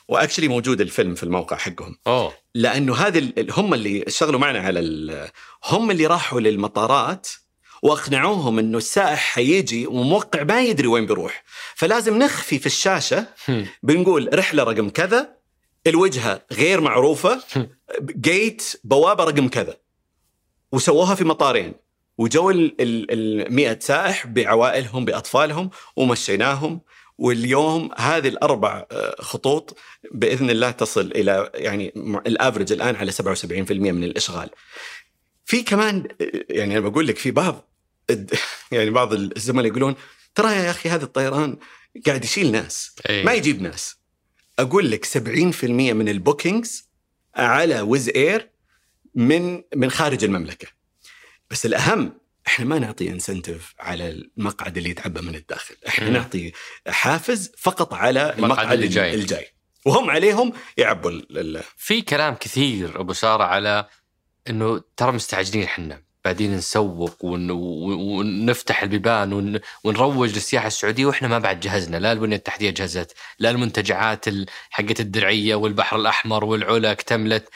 [0.07, 1.98] و actually موجود الفيلم في الموقع حقهم.
[2.07, 2.34] أوه.
[2.56, 5.31] لأنه هذه هم اللي اشتغلوا معنا على
[5.65, 7.27] هم اللي راحوا للمطارات
[7.82, 11.44] واقنعوهم انه السائح حيجي وموقع ما يدري وين بيروح.
[11.76, 13.28] فلازم نخفي في الشاشة
[13.84, 15.38] بنقول رحلة رقم كذا
[15.88, 17.41] الوجهة غير معروفة
[18.02, 19.78] جيت بوابة رقم كذا.
[20.72, 21.74] وسووها في مطارين.
[22.18, 26.82] وجو ال ال 100 سائح بعوائلهم بأطفالهم ومشيناهم.
[27.18, 29.78] واليوم هذه الأربع آه، خطوط
[30.12, 31.94] بإذن الله تصل إلى يعني
[32.28, 34.49] الافرج الآن على 77% من الإشغال.
[35.45, 37.66] في كمان آه، يعني أنا بقول لك في بعض
[38.71, 39.95] يعني بعض الزملاء يقولون
[40.35, 41.57] ترى يا أخي هذا الطيران
[42.05, 43.23] قاعد يشيل ناس أي.
[43.23, 43.97] ما يجيب ناس.
[44.59, 45.63] أقول لك 70%
[45.93, 46.89] من ال bookings
[47.35, 48.49] على Wizz Air
[49.15, 50.67] من من خارج المملكة.
[51.51, 52.17] بس الأهم
[52.47, 56.13] إحنا ما نعطي incentive على المقعد اللي يتعبى من الداخل، إحنا مم.
[56.13, 56.51] نعطي
[56.88, 59.11] حافز فقط على المقعد اللي جاي.
[59.11, 59.47] جاي, الجاي.
[59.85, 63.88] وهم عليهم يعبوا ال- في كلام كثير أبو سارة على
[64.49, 67.52] إنه ترى مستعجلين إحنا بعدين نسوق ون...
[67.52, 69.60] ون- ونفتح البيبان ون...
[69.84, 74.99] ونروج للسياحة السعودية وإحنا ما بعد جهزنا لا البنية التحتية جهزت لا المنتجعات ال- حقت
[74.99, 77.49] الدرعية والبحر الأحمر والعلا اكتملت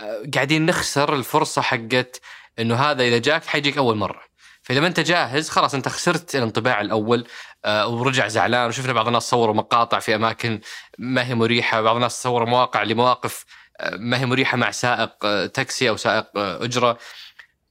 [0.00, 2.20] آه، قاعدين نخسر الفرصة حقت
[2.58, 4.20] إنه هذا إذا جاك حيجيك أول مرة.
[4.62, 7.26] فإذا ما أنت جاهز خلاص أنت خسرت الانطباع الأول
[7.64, 8.68] آه، ورجع زعلان.
[8.68, 10.60] وشفنا بعض الناس صوروا مقاطع في أماكن
[10.98, 13.44] ما هي مريحة بعض الناس صوروا مواقع لمواقف
[13.80, 16.98] آه، ما هي مريحة مع سائق تاكسي أو سائق أجرة.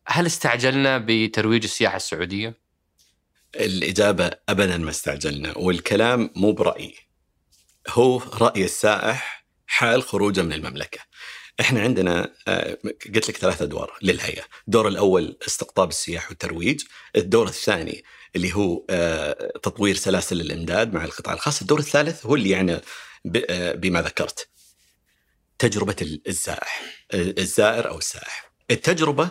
[0.05, 2.57] هل استعجلنا بترويج السياحة السعودية؟
[3.55, 6.95] الإجابة ابدا ما استعجلنا والكلام مو برأيي.
[7.89, 10.99] هو رأي السائح حال خروجه من المملكة.
[11.59, 12.77] إحنا عندنا آه،
[13.15, 16.83] قلت لك ثلاث أدوار للهيئة، الدور الأول استقطاب السياح والترويج،
[17.15, 18.03] الدور الثاني
[18.35, 22.81] اللي هو آه، تطوير سلاسل الإمداد مع القطاع الخاص، الدور الثالث هو اللي يعني
[23.49, 24.49] آه، بما ذكرت.
[25.59, 26.81] تجربة الزائح
[27.13, 28.51] الزائر أو السائح.
[28.71, 29.29] التجربة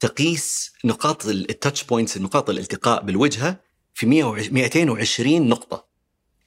[0.00, 3.60] تقيس نقاط التاتش بوينتس نقاط الالتقاء بالوجهة
[3.94, 5.90] في 100 220 نقطة.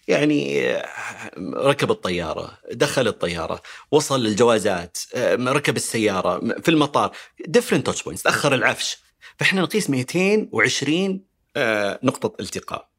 [0.07, 3.61] يعني آه، ركب الطيارة، دخل الطيارة،
[3.91, 7.15] وصل للجوازات، آه، ركب السيارة، في المطار،
[7.47, 8.97] different touch points، تأخر العفش.
[9.39, 11.25] فإحنا نقيس 220
[11.55, 12.89] آه، نقطة التقاء.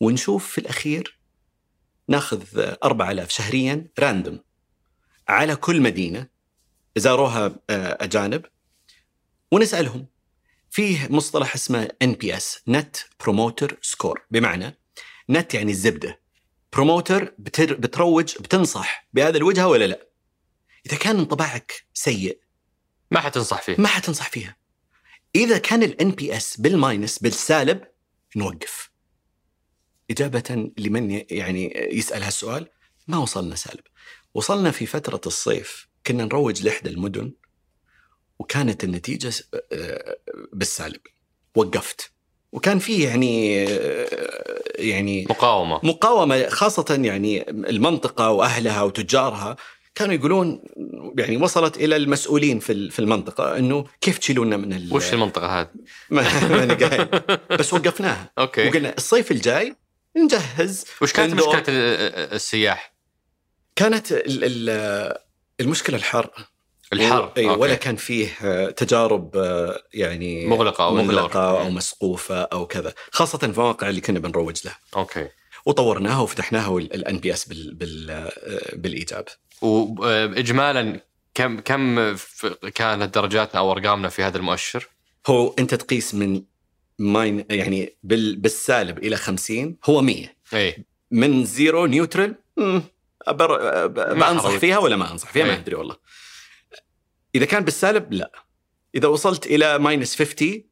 [0.00, 1.18] ونشوف في الأخير
[2.08, 4.40] ناخذ آه، 4000 شهريا random
[5.28, 6.37] على كل مدينة
[6.98, 8.44] زاروها آه، أجانب
[9.52, 10.06] ونسألهم.
[10.70, 14.78] فيه مصطلح اسمه NPS net promoter score بمعنى
[15.30, 16.20] نت يعني الزبدة.
[16.72, 19.08] promoter بتر بتروج بتنصح.
[19.12, 20.08] بهذا الوجهة ولا لا؟
[20.86, 22.40] إذا كان انطباعك سيء
[23.10, 23.76] ما حتنصح فيه.
[23.78, 24.56] ما حتنصح فيها.
[25.34, 27.84] إذا كان ال NPS بال minus بالسالب
[28.36, 28.90] نوقف.
[30.10, 32.68] إجابة لمن يعني يسأل هالسؤال
[33.06, 33.84] ما وصلنا سالب.
[34.34, 35.87] وصلنا في فترة الصيف.
[36.08, 37.32] كنا نروج لإحدى المدن
[38.38, 40.16] وكانت النتيجة س- آه،
[40.52, 41.00] بالسالب
[41.54, 42.10] وقفت
[42.52, 44.08] وكان فيه يعني آه،
[44.74, 49.56] يعني مقاومة مقاومة خاصة يعني المنطقة وأهلها وتجارها
[49.94, 50.62] كانوا يقولون
[51.18, 55.68] يعني وصلت إلى المسؤولين في في المنطقة إنه كيف تشيلونا من ال- وش المنطقة هذه؟
[56.10, 57.08] ما ماني قايل
[57.58, 59.76] بس وقفناها okay وقلنا الصيف الجاي
[60.16, 61.34] نجهز وش كانت.
[61.34, 62.94] مشكلة ال- السياح؟
[63.76, 65.18] كانت ال- ال-
[65.60, 66.30] المشكلة الحر.
[66.92, 67.32] الحر.
[67.36, 67.60] أي okay.
[67.60, 71.60] ولا كان فيه آه، تجارب آه، يعني مغلقة أو مغلقة.
[71.60, 72.94] أو مسقوفة أو كذا.
[73.10, 74.78] خاصة في المواقع اللي كنا بنروج لها.
[74.96, 75.28] okay.
[75.66, 79.24] وطورناها وفتحناها ال NPS بال بال آه، بالإيجاب.
[79.62, 81.00] واجمالا
[81.34, 84.88] كم كم ف- كانت درجاتنا أو أرقامنا في هذا المؤشر؟
[85.26, 86.42] هو أنت تقيس من
[86.98, 92.34] ماين يعني بال بالسالب إلى 50 هو 100 اي من zero neutral
[93.30, 93.86] أبر...
[93.86, 94.56] بانصح.
[94.56, 95.58] فيها ولا ما أنصح فيها؟ ما إيه.
[95.58, 95.96] أدري والله.
[97.34, 98.32] إذا كان بالسالب لا.
[98.94, 100.64] إذا وصلت إلى minus 50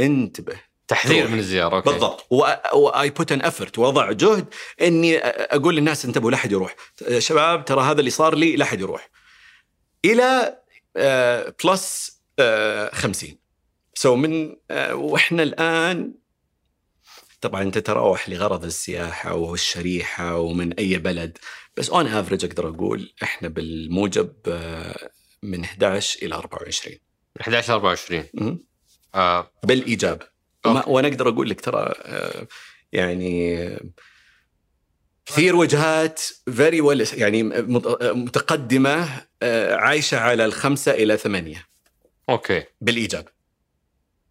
[0.00, 0.60] انتبه.
[0.88, 1.28] تحذير.
[1.28, 1.90] من الزيارة okay.
[1.90, 2.26] بالضبط.
[2.72, 4.46] why put an effort واضع جهد
[4.82, 6.76] إني أقول للناس انتبهوا لا احد يروح.
[7.18, 9.10] شباب ترى هذا اللي صار لي لا احد يروح.
[10.04, 10.58] إلى
[11.64, 13.38] plus آه، 50
[13.94, 16.14] so من آه، وإحنا الآن
[17.44, 21.38] طبعا تتراوح لغرض السياحة والشريحه ومن أي بلد
[21.76, 25.10] بس on average أقدر أقول إحنا بالموجب آه،
[25.42, 26.96] من 11 إلى 24
[27.40, 28.58] 11 24 مم.
[29.14, 29.50] آه.
[29.64, 30.22] بالإيجاب.
[30.66, 30.90] وما okay.
[30.90, 32.46] وأنا أقدر أقول لك ترى آه،
[32.92, 33.68] يعني
[35.26, 36.22] كثير وجهات
[36.52, 41.66] very well يعني آه، متقدمة آه، عايشة على الخمسة إلى ثمانية.
[42.28, 42.64] okay.
[42.80, 43.28] بالإيجاب.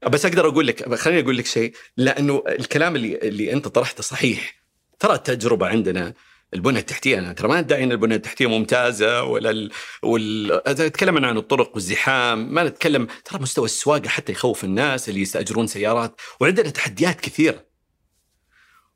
[0.08, 1.74] بس أقدر أقول لك خليني أقول لك شيء.
[1.98, 4.64] لأنه الكلام اللي اللي أنت طرحته صحيح.
[5.00, 6.14] ترى التجربة عندنا
[6.54, 9.72] البنيه التحتية أنا ترى ما ادعي إن البنيه التحتية ممتازة ولا ال...
[10.04, 10.52] وال...
[10.68, 13.08] أتكلم عن الطرق والزحام ما نتكلم.
[13.26, 17.66] ترى مستوى السواقة حتى يخوف الناس اللي يستأجرون سيارات وعندنا تحديات كثيرة.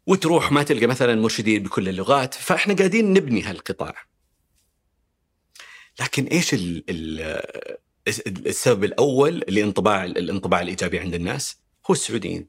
[0.07, 3.95] وتروح ما تلقى مثلا مرشدين بكل اللغات فإحنا قاعدين نبني هالقطاع.
[5.99, 6.83] لكن إيش ال...
[6.89, 7.41] ال...
[8.27, 11.57] السبب الأول لانطباع الانطباع الإيجابي عند الناس
[11.89, 12.47] هو السعوديين.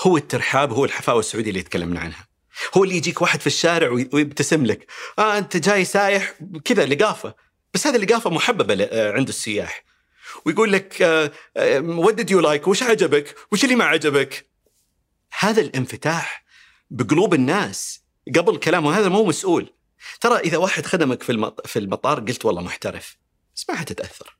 [0.00, 2.28] هو الترحاب هو الحفاوة السعودية اللي تكلمنا عنها.
[2.76, 4.86] هو اللي يجيك واحد في الشارع وي- ويبتسم لك
[5.18, 6.34] آه أنت جاي سايح؟
[6.64, 7.34] كذا لقافة.
[7.74, 9.84] بس هذه اللقافة محببة آه، عند السياح.
[10.46, 10.96] ويقول لك
[11.82, 14.46] what did you like وش عجبك؟ وش اللي ما عجبك؟
[15.38, 16.44] هذا الانفتاح
[16.90, 18.00] بقلوب الناس
[18.36, 19.72] قبل كلامه هذا مو مسؤول.
[20.20, 21.22] ترى إذا واحد خدمك
[21.66, 23.16] في المطار قلت والله محترف
[23.56, 24.36] بس ما حتتاثر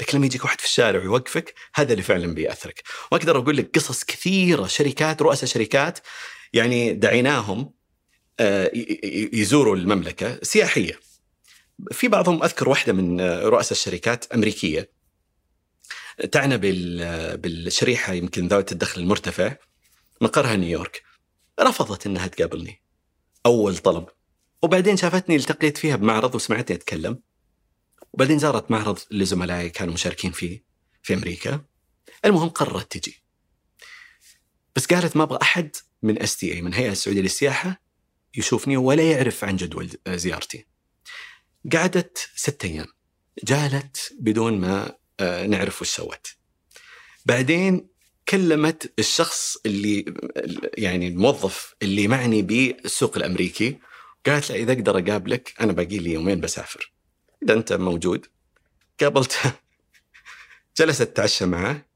[0.00, 2.82] لكن لما يجيك واحد في الشارع ويوقفك هذا اللي فعلا بيأثرك.
[3.12, 5.98] وأقدر أقول لك قصص كثيرة شركات رؤساء شركات
[6.52, 7.72] يعني دعيناهم
[8.40, 8.70] آه،
[9.32, 11.00] يزوروا المملكة سياحية.
[11.92, 14.90] في بعضهم أذكر واحدة من آه، رؤساء الشركات أمريكية.
[16.32, 19.56] تعنى بال- بالشريحة يمكن ذوات الدخل المرتفع
[20.20, 21.02] مقرها نيويورك.
[21.60, 22.82] رفضت إنها تقابلني.
[23.46, 24.06] أول طلب.
[24.62, 27.18] وبعدين شافتني التقيت فيها بمعرض وسمعتني أتكلم.
[28.14, 30.64] وبعدين زارت معرض لزملائي كانوا مشاركين فيه
[31.02, 31.64] في أمريكا.
[32.24, 33.22] المهم قررت تجي.
[34.76, 37.82] بس قالت ما أبغى أحد من STA من هيئة السعودية للسياحة
[38.36, 40.66] يشوفني ولا يعرف عن جدول زيارتي.
[41.72, 42.86] قعدت ستة أيام.
[43.44, 46.26] جالت بدون ما آه، نعرف وش سوت.
[47.26, 47.88] بعدين
[48.28, 50.14] كلمت الشخص اللي
[50.78, 53.78] يعني الموظف اللي معني بالسوق الأمريكي.
[54.26, 56.93] قالت له إذا أقدر أقابلك أنا باقي لي يومين بسافر.
[57.44, 58.26] إذا أنت موجود
[59.00, 59.52] قابلته
[60.78, 61.86] جلست تتعشى معه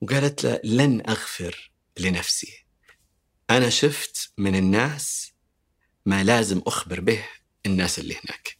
[0.00, 2.64] وقالت له لن أغفر لنفسي.
[3.50, 5.32] أنا شفت من الناس
[6.06, 7.24] ما لازم أخبر به
[7.66, 8.56] الناس اللي هناك.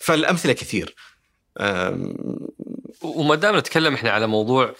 [0.00, 0.94] فالأمثلة كثير.
[3.02, 4.74] وما دام نتكلم إحنا على موضوع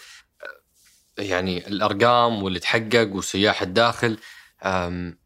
[1.19, 4.19] يعني الأرقام واللي تحقق وسياح الداخل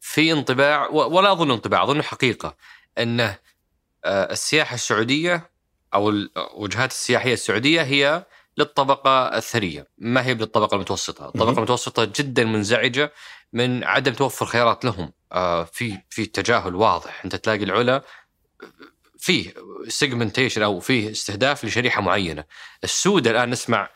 [0.01, 2.57] في انطباع ولا أظن انطباع أظن حقيقة
[2.99, 3.39] إنه
[4.07, 5.51] السياحة السعودية
[5.95, 8.27] أو الوجهات السياحية السعودية هي
[8.57, 11.51] للطبقة الثرية ما هي للطبقه المتوسطة، الطبقة.
[11.51, 13.13] المتوسطة جدا منزعجة
[13.53, 15.13] من عدم توفر خيارات لهم.
[15.33, 17.25] آه، في في تجاهل واضح.
[17.25, 18.03] أنت تلاقي العلا
[19.19, 19.55] فيه
[19.89, 22.45] سيجمنتيشن أو فيه استهداف لشريحة معينة.
[22.85, 23.91] السود الآن نسمع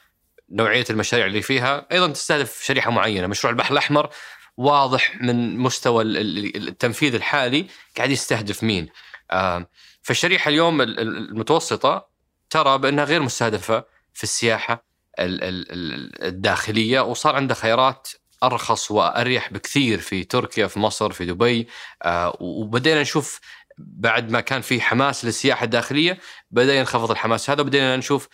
[0.51, 1.87] نوعية المشاريع اللي فيها.
[1.93, 3.27] أيضا تستهدف شريحة معينة.
[3.27, 4.11] مشروع البحر الأحمر
[4.57, 7.66] واضح من مستوى ال- ال- التنفيذ الحالي.
[7.97, 8.89] قاعد يستهدف مين؟
[9.31, 9.66] آه،
[10.03, 12.09] فالشريحه اليوم ال- ال- المتوسطة
[12.51, 14.85] ترى بأنها غير مستهدفة في السياحة
[15.19, 18.09] ال- ال- ال- الداخلية وصار عندها خيارات
[18.43, 21.69] أرخص وأريح بكثير في تركيا في مصر في دبي
[22.03, 23.41] آه، وبدينا نشوف
[23.79, 26.19] بعد ما كان في حماس للسياحة الداخلية
[26.51, 28.29] بدأ ينخفض الحماس هذا وبدينا نشوف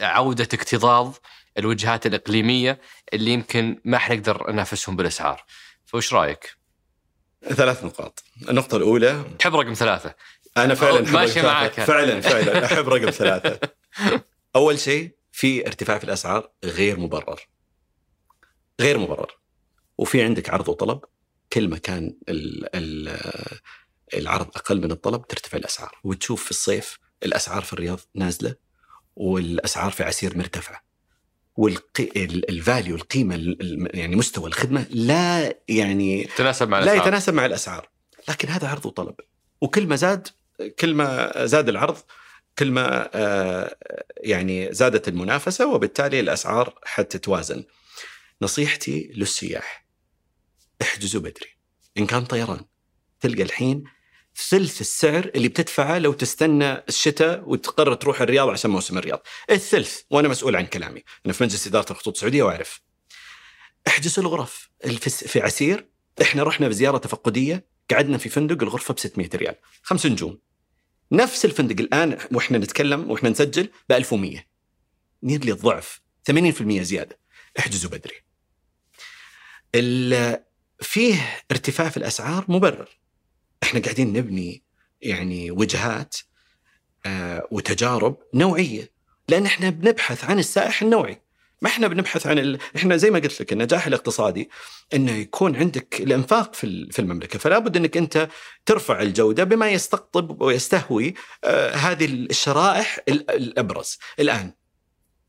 [0.00, 1.14] عودة اكتظاظ
[1.58, 2.80] الوجهات الإقليمية
[3.12, 5.44] اللي يمكن ما حنقدر ننافسهم بالأسعار.
[5.86, 6.56] فوش رأيك؟
[7.48, 10.14] ثلاث نقاط النقطة الأولى تحب رقم ثلاثة
[10.56, 11.72] أنا فعلا أحب ماشي رقم معك.
[11.80, 13.58] فعلا فعلا أحب رقم ثلاثة.
[14.56, 17.40] أول شيء في ارتفاع في الأسعار غير مبرر.
[18.80, 19.38] غير مبرر.
[19.98, 21.00] وفي عندك عرض وطلب.
[21.52, 23.18] كل ما كان ال ال
[24.14, 25.98] العرض أقل من الطلب ترتفع الأسعار.
[26.04, 28.54] وتشوف في الصيف الأسعار في الرياض نازلة
[29.16, 30.84] والأسعار في عسير مرتفعة.
[31.56, 37.06] والفاليو القيمة ال- ال- يعني مستوى الخدمة لا يعني تناسب مع لا الأسعار.
[37.06, 37.88] يتناسب مع الأسعار.
[38.28, 39.14] لكن هذا عرض وطلب.
[39.60, 40.28] وكل ما زاد
[40.78, 41.96] كل ما زاد العرض
[42.58, 43.76] كل ما آه،
[44.16, 47.64] يعني زادت المنافسة وبالتالي الأسعار حتتوازن
[48.42, 49.86] نصيحتي للسياح
[50.82, 51.48] احجزوا بدري.
[51.98, 52.64] إن كان طيران
[53.20, 53.84] تلقى الحين
[54.48, 59.22] ثلث السعر اللي بتدفعه لو تستنى الشتاء وتقرر تروح الرياض عشان موسم الرياض.
[59.50, 61.02] الثلث وأنا مسؤول عن كلامي.
[61.26, 62.80] أنا في مجلس إدارة الخطوط السعودية وأعرف.
[63.86, 64.70] احجزوا الغرف.
[65.08, 65.88] في عسير
[66.22, 67.66] إحنا رحنا بزيارة تفقدية.
[67.90, 69.54] قعدنا في فندق الغرفة ب 600 ريال.
[69.82, 70.38] خمس نجوم.
[71.12, 74.46] نفس الفندق الآن وإحنا نتكلم وإحنا نسجل ب 1100
[75.22, 76.00] نيرلي الضعف.
[76.30, 77.18] 80% زيادة.
[77.58, 78.24] احجزوا بدري.
[80.80, 82.88] فيه ارتفاع في الأسعار مبرر.
[83.62, 84.62] إحنا قاعدين نبني
[85.02, 86.16] يعني وجهات
[87.06, 88.90] آه وتجارب نوعية.
[89.28, 91.23] لأن إحنا بنبحث عن السائح النوعي.
[91.64, 92.58] ما إحنا بنبحث عن ال...
[92.76, 94.50] إحنا زي ما قلت لك النجاح الاقتصادي
[94.94, 97.38] إنه يكون عندك الإنفاق في في المملكة.
[97.38, 98.28] فلا بد إنك أنت
[98.66, 101.14] ترفع الجودة بما يستقطب ويستهوي
[101.44, 103.98] آه هذه الشرائح ال- الأبرز.
[104.20, 104.52] الآن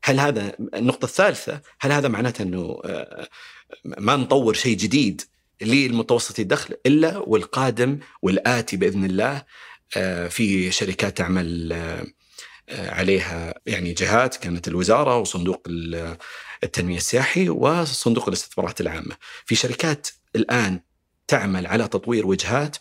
[0.04, 3.28] هل هذا النقطة الثالثة هل هذا معناته إنه آه
[3.84, 5.22] ما نطور شيء جديد
[5.62, 9.42] للمتوسطي الدخل؟ إلا والقادم والآتي بإذن الله
[9.96, 11.72] آه، في شركات تعمل
[12.70, 16.16] عليها يعني جهات كانت الوزارة وصندوق ال-
[16.64, 19.16] التنمية السياحي وصندوق الاستثمارات العامة.
[19.44, 20.80] في شركات الآن
[21.28, 22.76] تعمل على تطوير وجهات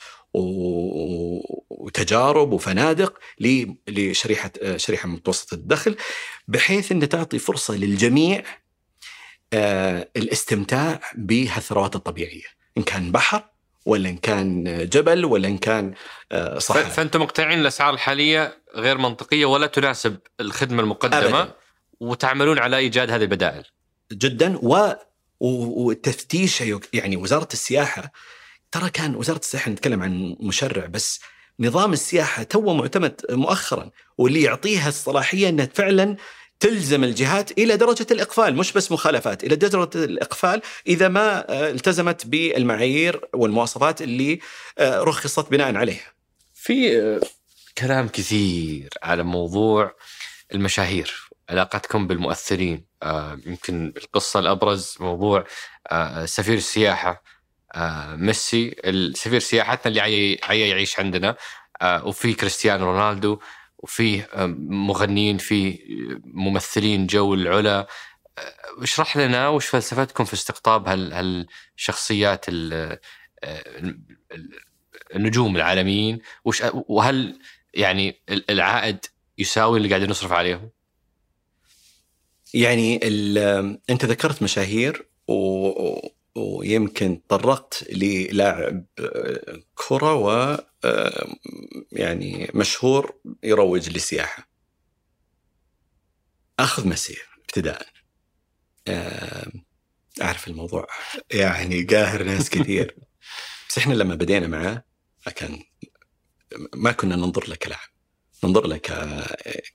[1.70, 3.20] وتجارب وفنادق
[3.88, 5.96] لشريحة شريحة متوسطه الدخل
[6.48, 8.44] بحيث ان تعطي فرصة للجميع
[9.54, 12.44] آه، الاستمتاع بهالثروات الطبيعية،
[12.78, 13.44] إن كان بحر
[13.86, 15.94] ولا إن كان جبل ولا إن كان
[16.32, 16.84] آه، صحراء.
[16.90, 21.54] فأنتم مقتنعين الأسعار الحالية غير منطقية ولا تناسب الخدمة المقدمة أبداً.
[22.00, 23.64] وتعملون على إيجاد هذه البدائل.
[24.12, 24.94] جدا و
[25.40, 26.64] و- والتفتيش
[26.94, 28.12] يعني وزارة السياحة
[28.72, 31.20] ترى كان وزارة السياحة نتكلم عن مشرع بس
[31.60, 36.16] نظام السياحة تو معتمد مؤخرا واللي يعطيها الصلاحية إنها فعلا
[36.60, 42.28] تلزم الجهات إلى درجة الإقفال مش بس مخالفات إلى درجة الإقفال إذا ما آه، التزمت
[42.28, 44.40] بالمعايير والمواصفات اللي
[44.78, 46.14] آه، رخصت بناء عليها.
[46.54, 47.22] في آه،
[47.78, 49.96] كلام كثير على موضوع
[50.54, 52.86] المشاهير علاقتكم بالمؤثرين
[53.46, 55.44] يمكن القصة الأبرز موضوع
[56.26, 57.24] سفير السياحة
[57.76, 61.36] آه، ميسي السفير سياحتنا اللي عي عي يعيش عندنا
[61.84, 63.40] وفي كريستيانو رونالدو
[63.86, 65.80] وفي آه، مغنيين في
[66.24, 67.80] ممثلين جو العلا
[68.38, 68.54] آه،
[68.84, 71.14] اشرح لنا وش فلسفتكم في استقطاب هال
[71.78, 74.00] هالشخصيات ال- آه، ال-
[75.16, 77.40] النجوم العالميين وش وهل
[77.74, 79.06] يعني العائد
[79.38, 80.70] يساوي اللي قاعدين نصرف عليهم؟
[82.54, 83.00] يعني
[83.90, 85.34] انت ذكرت مشاهير و...
[86.36, 90.30] ويمكن تطرقت للاعب آه، كرة و
[90.86, 91.28] آه،
[91.92, 94.50] يعني مشهور يروج للسياحه.
[96.60, 97.88] أخذ مسير ابتداء.
[98.88, 99.52] آه،
[100.22, 100.88] أعرف الموضوع
[101.32, 102.96] يعني قاهر ناس كثير
[103.70, 104.84] بس إحنا لما بدينا معاه
[105.36, 105.64] كان
[106.74, 107.90] ما كنا ننظر له كلاعب
[108.44, 108.78] ننظر له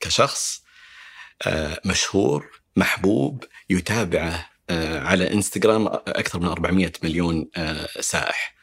[0.00, 0.62] كشخص
[1.84, 4.49] مشهور محبوب يتابعه
[4.98, 8.55] على إنستغرام أكثر من 400 مليون آه، سائح.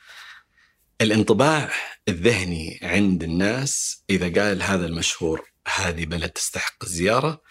[1.01, 1.69] الانطباع
[2.07, 7.41] الذهني عند الناس إذا قال هذا المشهور هذه بلد تستحق الزيارة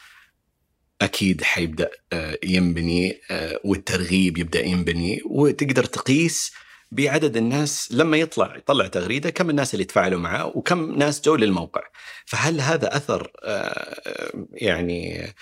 [1.01, 3.21] أكيد حيبدأ آه، ينبني
[3.65, 6.53] والترغيب يبدأ ينبني وتقدر تقيس
[6.91, 11.83] بعدد الناس لما يطلع يطلع تغريدة كم الناس اللي تفاعلوا معه وكم ناس جو للموقع
[12.25, 13.31] فهل هذا أثر
[14.53, 15.35] يعني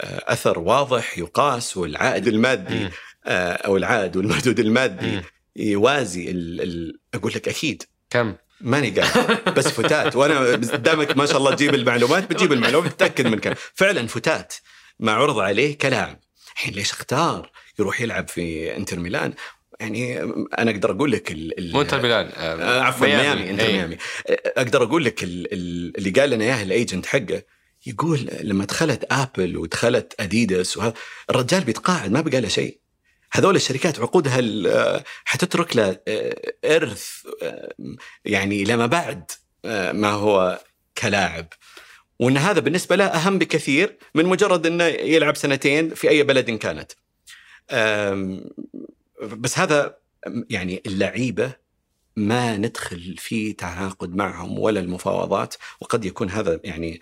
[0.00, 2.88] أثر واضح يقاس والعائد المادي
[3.26, 5.20] آه، أو العائد والمردود المادي
[5.56, 7.82] يوازي ال ال أقول لك أكيد.
[8.10, 9.54] كم؟ ماني قاعد.
[9.56, 10.16] بس فتات.
[10.16, 14.54] وأنا قدامك ما شاء الله تجيب المعلومات بتجيب المعلومات تتاكد من كم فعلا فتات.
[14.98, 16.18] ما عرض عليه كلاعب
[16.52, 19.32] الحين ليش أختار يروح يلعب في إنتر ميلان؟
[19.80, 20.20] يعني
[20.58, 23.72] أنا أقدر أقول لك مو Inter Milan آه, آه، عفوا ميامي, ميامي Inter إيه.
[23.72, 23.96] ميامي.
[24.56, 27.42] أقدر أقول لك اللي قال لنا اياه ال agent حقه
[27.86, 30.94] يقول لما دخلت Apple ودخلت أديداس وهذا
[31.30, 32.82] الرجال بيتقاعد ما بقى له شيء
[33.32, 37.10] هذول الشركات عقودها حتترك له آه، إرث
[37.42, 37.74] آه،
[38.24, 39.30] يعني لما بعد
[39.64, 40.60] آه، ما هو
[40.98, 41.46] كلاعب
[42.18, 46.92] وإن هذا بالنسبة له أهم بكثير من مجرد إنه يلعب سنتين في أي بلد كانت.
[49.22, 49.96] بس هذا
[50.50, 51.52] يعني اللعيبة
[52.16, 57.00] ما ندخل في تعاقد معهم ولا المفاوضات وقد يكون هذا يعني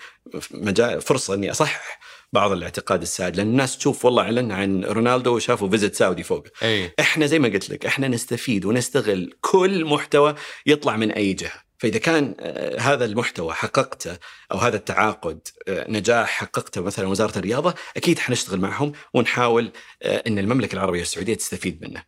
[0.50, 2.00] مجال فرصة إني أصحح
[2.32, 3.36] بعض الاعتقاد السائد.
[3.36, 6.46] لأن الناس تشوف والله إعلن عن رونالدو وشافوا فيزيت سعودي فوق.
[6.62, 6.94] أي.
[7.00, 10.34] إحنا زي ما قلت لك إحنا نستفيد ونستغل كل محتوى
[10.66, 11.70] يطلع من أي جهة.
[11.78, 14.18] فإذا كان آه، هذا المحتوى حققته
[14.52, 19.72] أو هذا التعاقد آه، نجاح حققته مثلا وزارة الرياضة أكيد حنشتغل معهم ونحاول
[20.02, 22.02] آه، إن المملكة العربية السعودية تستفيد منه.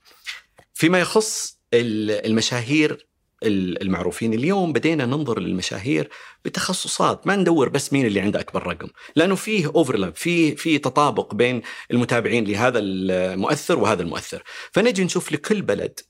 [0.75, 3.07] فيما يخص المشاهير
[3.45, 6.09] المعروفين اليوم بدينا ننظر للمشاهير
[6.45, 11.35] بتخصصات ما ندور بس مين اللي عنده أكبر رقم لأنه فيه اوفرلاب في في تطابق
[11.35, 14.43] بين المتابعين لهذا المؤثر وهذا المؤثر.
[14.73, 16.01] فنجي نشوف لكل بلد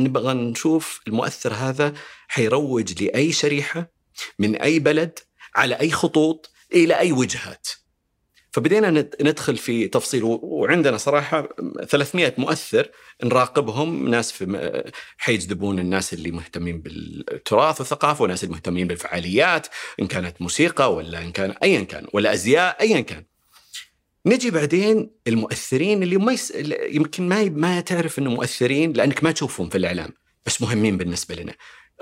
[0.00, 1.94] نبغى نشوف المؤثر هذا
[2.28, 3.90] حيروج لأي شريحة
[4.38, 5.18] من أي بلد
[5.54, 7.68] على أي خطوط إلى أي وجهات.
[8.52, 11.48] فبدينا ندخل في تفصيل وعندنا صراحة
[11.88, 12.90] 300 مؤثر
[13.24, 19.66] نراقبهم ناس في حيجذبون الناس اللي مهتمين بالتراث والثقافة وناس المهتمين بالفعاليات
[20.00, 23.24] إن كانت موسيقى ولا إن كان ايا كان ولا أزياء ايا كان.
[24.26, 26.52] نجي بعدين المؤثرين اللي ما يس...
[26.90, 30.10] يمكن ما ما تعرف إنه مؤثرين لأنك ما تشوفهم في الإعلام
[30.46, 31.54] بس مهمين بالنسبة لنا.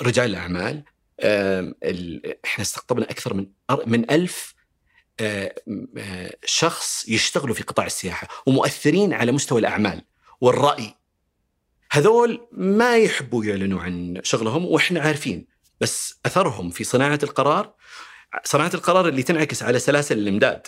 [0.03, 0.85] رجال الأعمال
[2.45, 3.47] إحنا استقطبنا أكثر من
[3.87, 4.60] من ألف
[6.45, 10.05] شخص يشتغلوا في قطاع السياحة ومؤثرين على مستوى الأعمال
[10.41, 10.95] والرأي.
[11.93, 15.47] هذول ما يحبوا يعلنوا عن شغلهم وإحنا عارفين
[15.81, 17.75] بس أثرهم في صناعة القرار
[18.45, 20.67] صناعة القرار اللي تنعكس على سلاسل الإمداد.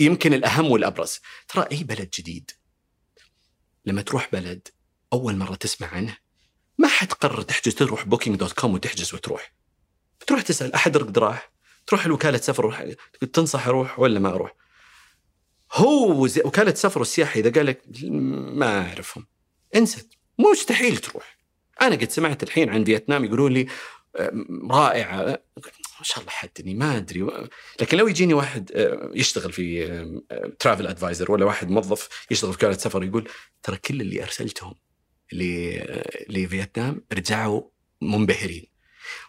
[0.00, 1.20] يمكن الأهم والأبرز.
[1.48, 2.50] ترى أي بلد جديد؟
[3.84, 4.68] لما تروح بلد
[5.12, 6.16] أول مرة تسمع عنه
[6.78, 9.52] ما حتقرر تحجز تروح Booking.com وتحجز وتروح.
[10.26, 11.55] تروح تسأل أحد رقد راح
[11.86, 12.84] تروح لوكالة سفر روح
[13.32, 14.54] تنصح أروح ولا ما أروح
[15.72, 17.82] هو وكالة سفر والسياحه إذا قال لك
[18.52, 19.26] ما أعرفهم.
[19.76, 20.08] انسى
[20.38, 21.36] مستحيل تروح.
[21.82, 23.66] أنا قد سمعت الحين عن فيتنام يقولون لي
[24.70, 25.42] رائعة.
[25.98, 27.26] ما شاء الله حدني ما أدري.
[27.80, 29.86] لكن لو يجيني واحد آه، يشتغل في
[30.58, 33.28] ترافل ادفايزر ولا واحد موظف يشتغل في وكالة سفر يقول
[33.62, 34.74] ترى كل اللي أرسلتهم
[36.28, 37.62] لفيتنام رجعوا
[38.02, 38.75] منبهرين.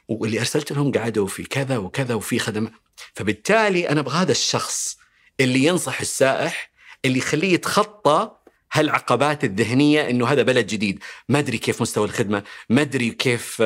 [0.07, 2.71] واللي أرسلت لهم قعدوا في كذا وكذا وفي خدمات
[3.13, 4.97] فبالتالي أنا أبغى هذا الشخص
[5.39, 6.71] اللي ينصح السائح
[7.05, 8.31] اللي يخليه يتخطى
[8.71, 13.59] هالعقبات الذهنية إنه هذا بلد جديد، ما أدري كيف مستوى الخدمة، ما أدري كيف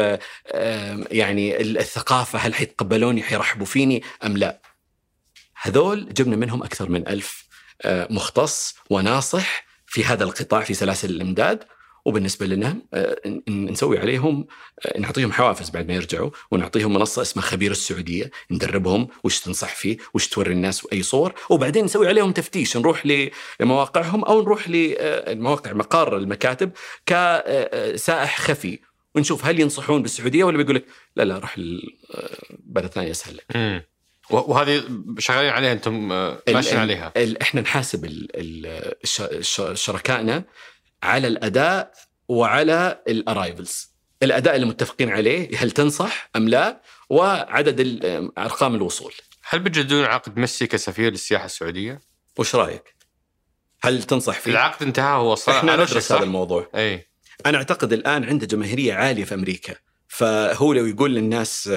[1.11, 4.61] يعني الثقافة هل حيتقبلوني حيرحبوا فيني أم لا.
[5.61, 7.45] هذول جبنا منهم أكثر من ألف
[7.81, 11.63] آه، مختص وناصح في هذا القطاع في سلاسل الإمداد.
[12.05, 14.47] وبالنسبة لنا آه، نسوي عليهم
[14.85, 19.97] آه، نعطيهم حوافز بعد ما يرجعوا ونعطيهم منصة اسمها خبير السعودية ندربهم وش تنصح فيه
[20.13, 23.29] وش توري الناس أي صور وبعدين نسوي عليهم تفتيش نروح
[23.59, 26.71] لمواقعهم أو نروح لمواقع مقار المكاتب
[27.05, 28.79] كسائح خفي
[29.15, 31.59] ونشوف هل ينصحون بالسعودية ولا بيقول لك لا لا روح
[32.59, 33.85] بلد ثاني أسهل لك.
[34.29, 34.83] وهذه
[35.19, 36.07] شغالين عليها أنتم
[36.47, 38.27] ماشيين عليها إحنا نحاسب
[39.73, 40.43] شركائنا
[41.03, 41.93] على الأداء
[42.27, 43.91] وعلى ال arrivals
[44.23, 47.99] الأداء اللي متفقين عليه هل تنصح أم لا؟ وعدد
[48.37, 49.13] أرقام الوصول.
[49.49, 52.01] هل بتجددون عقد ميسي كسفير للسياحة السعودية؟
[52.37, 52.95] وش رأيك؟
[53.83, 56.69] هل تنصح فيه؟ العقد انتهى هو صار إحنا ندرس صح؟ هذا الموضوع.
[56.75, 57.07] أي.
[57.45, 59.75] أنا أعتقد الآن عنده جماهيرية عالية في أمريكا.
[60.07, 61.71] فهو لو يقول للناس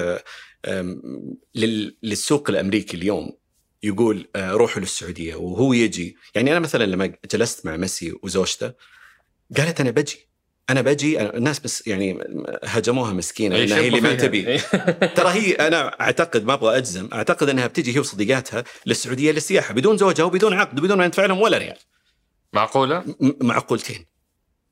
[2.03, 3.37] للسوق الأمريكي اليوم
[3.83, 6.17] يقول آه، روحوا للسعودية وهو يجي.
[6.35, 8.73] يعني أنا مثلا لما جلست مع ميسي وزوجته
[9.57, 10.27] قالت أنا بجي.
[10.69, 12.19] أنا بجي الناس بس يعني
[12.63, 14.15] هجموها مسكينة انها هي اللي ما.
[14.15, 14.57] تبي.
[15.17, 19.97] ترى هي أنا أعتقد ما أبغى أجزم أعتقد إنها بتجي هي وصديقاتها للسعودية للسياحة بدون
[19.97, 21.77] زوجها وبدون عقد وبدون ما يدفع لهم ولا ريال.
[22.53, 23.03] معقولة؟
[23.41, 24.05] معقولتين.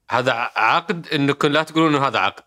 [0.09, 2.43] هذا عقد انكم لا تقولون إنه هذا عقد.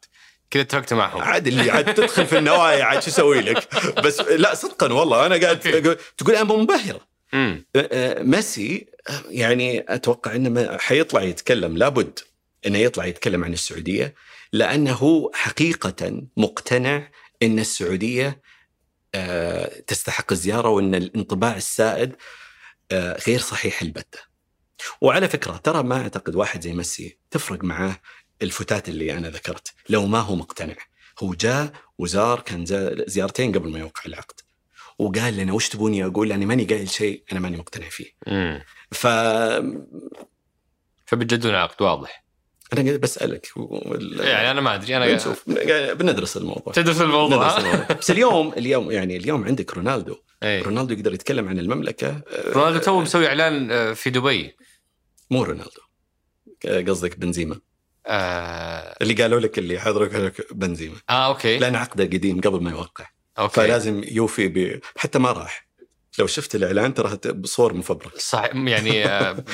[0.51, 1.23] كذا اتفقتوا معهم.
[1.23, 3.69] عاد اللي عاد تدخل في النوايا عاد شو أسوي لك؟
[4.05, 5.59] بس لا صدقا والله أنا قاعد
[6.16, 7.01] تقول أنا منبهره
[7.35, 8.86] امم آه، ميسي
[9.28, 12.19] يعني أتوقع إنه حيطلع يتكلم لابد
[12.66, 14.15] إنه يطلع يتكلم عن السعودية
[14.53, 17.11] لأنه حقيقة مقتنع
[17.43, 18.43] إن السعودية
[19.15, 22.16] آه، تستحق الزيارة وإن الانطباع السائد
[22.93, 24.19] غير صحيح البته.
[25.01, 28.01] وعلى فكرة ترى ما أعتقد واحد زي ميسي تفرق معاه
[28.43, 30.77] الفتات اللي أنا ذكرت لو ما هو مقتنع.
[31.19, 32.65] هو جاء وزار كان
[33.07, 34.40] زيارتين قبل ما يوقع العقد.
[34.98, 38.12] وقال لنا وش تبوني أقول؟ أنا ماني قايل شيء أنا ماني مقتنع فيه.
[38.93, 39.06] ف
[41.06, 42.27] فبتجددون عقد واضح.
[42.73, 44.20] أنا قاعد بسألك وال...
[44.20, 45.51] يعني أنا ما أدري أنا بنشوف.
[45.98, 46.73] بندرس الموضوع.
[46.73, 47.97] تدرس الموضوع؟ الموضوع.
[47.98, 50.16] بس اليوم اليوم يعني اليوم عندك رونالدو.
[50.43, 50.62] إي.
[50.62, 52.09] رونالدو يقدر يتكلم عن المملكة.
[52.09, 54.56] آه، رونالدو تو مسوي إعلان آه، في دبي.
[55.31, 55.81] مو رونالدو.
[56.66, 57.60] آه، قصدك بنزيما.
[58.06, 60.97] آه, اللي قالوا لك اللي حضرك لك بنزيما.
[61.10, 61.59] آه okay.
[61.59, 63.06] لأن عقده قديم قبل ما يوقع.
[63.38, 63.55] okay.
[63.54, 64.80] فلازم يوفي ب...
[64.96, 65.66] حتى ما راح.
[66.18, 68.18] لو شفت الإعلان ترى بصور مفبرك.
[68.18, 69.44] صح يعني آه.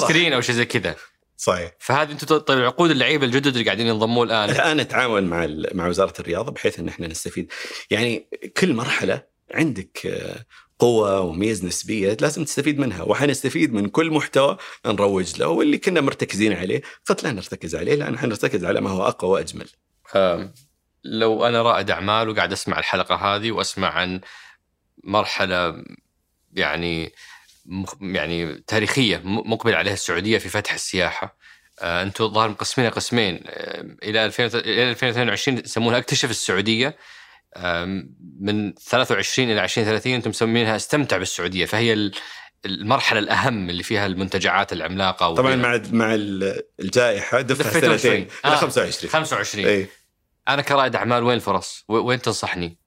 [0.00, 0.96] screen أو شيء زي كذا.
[1.36, 1.72] صحيح.
[1.78, 4.50] فهذه أنتم طيب عقود اللعيبة الجدد اللي قاعدين ينضموا الآن.
[4.50, 7.52] الآن نتعاون مع ال- مع وزارة الرياضة بحيث إن إحنا نستفيد.
[7.90, 9.22] يعني كل مرحلة
[9.54, 10.44] عندك آه،
[10.78, 13.02] قوة وميز نسبية لازم تستفيد منها.
[13.02, 16.82] وحنستفيد من كل محتوى نروج له واللي كنا مرتكزين عليه.
[17.06, 19.68] قد لا نرتكز عليه لأن حنرتكز على ما هو أقوى وأجمل.
[20.16, 20.54] آم،
[21.10, 24.20] لو أنا رائد أعمال وقاعد أسمع الحلقة هذه وأسمع عن
[25.04, 25.84] مرحلة
[26.52, 27.12] يعني
[28.00, 31.36] يعني تاريخية مقبل عليها السعودية في فتح السياحة
[31.80, 36.96] آه، أنتم الظاهر مقسمينها قسمين آه، إلى 2000 إلى 2022 يسمونها اكتشف السعودية
[38.40, 42.12] من 23 إلى 2030 أنتم مسمينها استمتع بالسعودية فهي ال-
[42.66, 48.56] المرحلة الأهم اللي فيها المنتجعات العملاقة طبعا مع مع ال- الجائحة دفها دفيتون سنتين آه.
[48.56, 49.88] 25 25 إيه.
[50.48, 52.78] أنا كرائد أعمال وين الفرص؟ وين تنصحني؟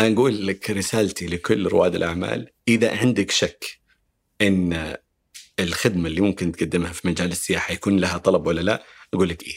[0.00, 3.80] أنا أقول لك رسالتي لكل رواد الأعمال إذا عندك شك
[4.40, 4.96] إن
[5.60, 8.84] الخدمة اللي ممكن تقدمها في مجال السياحة يكون لها طلب ولا لا
[9.14, 9.56] أقول لك إيه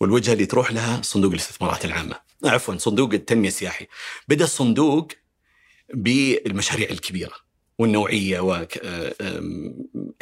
[0.00, 3.86] والوجهة اللي تروح لها صندوق الاستثمارات العامة عفوا صندوق التنمية السياحي
[4.28, 5.12] بدأ الصندوق
[5.94, 7.34] بالمشاريع الكبيرة
[7.78, 8.66] والنوعية و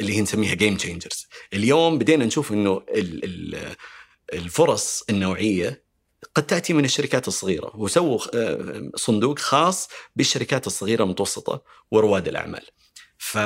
[0.01, 2.81] اللي هي نسميها game changers اليوم بدينا نشوف إنه
[4.33, 5.83] الفرص النوعية
[6.35, 12.65] قد تأتي من الشركات الصغيرة وسووا آه، صندوق خاص بالشركات الصغيرة المتوسطة ورواد الأعمال.
[13.17, 13.37] ف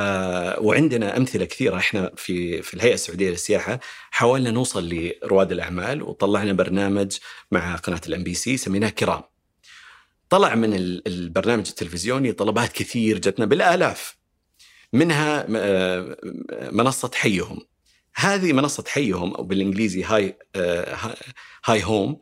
[0.61, 3.79] وعندنا أمثلة كثيرة إحنا في في الهيئة السعودية للسياحة
[4.11, 7.17] حاولنا نوصل لرواد الأعمال وطلعنا برنامج
[7.51, 9.23] مع قناة الام بي سي سميناه كرام.
[10.29, 14.17] طلع من ال- البرنامج التلفزيوني طلبات كثير جتنا بالآلاف
[14.93, 16.17] منها آه،
[16.71, 17.59] منصة حيهم.
[18.19, 21.15] هذه منصة حيهم أو بالإنجليزي Hi آه،
[21.65, 22.21] Hi Home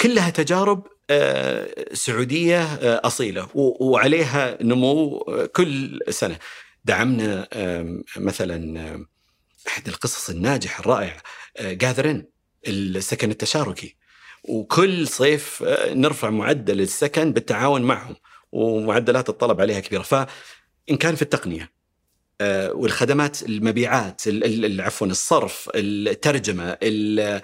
[0.00, 5.18] كلها تجارب آه، سعودية آه، أصيلة وعليها نمو
[5.54, 6.38] كل سنة.
[6.84, 7.48] دعمنا
[8.16, 9.06] مثلا
[9.68, 11.22] احد القصص الناجحة الرائعة
[11.60, 12.26] Gathern
[12.68, 13.96] السكن التشاركي.
[14.44, 18.16] وكل صيف نرفع معدل السكن بالتعاون معهم
[18.52, 20.02] ومعدلات الطلب عليها كبيرة.
[20.02, 21.73] فإن كان في التقنية
[22.42, 27.42] والخدمات المبيعات ال- ال- ال- عفوا الصرف الترجمة ال-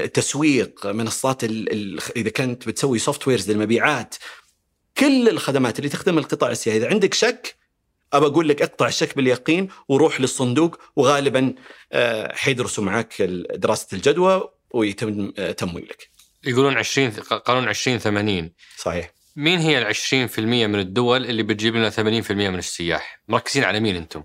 [0.00, 1.44] التسويق منصات
[2.16, 4.14] إذا كنت بتسوي softwares للمبيعات.
[4.98, 7.56] كل الخدمات اللي تخدم القطاع السياحي إذا عندك شك
[8.12, 11.54] أبى أقول لك اقطع الشك باليقين وروح للصندوق وغالبا
[11.92, 13.22] آه، حيدرسوا معك
[13.54, 16.10] دراسة الجدوى ويتم آه، تمويلك.
[16.44, 19.12] يقولون 20 قانون 20 80 صحيح.
[19.36, 22.00] مين هي ال 20% من الدول اللي بتجيب لنا 80%
[22.30, 24.22] من السياح؟ مركزين على مين أنتم؟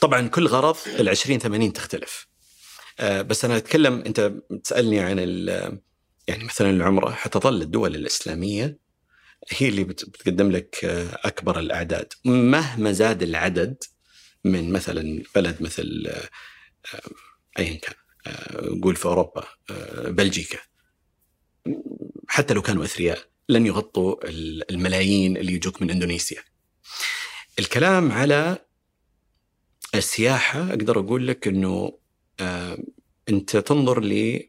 [0.00, 2.26] طبعا كل غرض ال 20 80 تختلف
[3.00, 4.32] آه، بس أنا أتكلم أنت
[4.64, 5.18] تسالني عن
[6.28, 8.78] يعني مثلا العمرة حتظل الدول الإسلامية
[9.50, 13.76] هي اللي بت- بتقدم لك آه، أكبر الأعداد مهما زاد العدد
[14.44, 16.28] من مثلا بلد مثل آه،
[16.96, 17.00] آه،
[17.58, 17.94] ايا كان
[18.26, 20.58] آه، قول في أوروبا آه، بلجيكا
[22.28, 23.18] حتى لو كانوا أثرياء
[23.48, 26.42] لن يغطوا ال- الملايين اللي يجوك من إندونيسيا.
[27.58, 28.58] الكلام على
[29.94, 31.98] السياحة أقدر أقول لك إنه
[32.40, 32.78] آه،
[33.28, 34.40] أنت تنظر ل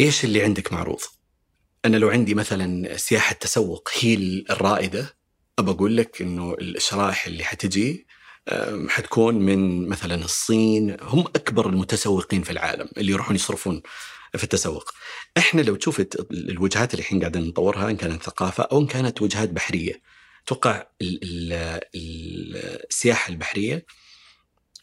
[0.00, 1.00] إيش اللي عندك معروض؟
[1.84, 4.14] أنا لو عندي مثلا سياحة تسوق هي
[4.50, 5.16] الرائدة
[5.58, 8.06] أبى أقول لك إنه الشرائح اللي حتجي
[8.88, 13.82] حتكون من مثلا الصين هم أكبر المتسوقين في العالم اللي يروحون يصرفون
[14.36, 14.90] في التسوق.
[15.38, 19.48] إحنا لو تشوف الوجهات اللي الحين قاعدين نطورها إن كانت ثقافة أو إن كانت وجهات
[19.48, 20.02] بحرية.
[20.44, 21.52] أتوقع ال- ال-
[21.94, 23.86] ال- السياحة البحرية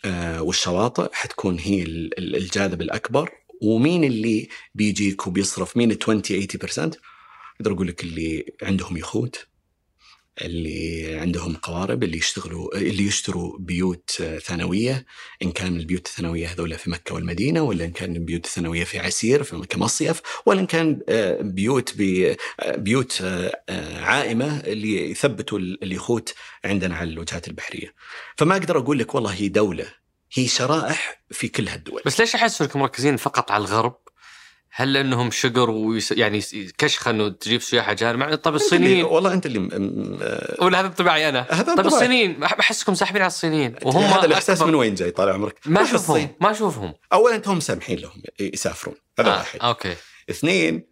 [0.06, 6.22] آه، والشواطئ حتكون هي ال- ال- الجاذب الأكبر ومين اللي بيجيك وبيصرف مين ال 20
[6.22, 6.98] 80%
[7.61, 9.48] أقدر أقول لك اللي عندهم يخوت
[10.41, 14.11] اللي عندهم قوارب اللي يشتغلوا اللي يشتروا بيوت
[14.43, 15.05] ثانوية
[15.41, 19.43] إن كان البيوت الثانوية هذول في مكة والمدينة ولا إن كان البيوت الثانوية في عسير
[19.43, 25.84] في كمصيف ولا إن كان آه، بيوت بي- آه، بيوت آه، عائمة اللي يثبتوا ال-
[25.84, 26.34] اليخوت
[26.65, 27.93] عندنا على الوجهات البحرية.
[28.38, 29.85] فما أقدر أقول لك والله هي دولة
[30.34, 32.01] هي شرائح في كل هالدول.
[32.05, 33.95] بس ليش أحس إنكم مركزين فقط على الغرب؟
[34.79, 36.11] هل لأنهم شقر ويس...
[36.11, 36.41] يعني
[36.77, 40.19] كشخة إنه تجيب سياح اجانب مع طب الصينيين والله أنت اللي م-
[40.61, 41.87] ولا هذا طباعي أنا هذا طبعاً.
[41.87, 45.81] الصينيين أحسكم ساحبين على الصينيين وهم هذا الإحساس من وين جاي طال عمرك؟ ما.
[45.87, 49.37] أشوفهم ما أشوفهم اولا هم سامحين لهم يسافرون هذا آه.
[49.37, 49.95] واحد أوكي
[50.29, 50.87] اثنين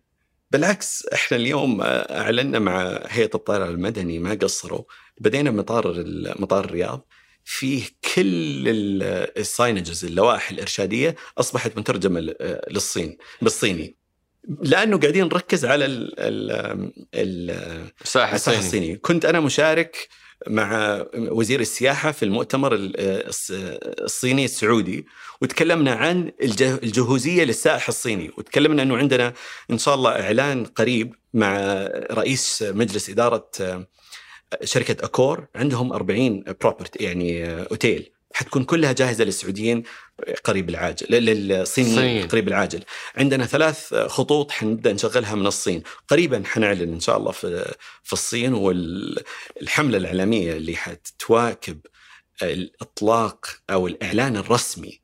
[0.51, 4.83] بالعكس إحنا اليوم أعلنا مع هيئة الطيران المدني ما قصروا
[5.21, 6.03] بدينا مطار
[6.39, 7.07] مطار الرياض
[7.45, 7.83] فيه
[8.15, 9.03] كل ال-
[9.39, 13.95] الساينجز اللوائح الإرشادية أصبحت مترجمة آه، للصين بالصيني.
[14.61, 16.51] لأنه قاعدين نركز على ال ال
[17.15, 17.51] ال
[18.01, 18.57] السائح الساحة الصيني.
[18.67, 20.07] الصيني كنت أنا مشارك
[20.47, 23.51] مع وزير السياحة في المؤتمر ال- الص-
[24.03, 25.05] الصيني السعودي
[25.41, 29.33] وتكلمنا عن الجه- الجهوزية للسائح الصيني وتكلمنا إنه عندنا
[29.71, 31.57] إن شاء الله إعلان قريب مع
[32.11, 33.49] رئيس مجلس إدارة
[34.63, 39.83] شركة أكور عندهم 40 بروبرتي يعني أوتيل حتكون كلها جاهزة للسعوديين
[40.43, 42.27] قريب العاجل للصينيين.
[42.27, 42.83] قريب العاجل
[43.15, 47.73] عندنا ثلاث خطوط حنبدا نشغلها من الصين قريبا حنعلن إن شاء الله في
[48.03, 51.79] في الصين والحملة الإعلامية اللي حتواكب
[52.41, 54.99] الإطلاق أو الإعلان الرسمي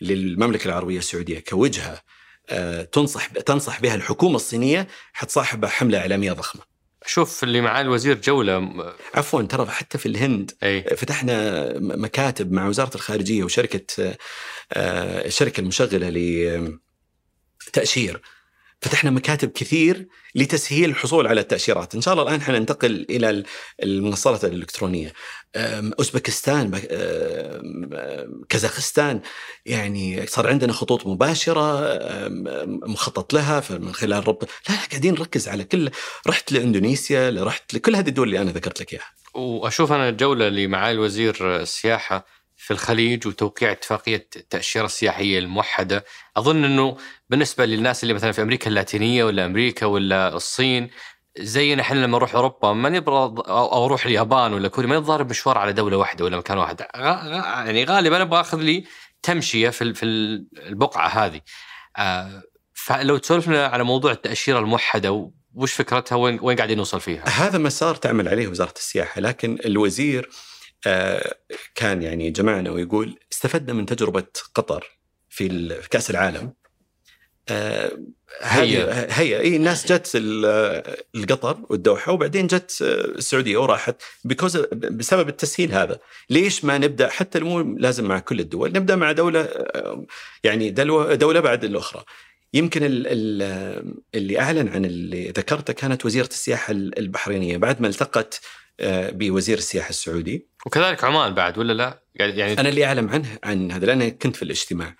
[0.00, 2.02] للمملكة العربية السعودية كوجهة
[2.50, 6.62] آه، تنصح تنصح بها الحكومة الصينية حتصاحبها حملة إعلامية ضخمة.
[7.06, 10.82] شوف اللي معاه الوزير جولة م- عفوا ترى حتى في الهند أي.
[10.82, 14.14] فتحنا مكاتب مع وزارة الخارجية وشركة
[14.72, 16.08] آه، الشركة المشغلة
[17.68, 18.22] لتأشير.
[18.80, 23.44] فتحنا مكاتب كثير لتسهيل الحصول على التأشيرات، إن شاء الله الآن حننتقل إلى ال-
[23.82, 25.12] المنصات الإلكترونية.
[25.56, 26.70] أوزبكستان
[28.48, 29.20] كازاخستان
[29.66, 31.98] يعني صار عندنا خطوط مباشرة
[32.86, 35.90] مخطط لها من خلال ربط لا لا قاعدين نركز على كل
[36.26, 39.10] رحت لإندونيسيا رحت لكل هذه الدول اللي أنا ذكرت لك إياها.
[39.34, 42.26] وأشوف أنا الجولة اللي معاه الوزير السياحة
[42.68, 46.04] في الخليج وتوقيع اتفاقية التاشيره السياحيه الموحدة.
[46.36, 46.96] أظن إنه
[47.30, 50.90] بالنسبة للناس اللي مثلا في أمريكا اللاتينية ولا أمريكا ولا الصين
[51.38, 55.58] زينا إحنا لما نروح أوروبا ما نبغى أو أروح اليابان ولا كوريا ما نضارب مشوار
[55.58, 56.80] على دولة واحدة ولا مكان واحد.
[56.94, 58.84] يعني غالبا أبغى أخذ لي
[59.22, 61.40] تمشية في في البقعة هذه.
[61.96, 62.42] آه،
[62.74, 67.94] فلو تسولفنا على موضوع التأشيرة الموحدة وش فكرتها؟ وين وين قاعدين نوصل فيها؟ هذا مسار
[67.94, 70.30] تعمل عليه وزارة السياحة لكن الوزير
[71.74, 74.24] كان يعني جمعنا ويقول استفدنا من تجربة
[74.54, 74.98] قطر
[75.28, 76.52] في كأس العالم.
[77.50, 77.98] آه،
[78.42, 79.40] هذه هي.
[79.40, 85.98] إي الناس جت ال- القطر والدوحة وبعدين جت السعودية وراحت بيكوز بسبب التسهيل هذا.
[86.30, 90.06] ليش ما نبدأ؟ حتى مو لازم مع كل الدول نبدأ مع دولة آه،
[90.44, 92.04] يعني دلو- دولة بعد الأخرى.
[92.54, 97.56] يمكن ال- ال- اللي أعلن عن اللي ذكرته كانت وزيرة السياحة البحرينية.
[97.56, 98.40] بعد ما التقت آه،
[98.80, 100.48] بوزير السياحة السعودي.
[100.66, 104.42] وكذلك عمان بعد ولا لا؟ يعني أنا اللي أعلم عنه عن هذا لأن كنت في
[104.42, 104.94] الاجتماع.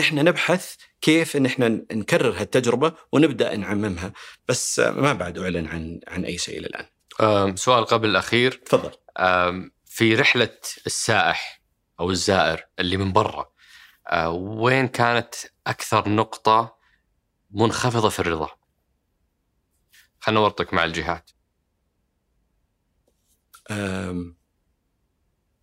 [0.00, 4.12] إحنا نبحث كيف إن إحنا نكرر هالتجربة ونبدأ نعممها.
[4.48, 7.56] بس آه، ما بعد أعلن عن عن أي شيء إلى الآن.
[7.56, 8.52] سؤال قبل الأخير.
[8.52, 8.90] تفضل.
[9.84, 11.62] في رحلة السائح
[12.00, 13.52] أو الزائر اللي من برا
[14.08, 15.34] أه، وين كانت
[15.66, 16.76] أكثر نقطة
[17.50, 18.48] منخفضة في الرضا؟
[20.20, 21.30] خلنا نورطك مع الجهات.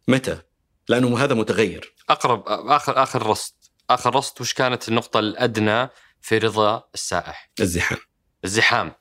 [0.07, 0.41] متى؟
[0.89, 1.93] لأنه هذا متغير.
[2.09, 3.53] أقرب آخر آخر رصد.
[3.89, 5.89] آخر رصد وش كانت النقطة الأدنى
[6.21, 7.97] في رضا السائح؟ الزحام.
[8.45, 8.91] الزحام.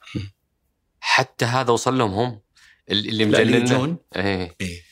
[1.01, 2.41] حتى هذا وصل لهم هم؟
[2.91, 4.57] اللي اللي مجننا يجون؟ إيه.
[4.61, 4.91] إيه.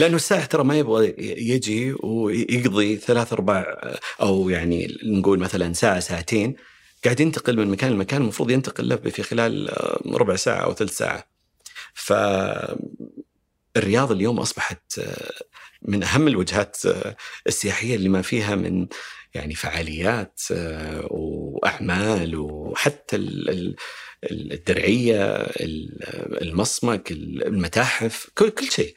[0.00, 6.56] لأنه السائح ترى ما يبغى يجي ويقضي ثلاث ارباع أو يعني نقول مثلا ساعة ساعتين
[7.04, 9.70] قاعد ينتقل من مكان لمكان المفروض ينتقل له في خلال
[10.06, 11.35] ربع ساعة أو ثلث ساعة.
[11.96, 12.12] ف
[13.76, 15.00] الرياض اليوم أصبحت
[15.82, 16.76] من أهم الوجهات
[17.46, 18.86] السياحية اللي ما فيها من
[19.34, 20.40] يعني فعاليات
[21.10, 23.16] وأعمال وحتى
[24.30, 25.46] الدرعية
[26.42, 28.96] المصمك المتاحف كل كل شيء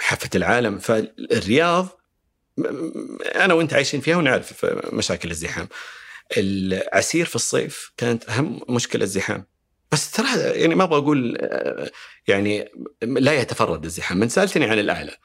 [0.00, 0.78] حافة العالم.
[0.78, 1.88] فالرياض
[3.34, 5.68] أنا وأنت عايشين فيها ونعرف مشاكل الزحام.
[6.36, 9.46] العسير في الصيف كانت أهم مشكلة الزحام.
[9.92, 11.38] بس ترى يعني ما أبغى أقول
[12.28, 12.68] يعني
[13.02, 14.18] لا يتفرد الزحام.
[14.18, 15.16] من سألتني عن الاعلى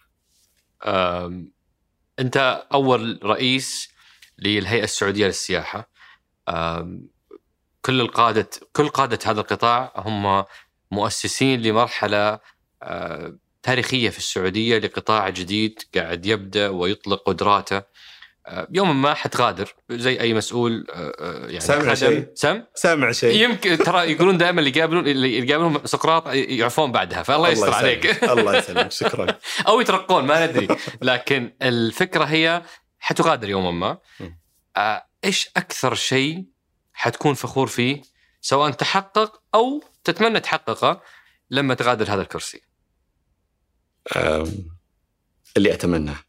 [2.20, 3.90] أنت أول رئيس
[4.40, 5.92] للهيئة السعودية للسياحة.
[7.82, 10.46] كل القادة كل قادة هذا القطاع هم
[10.92, 12.40] مؤسسين لمرحلة
[13.64, 17.84] تاريخية في السعودية لقطاع جديد قاعد يبدأ ويطلق قدراته.
[18.72, 23.44] يوما ما حتغادر زي أي مسؤول آه، يعني سامع شيء؟ سم؟ سامع شيء.
[23.44, 28.24] يمكن ترى يقولون دائما اللي يقابلون اللي يقابلون سقراط يعرفون بعدها فالله يستر عليك.
[28.24, 29.28] الله يسلمك شكرا.
[29.68, 30.68] أو يترقون ما ندري.
[31.02, 32.64] لكن الفكرة هي
[33.00, 33.98] حتغادر يوما ما.
[35.24, 36.46] إيش أكثر شيء
[36.94, 38.02] حتكون فخور فيه؟
[38.42, 41.02] سواء تحقق أو تتمنى تحققه
[41.50, 42.62] لما تغادر هذا الكرسي؟
[45.58, 46.20] اللي اتمناه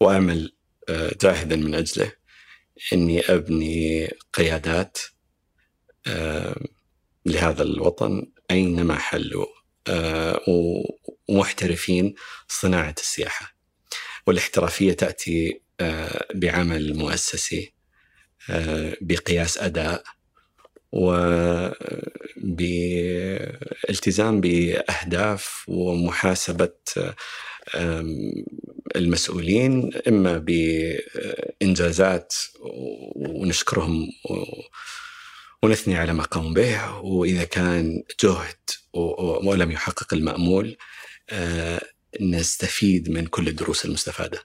[0.00, 0.53] وأعمل آه،
[0.90, 2.12] جاهدا من أجله
[2.92, 4.98] إني أبني قيادات
[7.26, 9.46] لهذا الوطن أينما حلوا
[9.88, 10.40] آه،
[11.28, 12.14] ومحترفين
[12.48, 13.56] صناعة السياحة.
[14.26, 17.74] والاحترافية تأتي آه، بعمل مؤسسي
[19.00, 20.04] بقياس أداء
[20.92, 21.80] وبالتزام
[24.40, 26.72] بأهداف ومحاسبة
[28.96, 30.38] المسؤولين إما
[31.58, 32.34] بإنجازات
[33.16, 34.08] ونشكرهم
[35.62, 38.56] ونثني على ما قاموا به وإذا كان جهد
[39.44, 40.76] ولم يحقق المأمول
[41.30, 41.80] آه،
[42.20, 44.42] نستفيد من كل الدروس المستفادة.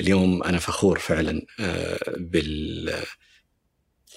[0.00, 1.42] اليوم أنا فخور فعلا
[2.16, 2.94] بال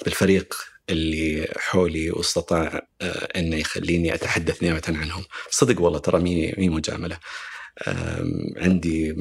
[0.06, 0.56] بالفريق
[0.90, 6.20] اللي حولي واستطاع آه، انه يخليني أتحدث نيابه عنهم صدق والله ترى
[6.58, 7.20] مي مجاملة
[8.58, 9.16] عندي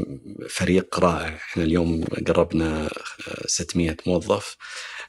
[0.50, 1.36] فريق رائع.
[1.36, 2.90] إحنا اليوم قربنا
[3.46, 4.56] 600 آه، موظف.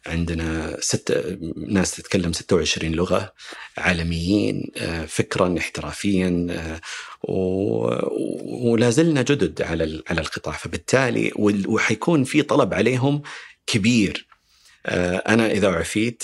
[0.06, 1.38] عندنا ست
[1.68, 3.34] ناس تتكلم 26 لغة
[3.78, 6.48] عالميين آه، فكرا احترافيا
[7.24, 10.54] ولا زلنا جدد على على القطاع.
[10.54, 11.32] فبالتالي
[11.68, 13.22] وحيكون في طلب عليهم
[13.68, 14.28] كبير.
[14.86, 16.24] آه، أنا إذا عفيت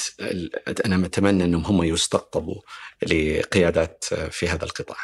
[0.85, 2.61] أنا أتمنى إنهم هم يستقطبوا
[3.03, 4.97] لقيادات آه، في هذا القطاع.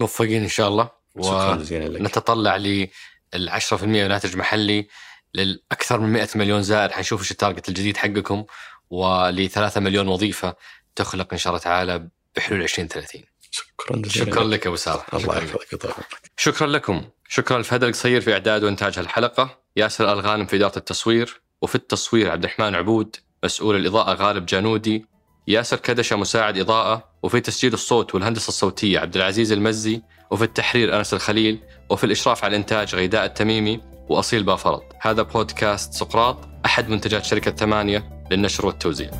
[0.00, 0.95] موفقين إن شاء الله.
[1.22, 2.00] شكرا جزيلا لك.
[2.00, 2.88] نتطلع لل
[3.34, 4.88] 10% ناتج محلي
[5.34, 6.92] للأكثر من 100 مليون زائر.
[6.92, 8.44] حنشوف إيش التارجت الجديد حقكم
[8.90, 10.56] ول 3 مليون وظيفة
[10.96, 13.22] تخلق إن شاء الله تعالى بحلول 2030.
[13.50, 14.66] شكرا جزيلا شكرا لك.
[14.66, 15.04] أبو سارة.
[15.14, 15.94] الله يحفظك
[16.36, 17.04] شكرا لكم.
[17.28, 22.44] شكرا لفهد القصير في إعداد وإنتاج هالحلقة ياسر الغانم في إدارة التصوير وفي التصوير عبد
[22.44, 25.06] الرحمن عبود مسؤول الإضاءة غالب جانودي
[25.48, 31.14] ياسر كدشة مساعد إضاءة وفي تسجيل الصوت والهندسة الصوتية عبد العزيز المزي وفي التحرير أنس
[31.14, 31.58] الخليل
[31.90, 36.36] وفي الإشراف على الإنتاج غيداء التميمي وأصيل بافرض هذا بودكاست سقراط
[36.66, 39.10] أحد منتجات شركة ثمانية للنشر والتوزيع.